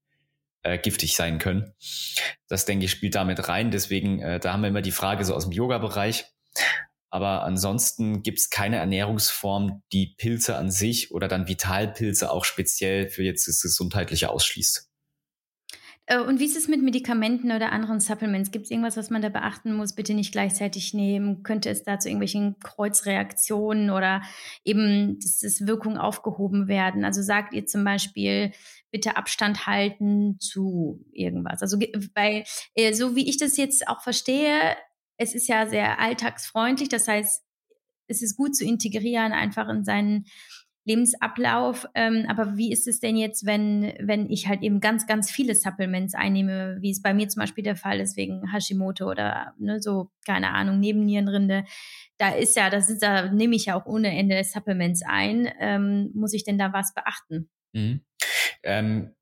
äh, 0.63 0.79
giftig 0.79 1.17
sein 1.17 1.39
können. 1.39 1.75
Das 2.49 2.65
denke 2.65 2.85
ich 2.85 2.91
spielt 2.91 3.15
damit 3.15 3.49
rein. 3.49 3.71
Deswegen, 3.71 4.21
äh, 4.21 4.41
da 4.41 4.53
haben 4.53 4.63
wir 4.63 4.69
immer 4.69 4.83
die 4.83 4.93
Frage 4.93 5.25
so 5.25 5.35
aus 5.35 5.45
dem 5.45 5.53
Yoga-Bereich. 5.53 6.27
Aber 7.11 7.43
ansonsten 7.43 8.23
gibt 8.23 8.39
es 8.39 8.49
keine 8.49 8.77
Ernährungsform, 8.77 9.83
die 9.93 10.15
Pilze 10.17 10.57
an 10.57 10.71
sich 10.71 11.13
oder 11.13 11.29
dann 11.29 11.47
Vitalpilze 11.47 12.31
auch 12.31 12.45
speziell 12.45 13.11
für 13.11 13.23
jetzt 13.23 13.49
das 13.49 13.61
Gesundheitliche 13.61 14.31
ausschließt. 14.31 14.92
Äh, 16.07 16.21
und 16.21 16.41
wie 16.41 16.45
ist 16.45 16.57
es 16.57 16.69
mit 16.69 16.83
Medikamenten 16.83 17.53
oder 17.53 17.73
anderen 17.73 18.01
Supplements? 18.01 18.51
Gibt 18.51 18.65
es 18.65 18.71
irgendwas, 18.71 18.97
was 18.97 19.11
man 19.11 19.23
da 19.23 19.29
beachten 19.29 19.75
muss? 19.75 19.95
Bitte 19.95 20.15
nicht 20.15 20.33
gleichzeitig 20.33 20.95
nehmen. 20.95 21.43
Könnte 21.43 21.71
es 21.71 21.85
da 21.85 21.99
zu 21.99 22.09
irgendwelchen 22.09 22.59
Kreuzreaktionen 22.61 23.91
oder 23.91 24.23
eben, 24.65 25.19
dass 25.21 25.39
das 25.39 25.67
Wirkung 25.67 25.99
aufgehoben 25.99 26.69
werden? 26.69 27.05
Also 27.05 27.23
sagt 27.23 27.55
ihr 27.55 27.67
zum 27.67 27.85
Beispiel, 27.85 28.53
bitte 28.91 29.17
Abstand 29.17 29.67
halten 29.67 30.39
zu 30.41 31.05
irgendwas. 31.13 31.63
Also, 31.63 31.79
weil, 32.15 32.45
äh, 32.75 32.93
so 32.93 33.17
wie 33.17 33.29
ich 33.29 33.39
das 33.39 33.57
jetzt 33.57 33.89
auch 33.89 34.03
verstehe, 34.03 34.77
es 35.17 35.35
ist 35.35 35.49
ja 35.49 35.67
sehr 35.67 36.01
alltagsfreundlich. 36.01 36.89
Das 36.89 37.07
heißt, 37.07 37.43
es 38.09 38.23
ist 38.23 38.37
gut 38.37 38.57
zu 38.57 38.65
integrieren, 38.65 39.33
einfach 39.33 39.69
in 39.69 39.85
seinen 39.85 40.27
Lebensablauf. 40.85 41.87
Ähm, 41.95 42.27
aber 42.29 42.57
wie 42.57 42.73
ist 42.73 42.89
es 42.89 43.01
denn 43.01 43.17
jetzt, 43.17 43.47
wenn, 43.47 43.93
wenn 44.01 44.29
ich 44.31 44.49
halt 44.49 44.63
eben 44.63 44.81
ganz, 44.81 45.07
ganz 45.07 45.31
viele 45.31 45.55
Supplements 45.55 46.15
einnehme, 46.15 46.79
wie 46.81 46.91
es 46.91 47.03
bei 47.03 47.15
mir 47.15 47.29
zum 47.29 47.41
Beispiel 47.41 47.65
der 47.65 47.77
Fall 47.77 48.01
ist 48.01 48.17
wegen 48.17 48.53
Hashimoto 48.53 49.09
oder 49.09 49.55
ne, 49.59 49.81
so, 49.81 50.11
keine 50.27 50.51
Ahnung, 50.51 50.81
Nebennierenrinde. 50.81 51.65
Da 52.19 52.31
ist 52.31 52.57
ja, 52.57 52.71
das 52.71 52.91
ist, 52.91 53.03
da 53.03 53.31
nehme 53.31 53.55
ich 53.55 53.67
ja 53.67 53.81
auch 53.81 53.87
ohne 53.87 54.17
Ende 54.17 54.43
Supplements 54.43 55.03
ein. 55.07 55.49
Ähm, 55.61 56.11
muss 56.15 56.33
ich 56.33 56.45
denn 56.45 56.59
da 56.59 56.73
was 56.73 56.95
beachten? 56.95 57.49
Mhm. 57.73 58.01
Ähm, 58.63 59.15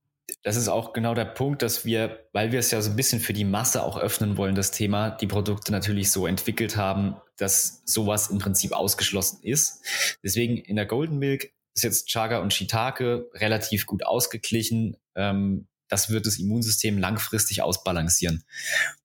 das 0.43 0.57
ist 0.57 0.69
auch 0.69 0.93
genau 0.93 1.15
der 1.15 1.25
Punkt, 1.25 1.63
dass 1.63 1.85
wir, 1.85 2.29
weil 2.33 2.53
wir 2.53 2.61
es 2.61 2.71
ja 2.71 2.81
so 2.81 2.91
ein 2.91 2.97
bisschen 2.97 3.21
für 3.21 3.33
die 3.33 3.45
Masse 3.45 3.83
auch 3.83 3.99
öffnen 3.99 4.37
wollen, 4.37 4.55
das 4.55 4.71
Thema, 4.71 5.11
die 5.11 5.27
Produkte 5.27 5.73
natürlich 5.73 6.11
so 6.11 6.27
entwickelt 6.27 6.77
haben, 6.77 7.17
dass 7.41 7.83
sowas 7.85 8.29
im 8.29 8.39
Prinzip 8.39 8.73
ausgeschlossen 8.73 9.41
ist. 9.43 9.83
Deswegen 10.23 10.57
in 10.59 10.77
der 10.77 10.87
Golden 10.87 11.19
Milk 11.19 11.53
ist 11.75 11.85
jetzt 11.85 12.09
Chaga 12.09 12.39
und 12.39 12.53
Shiitake 12.53 13.29
relativ 13.35 13.87
gut 13.87 14.05
ausgeglichen. 14.05 14.97
Ähm, 15.15 15.67
das 15.89 16.11
wird 16.11 16.27
das 16.27 16.39
Immunsystem 16.39 16.99
langfristig 16.99 17.63
ausbalancieren. 17.63 18.45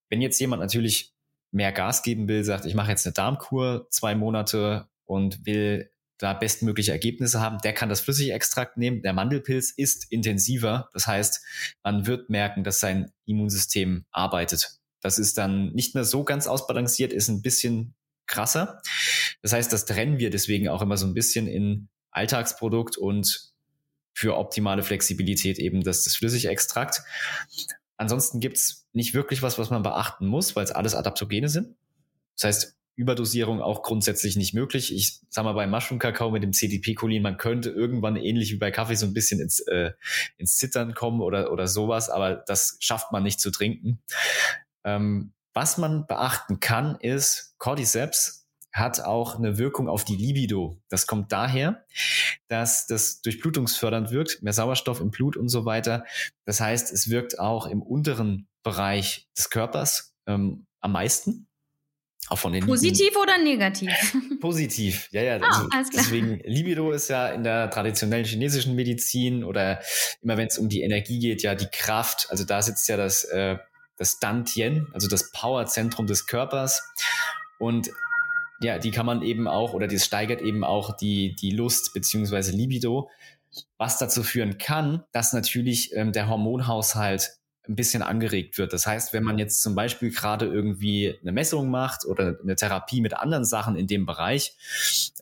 Wenn 0.09 0.21
jetzt 0.21 0.39
jemand 0.39 0.61
natürlich 0.61 1.13
mehr 1.51 1.71
Gas 1.71 2.03
geben 2.03 2.27
will, 2.27 2.43
sagt, 2.43 2.65
ich 2.65 2.75
mache 2.75 2.91
jetzt 2.91 3.05
eine 3.05 3.13
Darmkur 3.13 3.87
zwei 3.89 4.13
Monate 4.15 4.87
und 5.05 5.45
will 5.45 5.89
da 6.17 6.33
bestmögliche 6.33 6.91
Ergebnisse 6.91 7.41
haben, 7.41 7.57
der 7.59 7.73
kann 7.73 7.89
das 7.89 8.01
Flüssigextrakt 8.01 8.77
nehmen. 8.77 9.01
Der 9.01 9.13
Mandelpilz 9.13 9.71
ist 9.71 10.11
intensiver. 10.11 10.89
Das 10.93 11.07
heißt, 11.07 11.41
man 11.83 12.07
wird 12.07 12.29
merken, 12.29 12.63
dass 12.63 12.79
sein 12.79 13.11
Immunsystem 13.25 14.05
arbeitet. 14.11 14.79
Das 15.01 15.19
ist 15.19 15.37
dann 15.37 15.73
nicht 15.73 15.93
mehr 15.93 16.05
so 16.05 16.23
ganz 16.23 16.47
ausbalanciert, 16.47 17.13
ist 17.13 17.27
ein 17.27 17.41
bisschen 17.41 17.95
krasser. 18.27 18.81
Das 19.41 19.53
heißt, 19.53 19.71
das 19.71 19.85
trennen 19.85 20.17
wir 20.17 20.29
deswegen 20.29 20.67
auch 20.69 20.81
immer 20.81 20.97
so 20.97 21.05
ein 21.05 21.13
bisschen 21.13 21.47
in 21.47 21.89
Alltagsprodukt 22.11 22.97
und 22.97 23.53
für 24.13 24.37
optimale 24.37 24.83
Flexibilität 24.83 25.59
eben 25.59 25.83
das, 25.83 26.03
das 26.03 26.15
Flüssigextrakt. 26.15 27.03
Ansonsten 27.97 28.39
gibt's 28.39 28.87
nicht 28.93 29.13
wirklich 29.13 29.41
was, 29.41 29.59
was 29.59 29.69
man 29.69 29.83
beachten 29.83 30.25
muss, 30.25 30.55
weil 30.55 30.63
es 30.63 30.71
alles 30.71 30.95
Adaptogene 30.95 31.49
sind. 31.49 31.75
Das 32.35 32.43
heißt, 32.45 32.77
Überdosierung 32.95 33.61
auch 33.61 33.83
grundsätzlich 33.83 34.37
nicht 34.37 34.53
möglich. 34.53 34.93
Ich 34.93 35.19
sag 35.29 35.43
mal, 35.43 35.53
bei 35.53 35.67
Mushroom-Kakao 35.67 36.31
mit 36.31 36.43
dem 36.43 36.53
CDP-Cholin, 36.53 37.21
man 37.21 37.37
könnte 37.37 37.69
irgendwann 37.69 38.15
ähnlich 38.15 38.53
wie 38.53 38.57
bei 38.57 38.71
Kaffee 38.71 38.95
so 38.95 39.05
ein 39.05 39.13
bisschen 39.13 39.41
ins, 39.41 39.59
äh, 39.59 39.91
ins 40.37 40.57
Zittern 40.57 40.93
kommen 40.93 41.21
oder, 41.21 41.51
oder 41.51 41.67
sowas, 41.67 42.09
aber 42.09 42.35
das 42.35 42.77
schafft 42.79 43.11
man 43.11 43.23
nicht 43.23 43.41
zu 43.41 43.51
trinken. 43.51 43.99
Ähm, 44.85 45.33
was 45.55 45.77
man 45.77 46.05
beachten 46.05 46.59
kann, 46.59 46.97
ist, 46.99 47.55
Cordyceps 47.57 48.45
hat 48.73 48.99
auch 48.99 49.39
eine 49.39 49.57
Wirkung 49.57 49.87
auf 49.87 50.03
die 50.03 50.17
Libido. 50.17 50.77
Das 50.89 51.07
kommt 51.07 51.31
daher, 51.31 51.85
dass 52.49 52.87
das 52.87 53.21
durchblutungsfördernd 53.21 54.11
wirkt, 54.11 54.43
mehr 54.43 54.51
Sauerstoff 54.51 54.99
im 54.99 55.11
Blut 55.11 55.37
und 55.37 55.47
so 55.47 55.63
weiter. 55.63 56.05
Das 56.43 56.59
heißt, 56.59 56.91
es 56.91 57.09
wirkt 57.09 57.39
auch 57.39 57.67
im 57.67 57.81
unteren 57.81 58.49
Bereich 58.63 59.29
des 59.37 59.49
Körpers 59.49 60.13
ähm, 60.27 60.65
am 60.81 60.91
meisten. 60.91 61.47
Auch 62.27 62.39
von 62.39 62.51
den 62.51 62.65
Positiv 62.65 62.99
Libido. 62.99 63.21
oder 63.21 63.37
negativ? 63.37 63.91
Positiv, 64.41 65.07
ja, 65.11 65.21
ja. 65.21 65.39
Ah, 65.41 65.67
also, 65.71 65.91
deswegen, 65.95 66.39
Libido 66.43 66.91
ist 66.91 67.07
ja 67.07 67.29
in 67.29 67.43
der 67.43 67.69
traditionellen 67.69 68.25
chinesischen 68.25 68.75
Medizin 68.75 69.43
oder 69.43 69.79
immer 70.21 70.35
wenn 70.35 70.47
es 70.47 70.57
um 70.57 70.67
die 70.67 70.81
Energie 70.81 71.19
geht, 71.19 71.43
ja 71.43 71.55
die 71.55 71.69
Kraft. 71.71 72.27
Also 72.29 72.43
da 72.43 72.61
sitzt 72.61 72.89
ja 72.89 72.97
das, 72.97 73.23
äh, 73.25 73.57
das 73.97 74.19
Dantien, 74.19 74.87
also 74.93 75.07
das 75.07 75.31
Powerzentrum 75.31 76.07
des 76.07 76.27
Körpers. 76.27 76.83
Und 77.59 77.89
ja, 78.59 78.79
die 78.79 78.91
kann 78.91 79.05
man 79.05 79.21
eben 79.21 79.47
auch, 79.47 79.73
oder 79.73 79.87
das 79.87 80.05
steigert 80.05 80.41
eben 80.41 80.63
auch 80.63 80.95
die, 80.95 81.35
die 81.35 81.51
Lust 81.51 81.93
beziehungsweise 81.93 82.51
Libido, 82.51 83.09
was 83.77 83.97
dazu 83.97 84.23
führen 84.23 84.57
kann, 84.57 85.03
dass 85.11 85.33
natürlich 85.33 85.93
ähm, 85.95 86.11
der 86.11 86.27
Hormonhaushalt 86.29 87.37
ein 87.67 87.75
bisschen 87.75 88.03
angeregt 88.03 88.57
wird. 88.57 88.73
Das 88.73 88.85
heißt, 88.85 89.13
wenn 89.13 89.23
man 89.23 89.39
jetzt 89.39 89.61
zum 89.61 89.75
Beispiel 89.75 90.11
gerade 90.11 90.45
irgendwie 90.45 91.17
eine 91.21 91.31
Messung 91.31 91.69
macht 91.69 92.05
oder 92.05 92.37
eine 92.41 92.55
Therapie 92.55 93.01
mit 93.01 93.15
anderen 93.15 93.45
Sachen 93.45 93.75
in 93.75 93.87
dem 93.87 94.05
Bereich, 94.05 94.55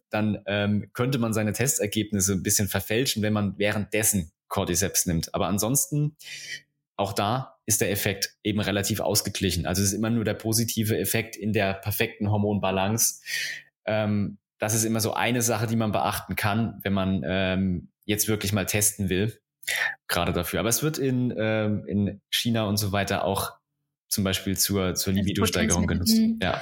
dann 0.09 0.39
ähm, 0.45 0.89
könnte 0.93 1.19
man 1.19 1.34
seine 1.34 1.53
Testergebnisse 1.53 2.34
ein 2.34 2.43
bisschen 2.43 2.67
verfälschen, 2.67 3.24
wenn 3.24 3.34
man 3.34 3.57
währenddessen 3.57 4.32
Cordyceps 4.49 5.05
nimmt. 5.05 5.34
Aber 5.34 5.47
ansonsten, 5.47 6.15
auch 6.95 7.13
da 7.13 7.52
ist 7.66 7.82
der 7.82 7.91
Effekt 7.91 8.36
eben 8.43 8.59
relativ 8.59 8.99
ausgeglichen. 8.99 9.66
Also 9.66 9.82
es 9.82 9.89
ist 9.89 9.93
immer 9.93 10.09
nur 10.09 10.26
der 10.26 10.34
positive 10.34 10.97
Effekt 10.97 11.36
in 11.36 11.53
der 11.53 11.74
perfekten 11.74 12.30
Hormonbalance. 12.32 13.22
Ähm, 13.86 14.38
das 14.59 14.74
ist 14.74 14.84
immer 14.84 14.99
so 14.99 15.14
eine 15.14 15.41
Sache, 15.41 15.68
die 15.68 15.76
man 15.76 15.91
beachten 15.91 16.36
kann, 16.36 16.80
wenn 16.84 16.93
man 16.93 17.22
ähm, 17.26 17.89
jetzt 18.05 18.28
wirklich 18.28 18.53
mal 18.53 18.66
testen 18.66 19.09
will. 19.09 19.39
Gerade 20.07 20.34
dafür. 20.34 20.59
Aber 20.59 20.70
es 20.70 20.84
wird 20.84 20.97
in, 20.97 21.34
ähm, 21.38 21.86
in 21.88 22.22
China 22.30 22.66
und 22.66 22.78
so 22.78 22.91
weiter 22.91 23.24
auch 23.24 23.53
zum 24.09 24.24
Beispiel 24.24 24.57
zur, 24.57 24.93
zur 24.95 25.14
Libido-Steigerung 25.14 25.88
genutzt. 25.88 26.18
Mhm. 26.18 26.39
Ja. 26.41 26.61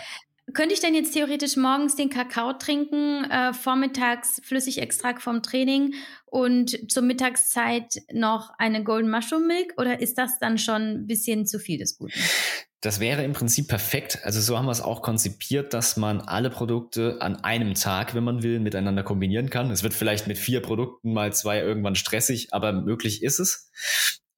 Könnte 0.54 0.74
ich 0.74 0.80
denn 0.80 0.96
jetzt 0.96 1.14
theoretisch 1.14 1.56
morgens 1.56 1.96
den 1.96 2.10
Kakao 2.10 2.54
trinken, 2.54 3.24
äh, 3.26 3.54
vormittags 3.54 4.42
Flüssigextrakt 4.44 5.22
vom 5.22 5.44
Training 5.44 5.94
und 6.26 6.92
zur 6.92 7.04
Mittagszeit 7.04 7.96
noch 8.12 8.52
eine 8.58 8.84
Golden 8.84 9.10
Mushroom 9.10 9.48
Milk 9.48 9.74
oder 9.78 10.00
ist 10.00 10.18
das 10.18 10.40
dann 10.40 10.58
schon 10.58 10.82
ein 10.82 11.08
bisschen 11.08 11.46
zu 11.46 11.60
viel 11.60 11.78
des 11.78 11.98
Guten? 11.98 12.20
Das 12.82 13.00
wäre 13.00 13.24
im 13.24 13.34
Prinzip 13.34 13.68
perfekt. 13.68 14.20
Also 14.24 14.42
so 14.42 14.58
haben 14.58 14.66
wir 14.66 14.72
es 14.72 14.82
auch 14.82 15.04
konzipiert, 15.04 15.74
dass 15.76 15.98
man 15.98 16.20
alle 16.20 16.50
Produkte 16.50 17.22
an 17.22 17.36
einem 17.44 17.76
Tag, 17.76 18.16
wenn 18.16 18.24
man 18.24 18.42
will, 18.42 18.60
miteinander 18.60 19.04
kombinieren 19.04 19.52
kann. 19.52 19.70
Es 19.70 19.84
wird 19.84 19.94
vielleicht 19.94 20.26
mit 20.26 20.40
vier 20.40 20.62
Produkten 20.64 21.14
mal 21.14 21.32
zwei 21.32 21.60
irgendwann 21.60 21.94
stressig, 21.94 22.54
aber 22.54 22.74
möglich 22.74 23.22
ist 23.22 23.40
es. 23.40 23.70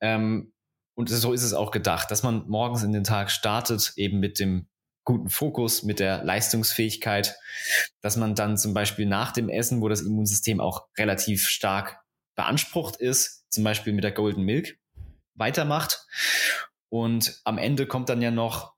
Ähm, 0.02 0.52
und 0.96 1.10
so 1.10 1.32
ist 1.32 1.44
es 1.44 1.54
auch 1.54 1.72
gedacht, 1.72 2.12
dass 2.12 2.22
man 2.22 2.48
morgens 2.50 2.84
in 2.84 2.92
den 2.92 3.06
Tag 3.06 3.32
startet, 3.32 3.94
eben 3.96 4.20
mit 4.20 4.40
dem 4.40 4.68
guten 5.04 5.30
Fokus, 5.30 5.84
mit 5.84 6.00
der 6.00 6.24
Leistungsfähigkeit, 6.24 7.36
dass 8.02 8.18
man 8.18 8.36
dann 8.36 8.58
zum 8.58 8.74
Beispiel 8.74 9.06
nach 9.06 9.32
dem 9.32 9.50
Essen, 9.50 9.82
wo 9.82 9.90
das 9.90 10.02
Immunsystem 10.02 10.60
auch 10.60 10.88
relativ 10.98 11.48
stark 11.48 12.00
beansprucht 12.36 12.96
ist, 12.96 13.46
zum 13.50 13.64
Beispiel 13.64 13.94
mit 13.94 14.04
der 14.04 14.12
Golden 14.12 14.44
Milk, 14.44 14.80
weitermacht. 15.36 16.06
Und 16.90 17.42
am 17.44 17.58
Ende 17.58 17.88
kommt 17.88 18.10
dann 18.10 18.22
ja 18.22 18.32
noch, 18.32 18.74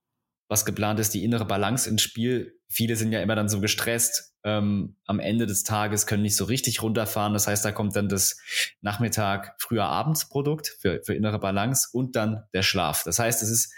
was 0.48 0.66
geplant 0.66 1.00
ist, 1.00 1.14
die 1.14 1.24
innere 1.24 1.46
Balance 1.46 1.90
ins 1.90 2.02
Spiel. 2.02 2.60
Viele 2.70 2.96
sind 2.96 3.12
ja 3.12 3.22
immer 3.22 3.36
dann 3.36 3.50
so 3.50 3.60
gestresst. 3.60 4.34
Ähm, 4.44 4.96
am 5.06 5.20
Ende 5.20 5.48
des 5.48 5.64
Tages 5.64 6.06
können 6.06 6.22
nicht 6.22 6.36
so 6.36 6.46
richtig 6.46 6.82
runterfahren. 6.82 7.34
Das 7.34 7.48
heißt, 7.48 7.66
da 7.66 7.72
kommt 7.72 7.96
dann 7.96 8.10
das 8.10 8.38
Nachmittag, 8.82 9.56
früher 9.58 9.86
Abendsprodukt 9.86 10.76
für, 10.80 11.02
für 11.04 11.16
innere 11.16 11.40
Balance 11.40 11.90
und 11.92 12.16
dann 12.16 12.44
der 12.54 12.62
Schlaf. 12.62 13.04
Das 13.04 13.18
heißt, 13.18 13.42
es 13.42 13.50
ist 13.50 13.74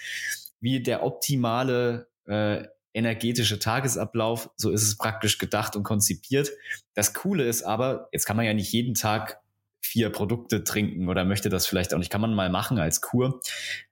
wie 0.60 0.82
der 0.82 1.04
optimale 1.04 2.10
äh, 2.28 2.64
energetische 2.94 3.60
Tagesablauf, 3.60 4.50
so 4.56 4.72
ist 4.72 4.84
es 4.84 4.98
praktisch 4.98 5.38
gedacht 5.38 5.76
und 5.76 5.84
konzipiert. 5.84 6.50
Das 6.96 7.14
Coole 7.14 7.44
ist 7.46 7.64
aber, 7.64 8.10
jetzt 8.12 8.26
kann 8.26 8.38
man 8.38 8.46
ja 8.46 8.54
nicht 8.54 8.72
jeden 8.72 8.96
Tag 8.96 9.40
vier 9.80 10.10
Produkte 10.10 10.64
trinken 10.64 11.08
oder 11.08 11.24
möchte 11.24 11.50
das 11.50 11.68
vielleicht 11.68 11.94
auch 11.94 12.00
nicht, 12.00 12.12
kann 12.12 12.22
man 12.22 12.34
mal 12.34 12.50
machen 12.50 12.80
als 12.80 13.02
Kur. 13.02 13.40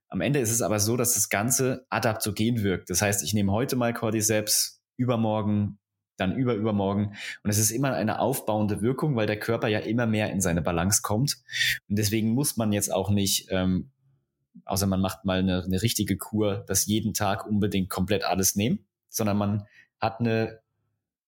Am 0.07 0.21
Ende 0.21 0.39
ist 0.39 0.51
es 0.51 0.61
aber 0.61 0.79
so, 0.79 0.97
dass 0.97 1.13
das 1.13 1.29
Ganze 1.29 1.85
adaptogen 1.89 2.63
wirkt. 2.63 2.89
Das 2.89 3.01
heißt, 3.01 3.23
ich 3.23 3.33
nehme 3.33 3.51
heute 3.51 3.75
mal 3.75 3.93
Cordyceps, 3.93 4.81
übermorgen, 4.97 5.77
dann 6.17 6.35
über 6.35 6.53
übermorgen. 6.53 7.15
Und 7.43 7.49
es 7.49 7.57
ist 7.57 7.71
immer 7.71 7.93
eine 7.93 8.19
aufbauende 8.19 8.81
Wirkung, 8.81 9.15
weil 9.15 9.27
der 9.27 9.39
Körper 9.39 9.67
ja 9.67 9.79
immer 9.79 10.05
mehr 10.05 10.31
in 10.31 10.41
seine 10.41 10.61
Balance 10.61 11.01
kommt. 11.01 11.37
Und 11.89 11.97
deswegen 11.97 12.29
muss 12.29 12.57
man 12.57 12.71
jetzt 12.71 12.93
auch 12.93 13.09
nicht 13.09 13.47
ähm, 13.51 13.91
außer 14.63 14.87
man 14.87 15.01
macht 15.01 15.25
mal 15.25 15.39
eine, 15.39 15.63
eine 15.63 15.81
richtige 15.81 16.17
Kur, 16.17 16.63
das 16.67 16.85
jeden 16.85 17.13
Tag 17.13 17.45
unbedingt 17.45 17.89
komplett 17.89 18.23
alles 18.23 18.55
nehmen, 18.55 18.85
sondern 19.09 19.37
man 19.37 19.67
hat 19.99 20.19
eine 20.19 20.59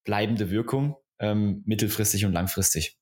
bleibende 0.03 0.49
Wirkung 0.49 0.95
ähm, 1.19 1.63
mittelfristig 1.65 2.25
und 2.25 2.33
langfristig. 2.33 2.96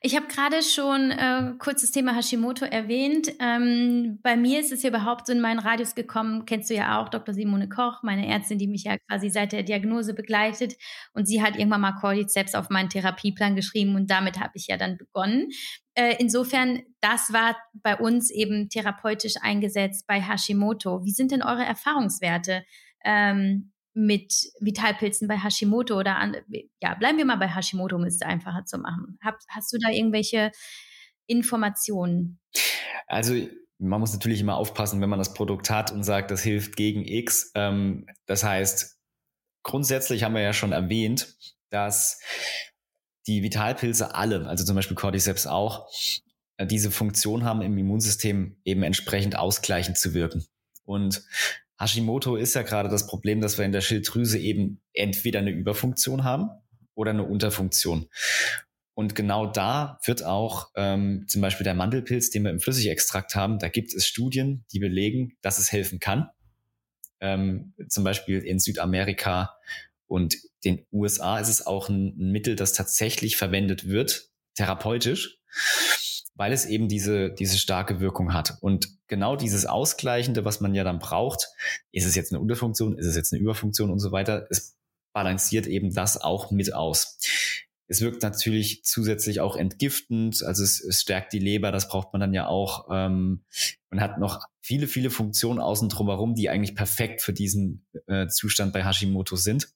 Ich 0.00 0.16
habe 0.16 0.26
gerade 0.28 0.62
schon 0.62 1.10
äh, 1.10 1.52
kurz 1.58 1.82
das 1.82 1.90
Thema 1.90 2.14
Hashimoto 2.14 2.64
erwähnt. 2.64 3.32
Ähm, 3.38 4.18
bei 4.22 4.36
mir 4.36 4.60
ist 4.60 4.72
es 4.72 4.82
ja 4.82 4.88
überhaupt 4.88 5.26
so 5.26 5.32
in 5.32 5.40
meinen 5.40 5.58
Radius 5.58 5.94
gekommen, 5.94 6.46
kennst 6.46 6.70
du 6.70 6.74
ja 6.74 7.00
auch, 7.00 7.08
Dr. 7.10 7.34
Simone 7.34 7.68
Koch, 7.68 8.02
meine 8.02 8.26
Ärztin, 8.26 8.58
die 8.58 8.66
mich 8.66 8.84
ja 8.84 8.96
quasi 9.08 9.28
seit 9.28 9.52
der 9.52 9.62
Diagnose 9.62 10.14
begleitet. 10.14 10.76
Und 11.12 11.26
sie 11.26 11.42
hat 11.42 11.56
irgendwann 11.56 11.82
mal 11.82 11.92
Cordyceps 11.92 12.54
auf 12.54 12.70
meinen 12.70 12.88
Therapieplan 12.88 13.56
geschrieben 13.56 13.94
und 13.96 14.10
damit 14.10 14.40
habe 14.40 14.52
ich 14.54 14.68
ja 14.68 14.76
dann 14.76 14.96
begonnen. 14.96 15.48
Äh, 15.94 16.16
insofern, 16.18 16.80
das 17.00 17.32
war 17.32 17.56
bei 17.74 17.96
uns 17.96 18.30
eben 18.30 18.70
therapeutisch 18.70 19.34
eingesetzt 19.42 20.06
bei 20.06 20.20
Hashimoto. 20.20 21.04
Wie 21.04 21.12
sind 21.12 21.32
denn 21.32 21.42
eure 21.42 21.64
Erfahrungswerte? 21.64 22.64
Ähm, 23.04 23.72
mit 23.92 24.32
Vitalpilzen 24.60 25.28
bei 25.28 25.36
Hashimoto 25.36 25.98
oder 25.98 26.16
an, 26.16 26.36
ja, 26.80 26.94
bleiben 26.94 27.18
wir 27.18 27.24
mal 27.24 27.36
bei 27.36 27.48
Hashimoto, 27.48 27.96
um 27.96 28.04
es 28.04 28.22
einfacher 28.22 28.64
zu 28.64 28.78
machen. 28.78 29.18
Hab, 29.22 29.38
hast 29.48 29.72
du 29.72 29.78
da 29.78 29.90
irgendwelche 29.90 30.52
Informationen? 31.26 32.40
Also 33.06 33.34
man 33.78 34.00
muss 34.00 34.12
natürlich 34.12 34.40
immer 34.40 34.56
aufpassen, 34.56 35.00
wenn 35.00 35.08
man 35.08 35.18
das 35.18 35.34
Produkt 35.34 35.70
hat 35.70 35.90
und 35.90 36.04
sagt, 36.04 36.30
das 36.30 36.42
hilft 36.42 36.76
gegen 36.76 37.04
X. 37.04 37.50
Ähm, 37.54 38.06
das 38.26 38.44
heißt, 38.44 38.98
grundsätzlich 39.62 40.22
haben 40.22 40.34
wir 40.34 40.42
ja 40.42 40.52
schon 40.52 40.72
erwähnt, 40.72 41.36
dass 41.70 42.20
die 43.26 43.42
Vitalpilze 43.42 44.14
alle, 44.14 44.46
also 44.46 44.64
zum 44.64 44.76
Beispiel 44.76 44.96
Cordyceps 44.96 45.46
auch, 45.46 45.88
äh, 46.58 46.66
diese 46.66 46.90
Funktion 46.90 47.44
haben 47.44 47.62
im 47.62 47.76
Immunsystem 47.78 48.56
eben 48.64 48.82
entsprechend 48.82 49.36
ausgleichend 49.36 49.96
zu 49.98 50.14
wirken. 50.14 50.46
Und 50.84 51.22
Hashimoto 51.80 52.36
ist 52.36 52.54
ja 52.54 52.62
gerade 52.62 52.88
das 52.88 53.06
Problem, 53.06 53.40
dass 53.40 53.56
wir 53.56 53.64
in 53.64 53.72
der 53.72 53.80
Schilddrüse 53.80 54.38
eben 54.38 54.80
entweder 54.92 55.38
eine 55.38 55.50
Überfunktion 55.50 56.24
haben 56.24 56.50
oder 56.94 57.10
eine 57.10 57.24
Unterfunktion. 57.24 58.08
Und 58.92 59.14
genau 59.14 59.46
da 59.46 59.98
wird 60.04 60.22
auch 60.24 60.70
ähm, 60.74 61.24
zum 61.26 61.40
Beispiel 61.40 61.64
der 61.64 61.74
Mandelpilz, 61.74 62.28
den 62.28 62.42
wir 62.42 62.50
im 62.50 62.60
Flüssigextrakt 62.60 63.34
haben, 63.34 63.58
da 63.58 63.68
gibt 63.68 63.94
es 63.94 64.06
Studien, 64.06 64.66
die 64.72 64.78
belegen, 64.78 65.38
dass 65.40 65.58
es 65.58 65.72
helfen 65.72 66.00
kann. 66.00 66.28
Ähm, 67.20 67.72
zum 67.88 68.04
Beispiel 68.04 68.40
in 68.40 68.58
Südamerika 68.58 69.56
und 70.06 70.36
den 70.64 70.84
USA 70.92 71.38
ist 71.38 71.48
es 71.48 71.66
auch 71.66 71.88
ein, 71.88 72.14
Mittel, 72.16 72.56
das 72.56 72.74
tatsächlich 72.74 73.36
verwendet 73.36 73.88
wird, 73.88 74.28
therapeutisch. 74.54 75.38
Weil 76.34 76.52
es 76.52 76.66
eben 76.66 76.88
diese, 76.88 77.30
diese 77.30 77.58
starke 77.58 78.00
Wirkung 78.00 78.32
hat. 78.32 78.56
Und 78.60 78.88
genau 79.08 79.36
dieses 79.36 79.66
Ausgleichende, 79.66 80.44
was 80.44 80.60
man 80.60 80.74
ja 80.74 80.84
dann 80.84 80.98
braucht, 80.98 81.48
ist 81.92 82.06
es 82.06 82.14
jetzt 82.14 82.32
eine 82.32 82.40
Unterfunktion, 82.40 82.96
ist 82.96 83.06
es 83.06 83.16
jetzt 83.16 83.32
eine 83.32 83.42
Überfunktion 83.42 83.90
und 83.90 83.98
so 83.98 84.12
weiter, 84.12 84.46
es 84.50 84.76
balanciert 85.12 85.66
eben 85.66 85.92
das 85.92 86.20
auch 86.20 86.50
mit 86.50 86.72
aus. 86.72 87.18
Es 87.88 88.00
wirkt 88.00 88.22
natürlich 88.22 88.84
zusätzlich 88.84 89.40
auch 89.40 89.56
entgiftend, 89.56 90.44
also 90.44 90.62
es, 90.62 90.80
es 90.80 91.00
stärkt 91.00 91.32
die 91.32 91.40
Leber, 91.40 91.72
das 91.72 91.88
braucht 91.88 92.12
man 92.12 92.20
dann 92.20 92.32
ja 92.32 92.46
auch. 92.46 92.86
Ähm, 92.88 93.42
man 93.90 94.00
hat 94.00 94.18
noch 94.18 94.44
viele, 94.60 94.86
viele 94.86 95.10
Funktionen 95.10 95.58
außen 95.58 95.88
drumherum, 95.88 96.36
die 96.36 96.48
eigentlich 96.48 96.76
perfekt 96.76 97.20
für 97.20 97.32
diesen 97.32 97.84
äh, 98.06 98.28
Zustand 98.28 98.72
bei 98.72 98.84
Hashimoto 98.84 99.34
sind. 99.34 99.68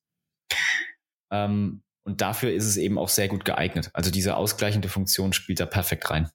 Ähm, 1.32 1.82
und 2.04 2.20
dafür 2.20 2.52
ist 2.52 2.66
es 2.66 2.76
eben 2.76 2.98
auch 2.98 3.08
sehr 3.08 3.26
gut 3.26 3.44
geeignet. 3.44 3.90
Also 3.94 4.12
diese 4.12 4.36
ausgleichende 4.36 4.88
Funktion 4.88 5.32
spielt 5.32 5.58
da 5.58 5.66
perfekt 5.66 6.08
rein. 6.10 6.30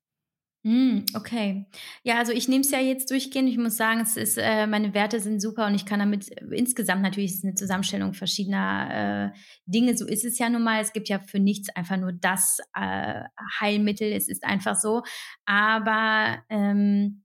Mm, 0.63 1.05
okay. 1.15 1.65
Ja, 2.03 2.17
also 2.17 2.33
ich 2.33 2.49
nehme 2.49 2.61
es 2.61 2.71
ja 2.71 2.79
jetzt 2.79 3.09
durchgehend. 3.11 3.47
Ich 3.49 3.57
muss 3.57 3.77
sagen, 3.77 4.01
es 4.01 4.17
ist, 4.17 4.37
äh, 4.37 4.67
meine 4.67 4.93
Werte 4.93 5.21
sind 5.21 5.41
super 5.41 5.65
und 5.67 5.75
ich 5.75 5.85
kann 5.85 5.99
damit 5.99 6.29
äh, 6.37 6.45
insgesamt 6.53 7.01
natürlich 7.01 7.31
ist 7.33 7.45
eine 7.45 7.55
Zusammenstellung 7.55 8.13
verschiedener 8.13 9.31
äh, 9.33 9.39
Dinge. 9.65 9.95
So 9.97 10.05
ist 10.05 10.25
es 10.25 10.37
ja 10.37 10.49
nun 10.49 10.63
mal. 10.63 10.81
Es 10.81 10.91
gibt 10.91 11.07
ja 11.07 11.19
für 11.19 11.39
nichts 11.39 11.69
einfach 11.75 11.95
nur 11.95 12.11
das 12.11 12.57
äh, 12.75 13.23
Heilmittel. 13.61 14.11
Es 14.11 14.27
ist 14.27 14.43
einfach 14.43 14.75
so. 14.75 15.01
Aber 15.45 16.39
ähm, 16.49 17.23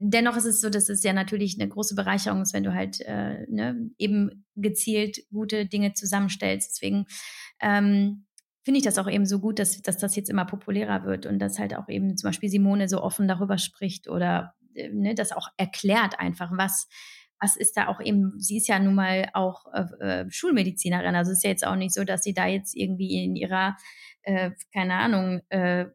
dennoch 0.00 0.36
ist 0.36 0.44
es 0.46 0.60
so, 0.60 0.68
dass 0.68 0.88
es 0.88 1.04
ja 1.04 1.12
natürlich 1.12 1.58
eine 1.60 1.68
große 1.68 1.94
Bereicherung 1.94 2.42
ist, 2.42 2.52
wenn 2.52 2.64
du 2.64 2.74
halt 2.74 3.00
äh, 3.02 3.46
ne, 3.48 3.90
eben 3.98 4.44
gezielt 4.56 5.20
gute 5.30 5.66
Dinge 5.66 5.94
zusammenstellst. 5.94 6.72
Deswegen 6.72 7.06
ähm, 7.60 8.25
finde 8.66 8.78
ich 8.78 8.84
das 8.84 8.98
auch 8.98 9.08
eben 9.08 9.26
so 9.26 9.38
gut, 9.38 9.60
dass, 9.60 9.80
dass 9.80 9.96
das 9.96 10.16
jetzt 10.16 10.28
immer 10.28 10.44
populärer 10.44 11.04
wird 11.04 11.24
und 11.24 11.38
dass 11.38 11.60
halt 11.60 11.76
auch 11.76 11.88
eben 11.88 12.16
zum 12.16 12.26
Beispiel 12.26 12.48
Simone 12.48 12.88
so 12.88 13.00
offen 13.00 13.28
darüber 13.28 13.58
spricht 13.58 14.08
oder 14.08 14.56
äh, 14.74 14.88
ne, 14.88 15.14
das 15.14 15.30
auch 15.30 15.50
erklärt 15.56 16.18
einfach, 16.18 16.50
was, 16.50 16.88
was 17.38 17.56
ist 17.56 17.76
da 17.76 17.86
auch 17.86 18.00
eben, 18.00 18.32
sie 18.40 18.56
ist 18.56 18.66
ja 18.66 18.80
nun 18.80 18.96
mal 18.96 19.30
auch 19.34 19.66
äh, 19.72 20.04
äh, 20.04 20.30
Schulmedizinerin, 20.32 21.14
also 21.14 21.30
ist 21.30 21.44
ja 21.44 21.50
jetzt 21.50 21.64
auch 21.64 21.76
nicht 21.76 21.94
so, 21.94 22.02
dass 22.02 22.24
sie 22.24 22.34
da 22.34 22.48
jetzt 22.48 22.74
irgendwie 22.74 23.22
in 23.22 23.36
ihrer, 23.36 23.76
äh, 24.22 24.50
keine 24.72 24.94
Ahnung, 24.94 25.42
äh, 25.50 25.86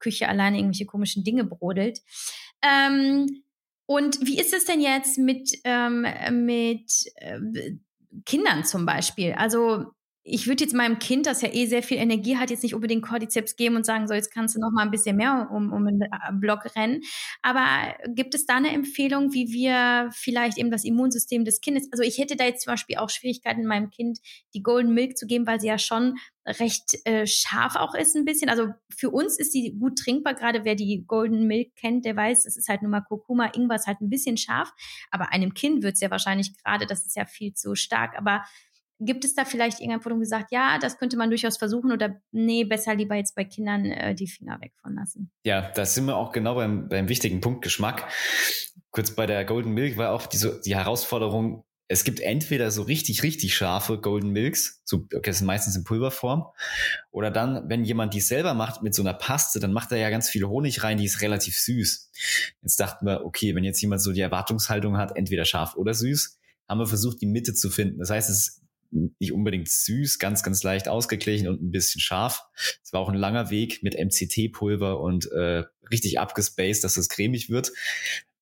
Küche 0.00 0.28
alleine 0.28 0.58
irgendwelche 0.58 0.86
komischen 0.86 1.22
Dinge 1.22 1.44
brodelt. 1.44 2.00
Ähm, 2.60 3.44
und 3.86 4.18
wie 4.26 4.40
ist 4.40 4.52
es 4.52 4.64
denn 4.64 4.80
jetzt 4.80 5.16
mit, 5.16 5.60
ähm, 5.62 6.04
mit 6.44 6.90
äh, 7.18 7.38
Kindern 8.24 8.64
zum 8.64 8.84
Beispiel? 8.84 9.34
Also 9.34 9.92
ich 10.28 10.48
würde 10.48 10.64
jetzt 10.64 10.74
meinem 10.74 10.98
Kind, 10.98 11.26
das 11.26 11.40
ja 11.40 11.52
eh 11.52 11.66
sehr 11.66 11.84
viel 11.84 11.98
Energie 11.98 12.36
hat, 12.36 12.50
jetzt 12.50 12.64
nicht 12.64 12.74
unbedingt 12.74 13.04
Cordyceps 13.04 13.54
geben 13.54 13.76
und 13.76 13.86
sagen, 13.86 14.08
so 14.08 14.14
jetzt 14.14 14.32
kannst 14.32 14.56
du 14.56 14.60
noch 14.60 14.72
mal 14.72 14.82
ein 14.82 14.90
bisschen 14.90 15.16
mehr 15.16 15.48
um, 15.52 15.72
um 15.72 15.86
den 15.86 16.02
äh, 16.02 16.08
Block 16.32 16.74
rennen. 16.74 17.02
Aber 17.42 17.94
gibt 18.08 18.34
es 18.34 18.44
da 18.44 18.56
eine 18.56 18.72
Empfehlung, 18.72 19.32
wie 19.32 19.52
wir 19.52 20.10
vielleicht 20.12 20.58
eben 20.58 20.72
das 20.72 20.84
Immunsystem 20.84 21.44
des 21.44 21.60
Kindes, 21.60 21.88
also 21.92 22.02
ich 22.02 22.18
hätte 22.18 22.34
da 22.34 22.44
jetzt 22.44 22.64
zum 22.64 22.72
Beispiel 22.72 22.96
auch 22.96 23.08
Schwierigkeiten, 23.08 23.66
meinem 23.66 23.90
Kind 23.90 24.18
die 24.52 24.62
Golden 24.62 24.94
Milk 24.94 25.16
zu 25.16 25.26
geben, 25.26 25.46
weil 25.46 25.60
sie 25.60 25.68
ja 25.68 25.78
schon 25.78 26.16
recht 26.44 26.96
äh, 27.04 27.26
scharf 27.26 27.76
auch 27.76 27.94
ist 27.94 28.16
ein 28.16 28.24
bisschen. 28.24 28.48
Also 28.48 28.68
für 28.90 29.10
uns 29.10 29.38
ist 29.38 29.52
sie 29.52 29.76
gut 29.78 29.98
trinkbar, 29.98 30.34
gerade 30.34 30.64
wer 30.64 30.74
die 30.74 31.04
Golden 31.06 31.46
Milk 31.46 31.76
kennt, 31.76 32.04
der 32.04 32.16
weiß, 32.16 32.46
es 32.46 32.56
ist 32.56 32.68
halt 32.68 32.82
nur 32.82 32.90
mal 32.90 33.00
Kurkuma, 33.00 33.52
Ingwer 33.54 33.76
ist 33.76 33.86
halt 33.86 34.00
ein 34.00 34.10
bisschen 34.10 34.36
scharf. 34.36 34.72
Aber 35.10 35.32
einem 35.32 35.54
Kind 35.54 35.84
wird 35.84 35.94
es 35.94 36.00
ja 36.00 36.10
wahrscheinlich 36.10 36.56
gerade, 36.56 36.86
das 36.86 37.06
ist 37.06 37.16
ja 37.16 37.26
viel 37.26 37.52
zu 37.54 37.76
stark. 37.76 38.16
Aber 38.16 38.44
Gibt 38.98 39.24
es 39.24 39.34
da 39.34 39.44
vielleicht 39.44 39.80
irgendein 39.80 40.00
Punkt, 40.00 40.20
gesagt, 40.20 40.52
ja, 40.52 40.78
das 40.78 40.98
könnte 40.98 41.16
man 41.16 41.28
durchaus 41.28 41.58
versuchen 41.58 41.92
oder 41.92 42.20
nee, 42.32 42.64
besser 42.64 42.94
lieber 42.94 43.14
jetzt 43.14 43.34
bei 43.34 43.44
Kindern 43.44 43.84
äh, 43.86 44.14
die 44.14 44.26
Finger 44.26 44.58
weg 44.60 44.72
von 44.80 44.94
lassen? 44.94 45.30
Ja, 45.44 45.70
da 45.74 45.84
sind 45.84 46.06
wir 46.06 46.16
auch 46.16 46.32
genau 46.32 46.54
beim, 46.54 46.88
beim 46.88 47.08
wichtigen 47.08 47.40
Punkt 47.40 47.62
Geschmack. 47.62 48.10
Kurz 48.90 49.10
bei 49.10 49.26
der 49.26 49.44
Golden 49.44 49.72
Milk 49.72 49.98
war 49.98 50.12
auch 50.12 50.26
die, 50.26 50.38
die 50.64 50.74
Herausforderung, 50.74 51.64
es 51.88 52.04
gibt 52.04 52.20
entweder 52.20 52.70
so 52.70 52.82
richtig, 52.82 53.22
richtig 53.22 53.54
scharfe 53.54 54.00
Golden 54.00 54.30
Milks, 54.30 54.82
so, 54.84 55.06
okay, 55.14 55.20
das 55.22 55.38
sind 55.38 55.46
meistens 55.46 55.76
in 55.76 55.84
Pulverform, 55.84 56.46
oder 57.10 57.30
dann, 57.30 57.68
wenn 57.68 57.84
jemand 57.84 58.12
die 58.14 58.20
selber 58.20 58.54
macht 58.54 58.82
mit 58.82 58.94
so 58.94 59.02
einer 59.02 59.14
Paste, 59.14 59.60
dann 59.60 59.72
macht 59.72 59.92
er 59.92 59.98
ja 59.98 60.10
ganz 60.10 60.28
viel 60.28 60.44
Honig 60.44 60.82
rein, 60.82 60.98
die 60.98 61.04
ist 61.04 61.22
relativ 61.22 61.56
süß. 61.56 62.10
Jetzt 62.62 62.80
dachten 62.80 63.06
wir, 63.06 63.24
okay, 63.24 63.54
wenn 63.54 63.64
jetzt 63.64 63.80
jemand 63.80 64.02
so 64.02 64.12
die 64.12 64.20
Erwartungshaltung 64.20 64.96
hat, 64.96 65.16
entweder 65.16 65.44
scharf 65.44 65.76
oder 65.76 65.94
süß, 65.94 66.38
haben 66.68 66.78
wir 66.78 66.86
versucht, 66.86 67.20
die 67.20 67.26
Mitte 67.26 67.54
zu 67.54 67.70
finden. 67.70 68.00
Das 68.00 68.10
heißt, 68.10 68.30
es 68.30 68.62
nicht 68.90 69.32
unbedingt 69.32 69.68
süß, 69.68 70.18
ganz, 70.18 70.42
ganz 70.42 70.62
leicht 70.62 70.88
ausgeglichen 70.88 71.48
und 71.48 71.62
ein 71.62 71.70
bisschen 71.70 72.00
scharf. 72.00 72.42
Es 72.82 72.92
war 72.92 73.00
auch 73.00 73.08
ein 73.08 73.14
langer 73.14 73.50
Weg 73.50 73.82
mit 73.82 73.94
MCT-Pulver 73.94 75.00
und 75.00 75.30
äh, 75.32 75.64
richtig 75.90 76.18
abgespaced, 76.18 76.84
dass 76.84 76.96
es 76.96 77.08
cremig 77.08 77.50
wird. 77.50 77.72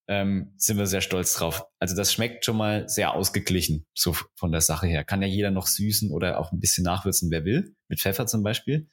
Ähm, 0.07 0.53
sind 0.59 0.77
wir 0.77 0.87
sehr 0.87 1.01
stolz 1.01 1.33
drauf. 1.33 1.65
Also 1.79 1.97
das 1.97 2.13
schmeckt 2.13 2.45
schon 2.45 2.59
mal 2.59 2.89
sehr 2.89 3.15
ausgeglichen, 3.15 3.87
so 3.95 4.15
von 4.37 4.53
der 4.53 4.61
Sache 4.61 4.87
her. 4.87 5.03
Kann 5.03 5.23
ja 5.23 5.29
jeder 5.29 5.51
noch 5.51 5.67
süßen 5.67 6.11
oder 6.11 6.39
auch 6.39 6.53
ein 6.53 6.61
bisschen 6.61 6.85
nachwürzen, 6.85 7.31
wer 7.31 7.45
will, 7.45 7.75
mit 7.89 8.01
Pfeffer 8.01 8.27
zum 8.27 8.43
Beispiel. 8.43 8.89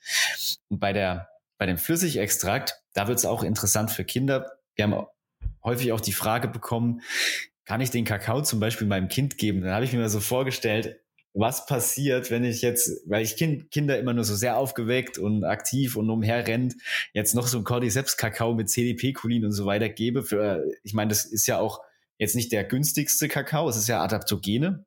Und 0.69 0.79
bei 0.79 0.93
der, 0.93 1.27
bei 1.57 1.65
dem 1.65 1.77
Flüssigextrakt, 1.77 2.81
da 2.93 3.07
wird 3.09 3.17
es 3.17 3.25
auch 3.25 3.43
interessant 3.43 3.91
für 3.91 4.05
Kinder. 4.05 4.51
Wir 4.75 4.85
haben 4.85 5.05
häufig 5.63 5.91
auch 5.91 6.01
die 6.01 6.13
Frage 6.13 6.47
bekommen, 6.47 7.01
kann 7.65 7.81
ich 7.81 7.91
den 7.91 8.05
Kakao 8.05 8.41
zum 8.41 8.59
Beispiel 8.59 8.87
meinem 8.87 9.07
Kind 9.07 9.37
geben? 9.37 9.61
Dann 9.61 9.71
habe 9.71 9.85
ich 9.85 9.93
mir 9.93 9.99
mal 9.99 10.09
so 10.09 10.19
vorgestellt, 10.19 11.00
was 11.33 11.65
passiert, 11.65 12.29
wenn 12.29 12.43
ich 12.43 12.61
jetzt, 12.61 13.01
weil 13.05 13.23
ich 13.23 13.37
kind, 13.37 13.71
Kinder 13.71 13.97
immer 13.97 14.13
nur 14.13 14.23
so 14.23 14.35
sehr 14.35 14.57
aufgeweckt 14.57 15.17
und 15.17 15.43
aktiv 15.43 15.95
und 15.95 16.09
umherrennt, 16.09 16.75
jetzt 17.13 17.35
noch 17.35 17.47
so 17.47 17.57
ein 17.57 17.63
Cordyceps-Kakao 17.63 18.53
mit 18.53 18.69
CDP-Cholin 18.69 19.45
und 19.45 19.51
so 19.53 19.65
weiter 19.65 19.89
gebe. 19.89 20.23
Für, 20.23 20.65
ich 20.83 20.93
meine, 20.93 21.09
das 21.09 21.25
ist 21.25 21.47
ja 21.47 21.59
auch 21.59 21.81
jetzt 22.17 22.35
nicht 22.35 22.51
der 22.51 22.63
günstigste 22.63 23.27
Kakao, 23.27 23.69
es 23.69 23.77
ist 23.77 23.87
ja 23.87 24.03
Adaptogene. 24.03 24.85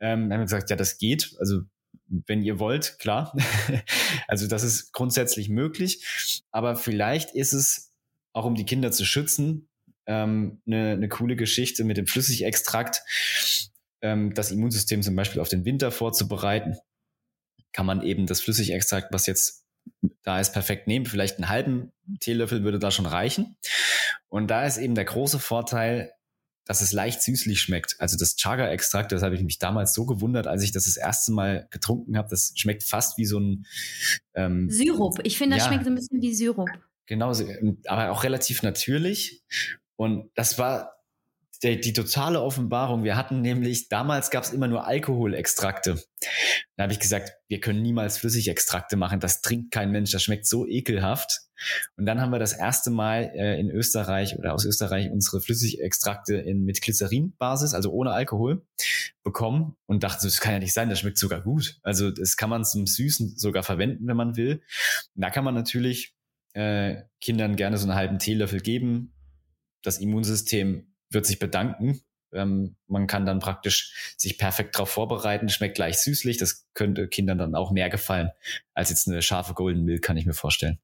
Ähm, 0.00 0.24
haben 0.24 0.30
wir 0.30 0.38
gesagt, 0.38 0.70
ja, 0.70 0.76
das 0.76 0.98
geht. 0.98 1.36
Also 1.38 1.60
wenn 2.08 2.42
ihr 2.42 2.58
wollt, 2.58 2.98
klar. 2.98 3.36
also 4.28 4.48
das 4.48 4.62
ist 4.62 4.92
grundsätzlich 4.92 5.48
möglich. 5.48 6.42
Aber 6.50 6.76
vielleicht 6.76 7.34
ist 7.34 7.52
es, 7.52 7.92
auch 8.32 8.46
um 8.46 8.54
die 8.54 8.64
Kinder 8.64 8.90
zu 8.92 9.04
schützen, 9.04 9.68
ähm, 10.06 10.60
eine, 10.66 10.92
eine 10.92 11.08
coole 11.08 11.36
Geschichte 11.36 11.84
mit 11.84 11.98
dem 11.98 12.06
Flüssigextrakt 12.06 13.02
ähm, 14.02 14.34
das 14.34 14.50
Immunsystem 14.50 15.02
zum 15.02 15.16
Beispiel 15.16 15.40
auf 15.40 15.48
den 15.48 15.64
Winter 15.64 15.90
vorzubereiten, 15.90 16.76
kann 17.72 17.86
man 17.86 18.02
eben 18.02 18.26
das 18.26 18.40
Flüssigextrakt, 18.40 19.12
was 19.12 19.26
jetzt 19.26 19.64
da 20.22 20.38
ist, 20.40 20.52
perfekt 20.52 20.86
nehmen. 20.86 21.06
Vielleicht 21.06 21.38
einen 21.38 21.48
halben 21.48 21.92
Teelöffel 22.20 22.62
würde 22.62 22.78
da 22.78 22.90
schon 22.90 23.06
reichen. 23.06 23.56
Und 24.28 24.48
da 24.48 24.64
ist 24.66 24.78
eben 24.78 24.94
der 24.94 25.04
große 25.04 25.38
Vorteil, 25.38 26.12
dass 26.64 26.80
es 26.80 26.92
leicht 26.92 27.22
süßlich 27.22 27.60
schmeckt. 27.60 27.96
Also 27.98 28.16
das 28.16 28.36
Chaga-Extrakt, 28.36 29.10
das 29.10 29.22
habe 29.22 29.34
ich 29.34 29.42
mich 29.42 29.58
damals 29.58 29.94
so 29.94 30.06
gewundert, 30.06 30.46
als 30.46 30.62
ich 30.62 30.70
das 30.70 30.84
das 30.84 30.96
erste 30.96 31.32
Mal 31.32 31.66
getrunken 31.70 32.16
habe. 32.16 32.28
Das 32.28 32.52
schmeckt 32.54 32.84
fast 32.84 33.18
wie 33.18 33.24
so 33.24 33.40
ein 33.40 33.66
ähm, 34.34 34.70
Syrup. 34.70 35.18
Ich 35.24 35.38
finde, 35.38 35.56
das 35.56 35.64
ja, 35.64 35.72
schmeckt 35.72 35.84
so 35.84 35.90
ein 35.90 35.96
bisschen 35.96 36.22
wie 36.22 36.34
Syrup. 36.34 36.68
Genau, 37.06 37.32
aber 37.86 38.12
auch 38.12 38.22
relativ 38.22 38.62
natürlich. 38.62 39.42
Und 39.96 40.30
das 40.34 40.58
war 40.58 41.01
die, 41.62 41.80
die 41.80 41.92
totale 41.92 42.42
Offenbarung. 42.42 43.04
Wir 43.04 43.16
hatten 43.16 43.40
nämlich, 43.40 43.88
damals 43.88 44.30
gab 44.30 44.44
es 44.44 44.52
immer 44.52 44.68
nur 44.68 44.86
Alkoholextrakte. 44.86 46.02
Da 46.76 46.84
habe 46.84 46.92
ich 46.92 47.00
gesagt, 47.00 47.32
wir 47.48 47.60
können 47.60 47.82
niemals 47.82 48.18
Flüssigextrakte 48.18 48.96
machen. 48.96 49.20
Das 49.20 49.42
trinkt 49.42 49.70
kein 49.70 49.90
Mensch. 49.90 50.10
Das 50.10 50.22
schmeckt 50.22 50.46
so 50.46 50.66
ekelhaft. 50.66 51.42
Und 51.96 52.06
dann 52.06 52.20
haben 52.20 52.32
wir 52.32 52.40
das 52.40 52.52
erste 52.52 52.90
Mal 52.90 53.30
äh, 53.34 53.60
in 53.60 53.70
Österreich 53.70 54.36
oder 54.36 54.54
aus 54.54 54.64
Österreich 54.64 55.10
unsere 55.10 55.40
Flüssigextrakte 55.40 56.34
in, 56.34 56.64
mit 56.64 56.82
Glycerin-Basis, 56.82 57.74
also 57.74 57.92
ohne 57.92 58.10
Alkohol, 58.10 58.66
bekommen 59.22 59.76
und 59.86 60.02
dachten, 60.02 60.26
das 60.26 60.40
kann 60.40 60.54
ja 60.54 60.58
nicht 60.58 60.74
sein, 60.74 60.90
das 60.90 60.98
schmeckt 60.98 61.18
sogar 61.18 61.40
gut. 61.40 61.78
Also 61.82 62.10
das 62.10 62.36
kann 62.36 62.50
man 62.50 62.64
zum 62.64 62.86
Süßen 62.86 63.36
sogar 63.36 63.62
verwenden, 63.62 64.08
wenn 64.08 64.16
man 64.16 64.36
will. 64.36 64.62
Und 65.14 65.22
da 65.22 65.30
kann 65.30 65.44
man 65.44 65.54
natürlich 65.54 66.16
äh, 66.54 67.02
Kindern 67.20 67.54
gerne 67.54 67.78
so 67.78 67.86
einen 67.86 67.94
halben 67.94 68.18
Teelöffel 68.18 68.60
geben. 68.60 69.14
Das 69.82 69.98
Immunsystem 69.98 70.91
wird 71.12 71.26
sich 71.26 71.38
bedanken. 71.38 72.00
Ähm, 72.32 72.76
man 72.86 73.06
kann 73.06 73.26
dann 73.26 73.40
praktisch 73.40 74.14
sich 74.16 74.38
perfekt 74.38 74.74
darauf 74.74 74.90
vorbereiten, 74.90 75.48
schmeckt 75.48 75.74
gleich 75.74 75.98
süßlich. 75.98 76.38
Das 76.38 76.66
könnte 76.74 77.08
Kindern 77.08 77.38
dann 77.38 77.54
auch 77.54 77.70
mehr 77.72 77.90
gefallen 77.90 78.30
als 78.74 78.90
jetzt 78.90 79.08
eine 79.08 79.22
scharfe 79.22 79.54
Golden 79.54 79.84
Milk, 79.84 80.02
kann 80.02 80.16
ich 80.16 80.26
mir 80.26 80.32
vorstellen. 80.32 80.78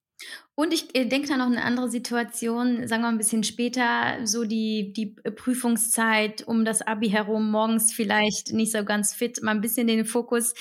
Und 0.55 0.75
ich 0.75 0.95
äh, 0.97 1.05
denke 1.05 1.29
da 1.29 1.37
noch 1.37 1.47
eine 1.47 1.63
andere 1.63 1.89
Situation, 1.89 2.89
sagen 2.89 3.03
wir 3.03 3.09
ein 3.09 3.19
bisschen 3.19 3.45
später, 3.45 4.27
so 4.27 4.45
die, 4.45 4.93
die 4.93 5.07
Prüfungszeit 5.07 6.43
um 6.43 6.65
das 6.65 6.83
Abi 6.83 7.09
herum, 7.09 7.53
morgens 7.53 7.93
vielleicht 7.93 8.53
nicht 8.53 8.73
so 8.73 8.85
ganz 8.85 9.15
fit, 9.15 9.41
mal 9.43 9.53
ein 9.53 9.61
bisschen 9.61 9.87
den 9.87 10.05
Fokus, 10.05 10.55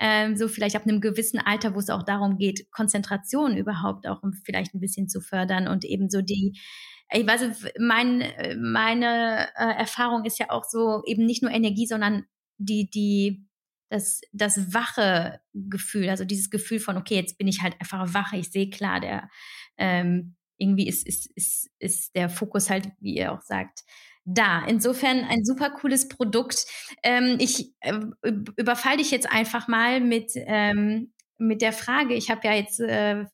ähm, 0.00 0.36
so 0.36 0.48
vielleicht 0.48 0.74
ab 0.74 0.82
einem 0.82 1.00
gewissen 1.00 1.38
Alter, 1.38 1.76
wo 1.76 1.78
es 1.78 1.90
auch 1.90 2.02
darum 2.02 2.38
geht, 2.38 2.68
Konzentration 2.72 3.56
überhaupt 3.56 4.08
auch 4.08 4.24
um 4.24 4.32
vielleicht 4.32 4.74
ein 4.74 4.80
bisschen 4.80 5.08
zu 5.08 5.20
fördern 5.20 5.68
und 5.68 5.84
eben 5.84 6.10
so 6.10 6.20
die, 6.20 6.58
ich 7.14 7.26
weiß, 7.26 7.42
mein, 7.78 8.24
meine 8.58 9.48
äh, 9.56 9.78
Erfahrung 9.78 10.24
ist 10.24 10.38
ja 10.38 10.50
auch 10.50 10.64
so 10.64 11.02
eben 11.06 11.24
nicht 11.24 11.42
nur 11.42 11.52
Energie, 11.52 11.86
sondern 11.86 12.26
die, 12.58 12.90
die, 12.90 13.46
das, 13.88 14.20
das 14.32 14.74
wache 14.74 15.40
Gefühl, 15.52 16.08
also 16.08 16.24
dieses 16.24 16.50
Gefühl 16.50 16.80
von, 16.80 16.96
okay, 16.96 17.14
jetzt 17.14 17.38
bin 17.38 17.48
ich 17.48 17.62
halt 17.62 17.74
einfach 17.80 18.12
wach, 18.14 18.32
ich 18.32 18.50
sehe 18.50 18.70
klar, 18.70 19.00
der, 19.00 19.30
ähm, 19.76 20.36
irgendwie 20.58 20.88
ist, 20.88 21.06
ist, 21.06 21.26
ist, 21.34 21.70
ist 21.78 22.14
der 22.16 22.28
Fokus 22.28 22.70
halt, 22.70 22.88
wie 23.00 23.16
ihr 23.16 23.32
auch 23.32 23.42
sagt, 23.42 23.84
da. 24.24 24.64
Insofern 24.66 25.24
ein 25.24 25.44
super 25.44 25.70
cooles 25.70 26.08
Produkt. 26.08 26.66
Ähm, 27.02 27.36
ich 27.38 27.74
äh, 27.80 28.00
überfall 28.56 28.96
dich 28.96 29.10
jetzt 29.10 29.30
einfach 29.30 29.68
mal 29.68 30.00
mit, 30.00 30.32
ähm, 30.34 31.12
mit 31.38 31.62
der 31.62 31.72
Frage. 31.72 32.14
Ich 32.14 32.30
habe 32.30 32.40
ja 32.44 32.54
jetzt 32.54 32.80
äh, 32.80 33.24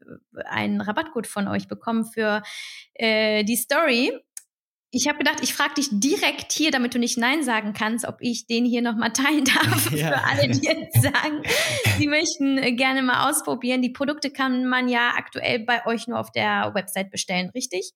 einen 0.44 0.80
Rabattcode 0.80 1.26
von 1.26 1.48
euch 1.48 1.68
bekommen 1.68 2.05
für 2.05 2.42
äh, 2.94 3.44
die 3.44 3.57
Story. 3.57 4.12
Ich 4.92 5.07
habe 5.07 5.18
gedacht, 5.18 5.38
ich 5.42 5.55
frage 5.55 5.74
dich 5.74 5.88
direkt 5.92 6.51
hier, 6.51 6.72
damit 6.72 6.94
du 6.94 6.98
nicht 6.98 7.16
Nein 7.16 7.44
sagen 7.44 7.74
kannst, 7.74 8.05
ob 8.05 8.16
ich 8.20 8.46
den 8.46 8.64
hier 8.64 8.82
nochmal 8.82 9.12
teilen 9.12 9.44
darf. 9.64 9.92
Ja. 9.92 10.09
Für 10.09 10.24
alle, 10.24 10.48
die 10.48 10.66
jetzt 10.66 11.01
sagen, 11.01 11.42
sie 11.98 12.09
möchten 12.09 12.59
äh, 12.59 12.72
gerne 12.72 13.03
mal 13.03 13.30
ausprobieren. 13.30 13.82
Die 13.82 13.90
Produkte 13.90 14.30
kann 14.30 14.66
man 14.66 14.88
ja 14.88 15.12
aktuell 15.16 15.61
bei 15.61 15.86
euch 15.86 16.09
nur 16.09 16.18
auf 16.18 16.32
der 16.32 16.72
Website 16.74 17.11
bestellen, 17.11 17.51
richtig? 17.55 17.92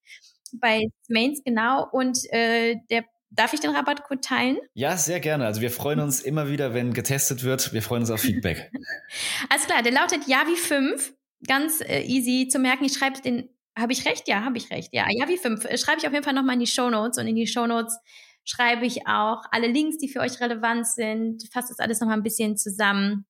Bei 0.60 0.82
Mains, 1.08 1.42
genau. 1.44 1.88
Und 1.90 2.18
äh, 2.30 2.76
der 2.90 3.04
Darf 3.36 3.52
ich 3.52 3.60
den 3.60 3.70
Rabattcode 3.70 4.22
teilen? 4.22 4.58
Ja, 4.74 4.96
sehr 4.96 5.20
gerne. 5.20 5.46
Also 5.46 5.60
wir 5.60 5.70
freuen 5.70 6.00
uns 6.00 6.20
immer 6.20 6.48
wieder, 6.48 6.74
wenn 6.74 6.92
getestet 6.92 7.42
wird. 7.42 7.72
Wir 7.72 7.82
freuen 7.82 8.02
uns 8.02 8.10
auf 8.10 8.20
Feedback. 8.20 8.70
Alles 9.48 9.66
klar, 9.66 9.82
der 9.82 9.92
lautet 9.92 10.24
Javi5. 10.24 11.12
Ganz 11.46 11.80
äh, 11.80 12.02
easy 12.02 12.48
zu 12.48 12.58
merken. 12.58 12.84
Ich 12.84 12.94
schreibe 12.94 13.20
den 13.20 13.48
habe 13.76 13.92
ich 13.92 14.06
recht? 14.06 14.28
Ja, 14.28 14.44
habe 14.44 14.56
ich 14.56 14.70
recht. 14.70 14.90
Ja, 14.92 15.06
ja, 15.10 15.28
wie 15.28 15.36
fünf. 15.36 15.64
Äh, 15.64 15.78
schreibe 15.78 15.98
ich 15.98 16.06
auf 16.06 16.12
jeden 16.12 16.24
Fall 16.24 16.34
nochmal 16.34 16.54
in 16.54 16.60
die 16.60 16.66
Show 16.66 16.90
Notes 16.90 17.18
und 17.18 17.26
in 17.26 17.34
die 17.34 17.46
Show 17.46 17.66
Notes 17.66 17.98
schreibe 18.44 18.86
ich 18.86 19.06
auch 19.06 19.42
alle 19.50 19.66
Links, 19.66 19.98
die 19.98 20.08
für 20.08 20.20
euch 20.20 20.40
relevant 20.40 20.86
sind. 20.86 21.42
Fasst 21.52 21.70
das 21.70 21.78
alles 21.78 22.00
nochmal 22.00 22.16
ein 22.16 22.22
bisschen 22.22 22.56
zusammen, 22.56 23.26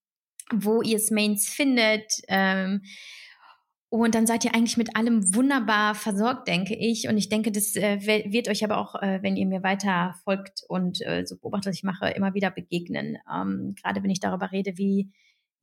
wo 0.52 0.82
ihr 0.82 0.96
es 0.96 1.11
Mains 1.11 1.48
findet. 1.48 2.12
Ähm, 2.28 2.82
und 4.03 4.14
dann 4.16 4.26
seid 4.26 4.45
ihr 4.45 4.55
eigentlich 4.55 4.76
mit 4.76 4.97
allem 4.97 5.34
wunderbar 5.34 5.95
versorgt, 5.95 6.49
denke 6.49 6.74
ich. 6.74 7.09
Und 7.09 7.16
ich 7.16 7.28
denke, 7.28 7.53
das 7.53 7.76
äh, 7.76 8.01
wird 8.32 8.49
euch 8.49 8.64
aber 8.64 8.78
auch, 8.78 9.01
äh, 9.01 9.20
wenn 9.22 9.36
ihr 9.36 9.47
mir 9.47 9.62
weiter 9.62 10.16
folgt 10.24 10.64
und 10.68 11.01
äh, 11.07 11.24
so 11.24 11.36
beobachtet, 11.36 11.68
was 11.68 11.76
ich 11.76 11.84
mache, 11.84 12.09
immer 12.09 12.34
wieder 12.34 12.51
begegnen. 12.51 13.18
Ähm, 13.32 13.76
gerade 13.80 14.03
wenn 14.03 14.11
ich 14.11 14.18
darüber 14.18 14.51
rede, 14.51 14.76
wie 14.78 15.12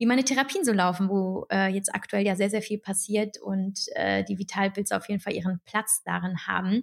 wie 0.02 0.06
meine 0.06 0.24
Therapien 0.24 0.64
so 0.64 0.72
laufen, 0.72 1.08
wo 1.08 1.46
äh, 1.48 1.68
jetzt 1.68 1.94
aktuell 1.94 2.26
ja 2.26 2.34
sehr, 2.34 2.50
sehr 2.50 2.60
viel 2.60 2.80
passiert 2.80 3.40
und 3.40 3.78
äh, 3.94 4.24
die 4.24 4.36
Vitalpilze 4.36 4.96
auf 4.96 5.08
jeden 5.08 5.20
Fall 5.20 5.32
ihren 5.32 5.60
Platz 5.64 6.02
darin 6.04 6.44
haben. 6.44 6.82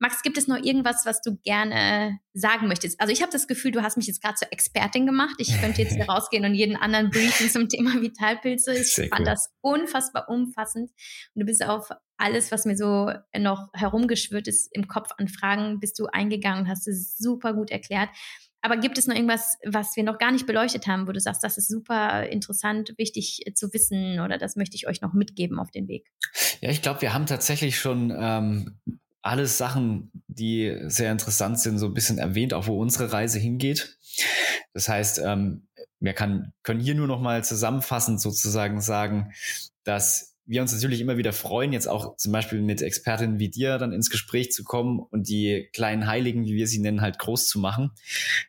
Max, 0.00 0.20
gibt 0.20 0.36
es 0.36 0.48
noch 0.48 0.62
irgendwas, 0.62 1.06
was 1.06 1.22
du 1.22 1.38
gerne 1.38 2.18
sagen 2.34 2.68
möchtest? 2.68 3.00
Also 3.00 3.10
ich 3.10 3.22
habe 3.22 3.32
das 3.32 3.46
Gefühl, 3.46 3.70
du 3.70 3.82
hast 3.82 3.96
mich 3.96 4.06
jetzt 4.06 4.20
gerade 4.20 4.34
zur 4.34 4.52
Expertin 4.52 5.06
gemacht. 5.06 5.36
Ich 5.38 5.58
könnte 5.62 5.80
jetzt 5.80 5.94
hier 5.94 6.04
rausgehen 6.10 6.44
und 6.44 6.54
jeden 6.54 6.76
anderen 6.76 7.08
briefen 7.08 7.48
zum 7.48 7.70
Thema 7.70 8.02
Vitalpilze. 8.02 8.74
Ich 8.74 8.94
sehr 8.94 9.08
fand 9.08 9.20
cool. 9.20 9.24
das 9.24 9.48
unfassbar 9.62 10.28
umfassend. 10.28 10.90
Und 11.34 11.40
du 11.40 11.46
bist 11.46 11.64
auf 11.64 11.88
alles, 12.18 12.52
was 12.52 12.66
mir 12.66 12.76
so 12.76 13.10
noch 13.34 13.68
herumgeschwirrt 13.72 14.46
ist 14.46 14.68
im 14.74 14.88
Kopf 14.88 15.08
an 15.16 15.28
Fragen, 15.28 15.80
bist 15.80 15.98
du 15.98 16.04
eingegangen 16.04 16.64
und 16.64 16.68
hast 16.68 16.86
es 16.86 17.16
super 17.16 17.54
gut 17.54 17.70
erklärt. 17.70 18.10
Aber 18.60 18.76
gibt 18.76 18.98
es 18.98 19.06
noch 19.06 19.14
irgendwas, 19.14 19.56
was 19.64 19.94
wir 19.96 20.02
noch 20.02 20.18
gar 20.18 20.32
nicht 20.32 20.46
beleuchtet 20.46 20.86
haben, 20.86 21.06
wo 21.06 21.12
du 21.12 21.20
sagst, 21.20 21.44
das 21.44 21.58
ist 21.58 21.68
super 21.68 22.24
interessant, 22.24 22.94
wichtig 22.96 23.46
äh, 23.46 23.54
zu 23.54 23.72
wissen 23.72 24.20
oder 24.20 24.38
das 24.38 24.56
möchte 24.56 24.76
ich 24.76 24.88
euch 24.88 25.00
noch 25.00 25.12
mitgeben 25.12 25.58
auf 25.58 25.70
den 25.70 25.88
Weg? 25.88 26.10
Ja, 26.60 26.70
ich 26.70 26.82
glaube, 26.82 27.02
wir 27.02 27.14
haben 27.14 27.26
tatsächlich 27.26 27.78
schon 27.78 28.12
ähm, 28.16 28.78
alles 29.22 29.58
Sachen, 29.58 30.10
die 30.26 30.76
sehr 30.86 31.12
interessant 31.12 31.60
sind, 31.60 31.78
so 31.78 31.86
ein 31.86 31.94
bisschen 31.94 32.18
erwähnt, 32.18 32.54
auch 32.54 32.66
wo 32.66 32.80
unsere 32.80 33.12
Reise 33.12 33.38
hingeht. 33.38 33.96
Das 34.72 34.88
heißt, 34.88 35.20
ähm, 35.24 35.68
wir 36.00 36.12
kann, 36.12 36.52
können 36.62 36.80
hier 36.80 36.94
nur 36.94 37.06
noch 37.06 37.20
mal 37.20 37.44
zusammenfassend 37.44 38.20
sozusagen 38.20 38.80
sagen, 38.80 39.32
dass 39.84 40.36
wir 40.48 40.62
uns 40.62 40.72
natürlich 40.72 41.02
immer 41.02 41.18
wieder 41.18 41.34
freuen, 41.34 41.74
jetzt 41.74 41.88
auch 41.88 42.16
zum 42.16 42.32
Beispiel 42.32 42.62
mit 42.62 42.80
Expertinnen 42.80 43.38
wie 43.38 43.50
dir 43.50 43.76
dann 43.76 43.92
ins 43.92 44.08
Gespräch 44.08 44.50
zu 44.50 44.64
kommen 44.64 44.98
und 44.98 45.28
die 45.28 45.68
kleinen 45.74 46.06
Heiligen, 46.06 46.46
wie 46.46 46.54
wir 46.54 46.66
sie 46.66 46.78
nennen, 46.78 47.02
halt 47.02 47.18
groß 47.18 47.46
zu 47.48 47.58
machen, 47.58 47.92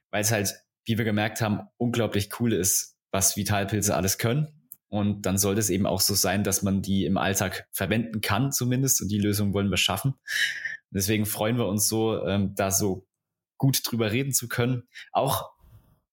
weil 0.10 0.22
es 0.22 0.32
halt, 0.32 0.56
wie 0.86 0.98
wir 0.98 1.04
gemerkt 1.04 1.42
haben, 1.42 1.68
unglaublich 1.78 2.30
cool 2.40 2.54
ist, 2.54 2.96
was 3.12 3.36
Vitalpilze 3.36 3.96
alles 3.96 4.18
können. 4.18 4.48
Und 4.88 5.26
dann 5.26 5.38
sollte 5.38 5.60
es 5.60 5.70
eben 5.70 5.86
auch 5.86 6.00
so 6.00 6.16
sein, 6.16 6.46
dass 6.46 6.64
man 6.64 6.82
die 6.82 7.06
im 7.06 7.18
Alltag 7.18 7.68
verwenden 7.72 8.22
kann 8.22 8.54
zumindest 8.54 9.02
und 9.02 9.10
die 9.10 9.20
Lösung 9.20 9.54
wollen 9.54 9.70
wir 9.70 9.78
schaffen. 9.78 10.16
Deswegen 10.92 11.26
freuen 11.26 11.58
wir 11.58 11.68
uns 11.68 11.88
so, 11.88 12.26
ähm, 12.26 12.56
da 12.56 12.72
so 12.72 13.06
gut 13.58 13.82
drüber 13.84 14.12
reden 14.12 14.32
zu 14.32 14.48
können. 14.48 14.84
Auch 15.12 15.52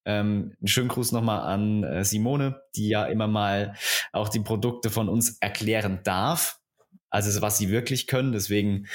ähm, 0.07 0.55
einen 0.61 0.69
schönen 0.69 0.89
Gruß 0.89 1.13
nochmal 1.13 1.41
an 1.41 1.85
äh, 1.85 2.05
Simone, 2.05 2.63
die 2.77 2.89
ja 2.89 3.05
immer 3.05 3.27
mal 3.27 3.75
auch 4.13 4.29
die 4.29 4.41
Produkte 4.41 4.89
von 4.89 5.09
uns 5.09 5.37
erklären 5.41 6.01
darf. 6.05 6.61
Also 7.11 7.41
was 7.41 7.59
sie 7.59 7.71
wirklich 7.71 8.07
können. 8.07 8.33
Deswegen, 8.33 8.87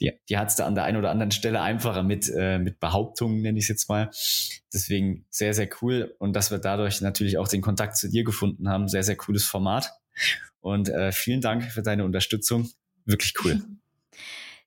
die, 0.00 0.12
die 0.28 0.38
hat 0.38 0.48
es 0.48 0.56
da 0.56 0.66
an 0.66 0.74
der 0.74 0.84
einen 0.84 0.98
oder 0.98 1.10
anderen 1.10 1.30
Stelle 1.30 1.60
einfacher 1.60 2.02
mit, 2.02 2.30
äh, 2.34 2.58
mit 2.58 2.80
Behauptungen, 2.80 3.42
nenne 3.42 3.58
ich 3.58 3.64
es 3.64 3.68
jetzt 3.68 3.88
mal. 3.88 4.10
Deswegen 4.72 5.24
sehr, 5.30 5.54
sehr 5.54 5.68
cool. 5.82 6.14
Und 6.18 6.34
dass 6.34 6.50
wir 6.50 6.58
dadurch 6.58 7.00
natürlich 7.00 7.38
auch 7.38 7.48
den 7.48 7.62
Kontakt 7.62 7.96
zu 7.96 8.08
dir 8.08 8.24
gefunden 8.24 8.68
haben. 8.68 8.88
Sehr, 8.88 9.02
sehr 9.02 9.16
cooles 9.16 9.44
Format. 9.44 9.92
Und 10.60 10.88
äh, 10.88 11.12
vielen 11.12 11.40
Dank 11.40 11.64
für 11.64 11.82
deine 11.82 12.04
Unterstützung. 12.04 12.70
Wirklich 13.04 13.34
cool. 13.44 13.62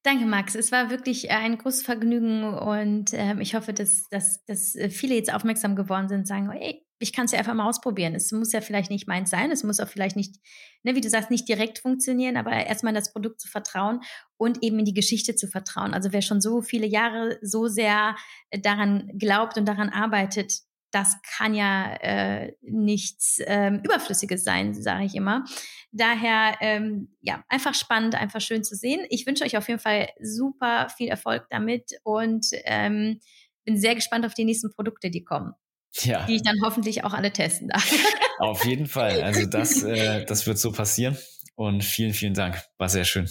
Danke, 0.03 0.25
Max. 0.25 0.55
Es 0.55 0.71
war 0.71 0.89
wirklich 0.89 1.25
äh, 1.25 1.33
ein 1.33 1.57
großes 1.57 1.83
Vergnügen 1.83 2.43
und 2.53 3.11
ähm, 3.13 3.41
ich 3.41 3.53
hoffe, 3.55 3.73
dass, 3.73 4.07
dass, 4.09 4.43
dass 4.45 4.75
äh, 4.75 4.89
viele 4.89 5.15
jetzt 5.15 5.33
aufmerksam 5.33 5.75
geworden 5.75 6.07
sind 6.07 6.19
und 6.19 6.27
sagen, 6.27 6.49
hey, 6.51 6.85
ich 6.99 7.13
kann 7.13 7.25
es 7.25 7.31
ja 7.31 7.39
einfach 7.39 7.53
mal 7.53 7.67
ausprobieren. 7.67 8.15
Es 8.15 8.31
muss 8.31 8.51
ja 8.51 8.61
vielleicht 8.61 8.91
nicht 8.91 9.07
meins 9.07 9.29
sein, 9.29 9.51
es 9.51 9.63
muss 9.63 9.79
auch 9.79 9.87
vielleicht 9.87 10.15
nicht, 10.15 10.35
ne, 10.83 10.95
wie 10.95 11.01
du 11.01 11.09
sagst, 11.09 11.31
nicht 11.31 11.47
direkt 11.47 11.79
funktionieren, 11.79 12.37
aber 12.37 12.51
erstmal 12.51 12.93
das 12.93 13.11
Produkt 13.11 13.41
zu 13.41 13.47
vertrauen 13.47 14.01
und 14.37 14.63
eben 14.63 14.79
in 14.79 14.85
die 14.85 14.93
Geschichte 14.93 15.35
zu 15.35 15.47
vertrauen. 15.47 15.93
Also 15.93 16.11
wer 16.11 16.21
schon 16.21 16.41
so 16.41 16.61
viele 16.61 16.87
Jahre 16.87 17.37
so 17.41 17.67
sehr 17.67 18.15
äh, 18.51 18.59
daran 18.59 19.09
glaubt 19.17 19.57
und 19.57 19.65
daran 19.65 19.89
arbeitet, 19.89 20.61
das 20.91 21.17
kann 21.21 21.53
ja 21.53 21.93
äh, 21.95 22.53
nichts 22.61 23.39
ähm, 23.45 23.81
Überflüssiges 23.83 24.43
sein, 24.43 24.73
sage 24.73 25.05
ich 25.05 25.15
immer. 25.15 25.45
Daher, 25.91 26.55
ähm, 26.61 27.15
ja, 27.21 27.43
einfach 27.49 27.73
spannend, 27.73 28.15
einfach 28.15 28.41
schön 28.41 28.63
zu 28.63 28.75
sehen. 28.75 29.05
Ich 29.09 29.25
wünsche 29.25 29.43
euch 29.43 29.57
auf 29.57 29.67
jeden 29.67 29.79
Fall 29.79 30.09
super 30.21 30.87
viel 30.95 31.07
Erfolg 31.07 31.47
damit 31.49 31.99
und 32.03 32.45
ähm, 32.65 33.19
bin 33.65 33.77
sehr 33.77 33.95
gespannt 33.95 34.25
auf 34.25 34.33
die 34.33 34.45
nächsten 34.45 34.71
Produkte, 34.71 35.09
die 35.09 35.23
kommen. 35.23 35.53
Ja. 36.01 36.25
Die 36.25 36.35
ich 36.35 36.43
dann 36.43 36.57
hoffentlich 36.63 37.03
auch 37.03 37.13
alle 37.13 37.31
testen 37.31 37.69
darf. 37.69 37.91
Auf 38.39 38.63
jeden 38.65 38.85
Fall. 38.85 39.21
Also 39.21 39.45
das, 39.47 39.83
äh, 39.83 40.23
das 40.25 40.47
wird 40.47 40.57
so 40.57 40.71
passieren. 40.71 41.17
Und 41.55 41.83
vielen, 41.83 42.13
vielen 42.13 42.33
Dank. 42.33 42.63
War 42.77 42.89
sehr 42.89 43.05
schön. 43.05 43.29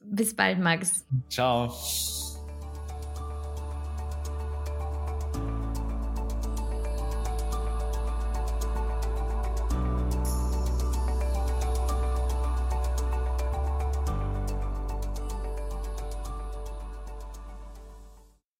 Bis 0.00 0.36
bald, 0.36 0.60
Max. 0.60 1.04
Ciao. 1.28 1.74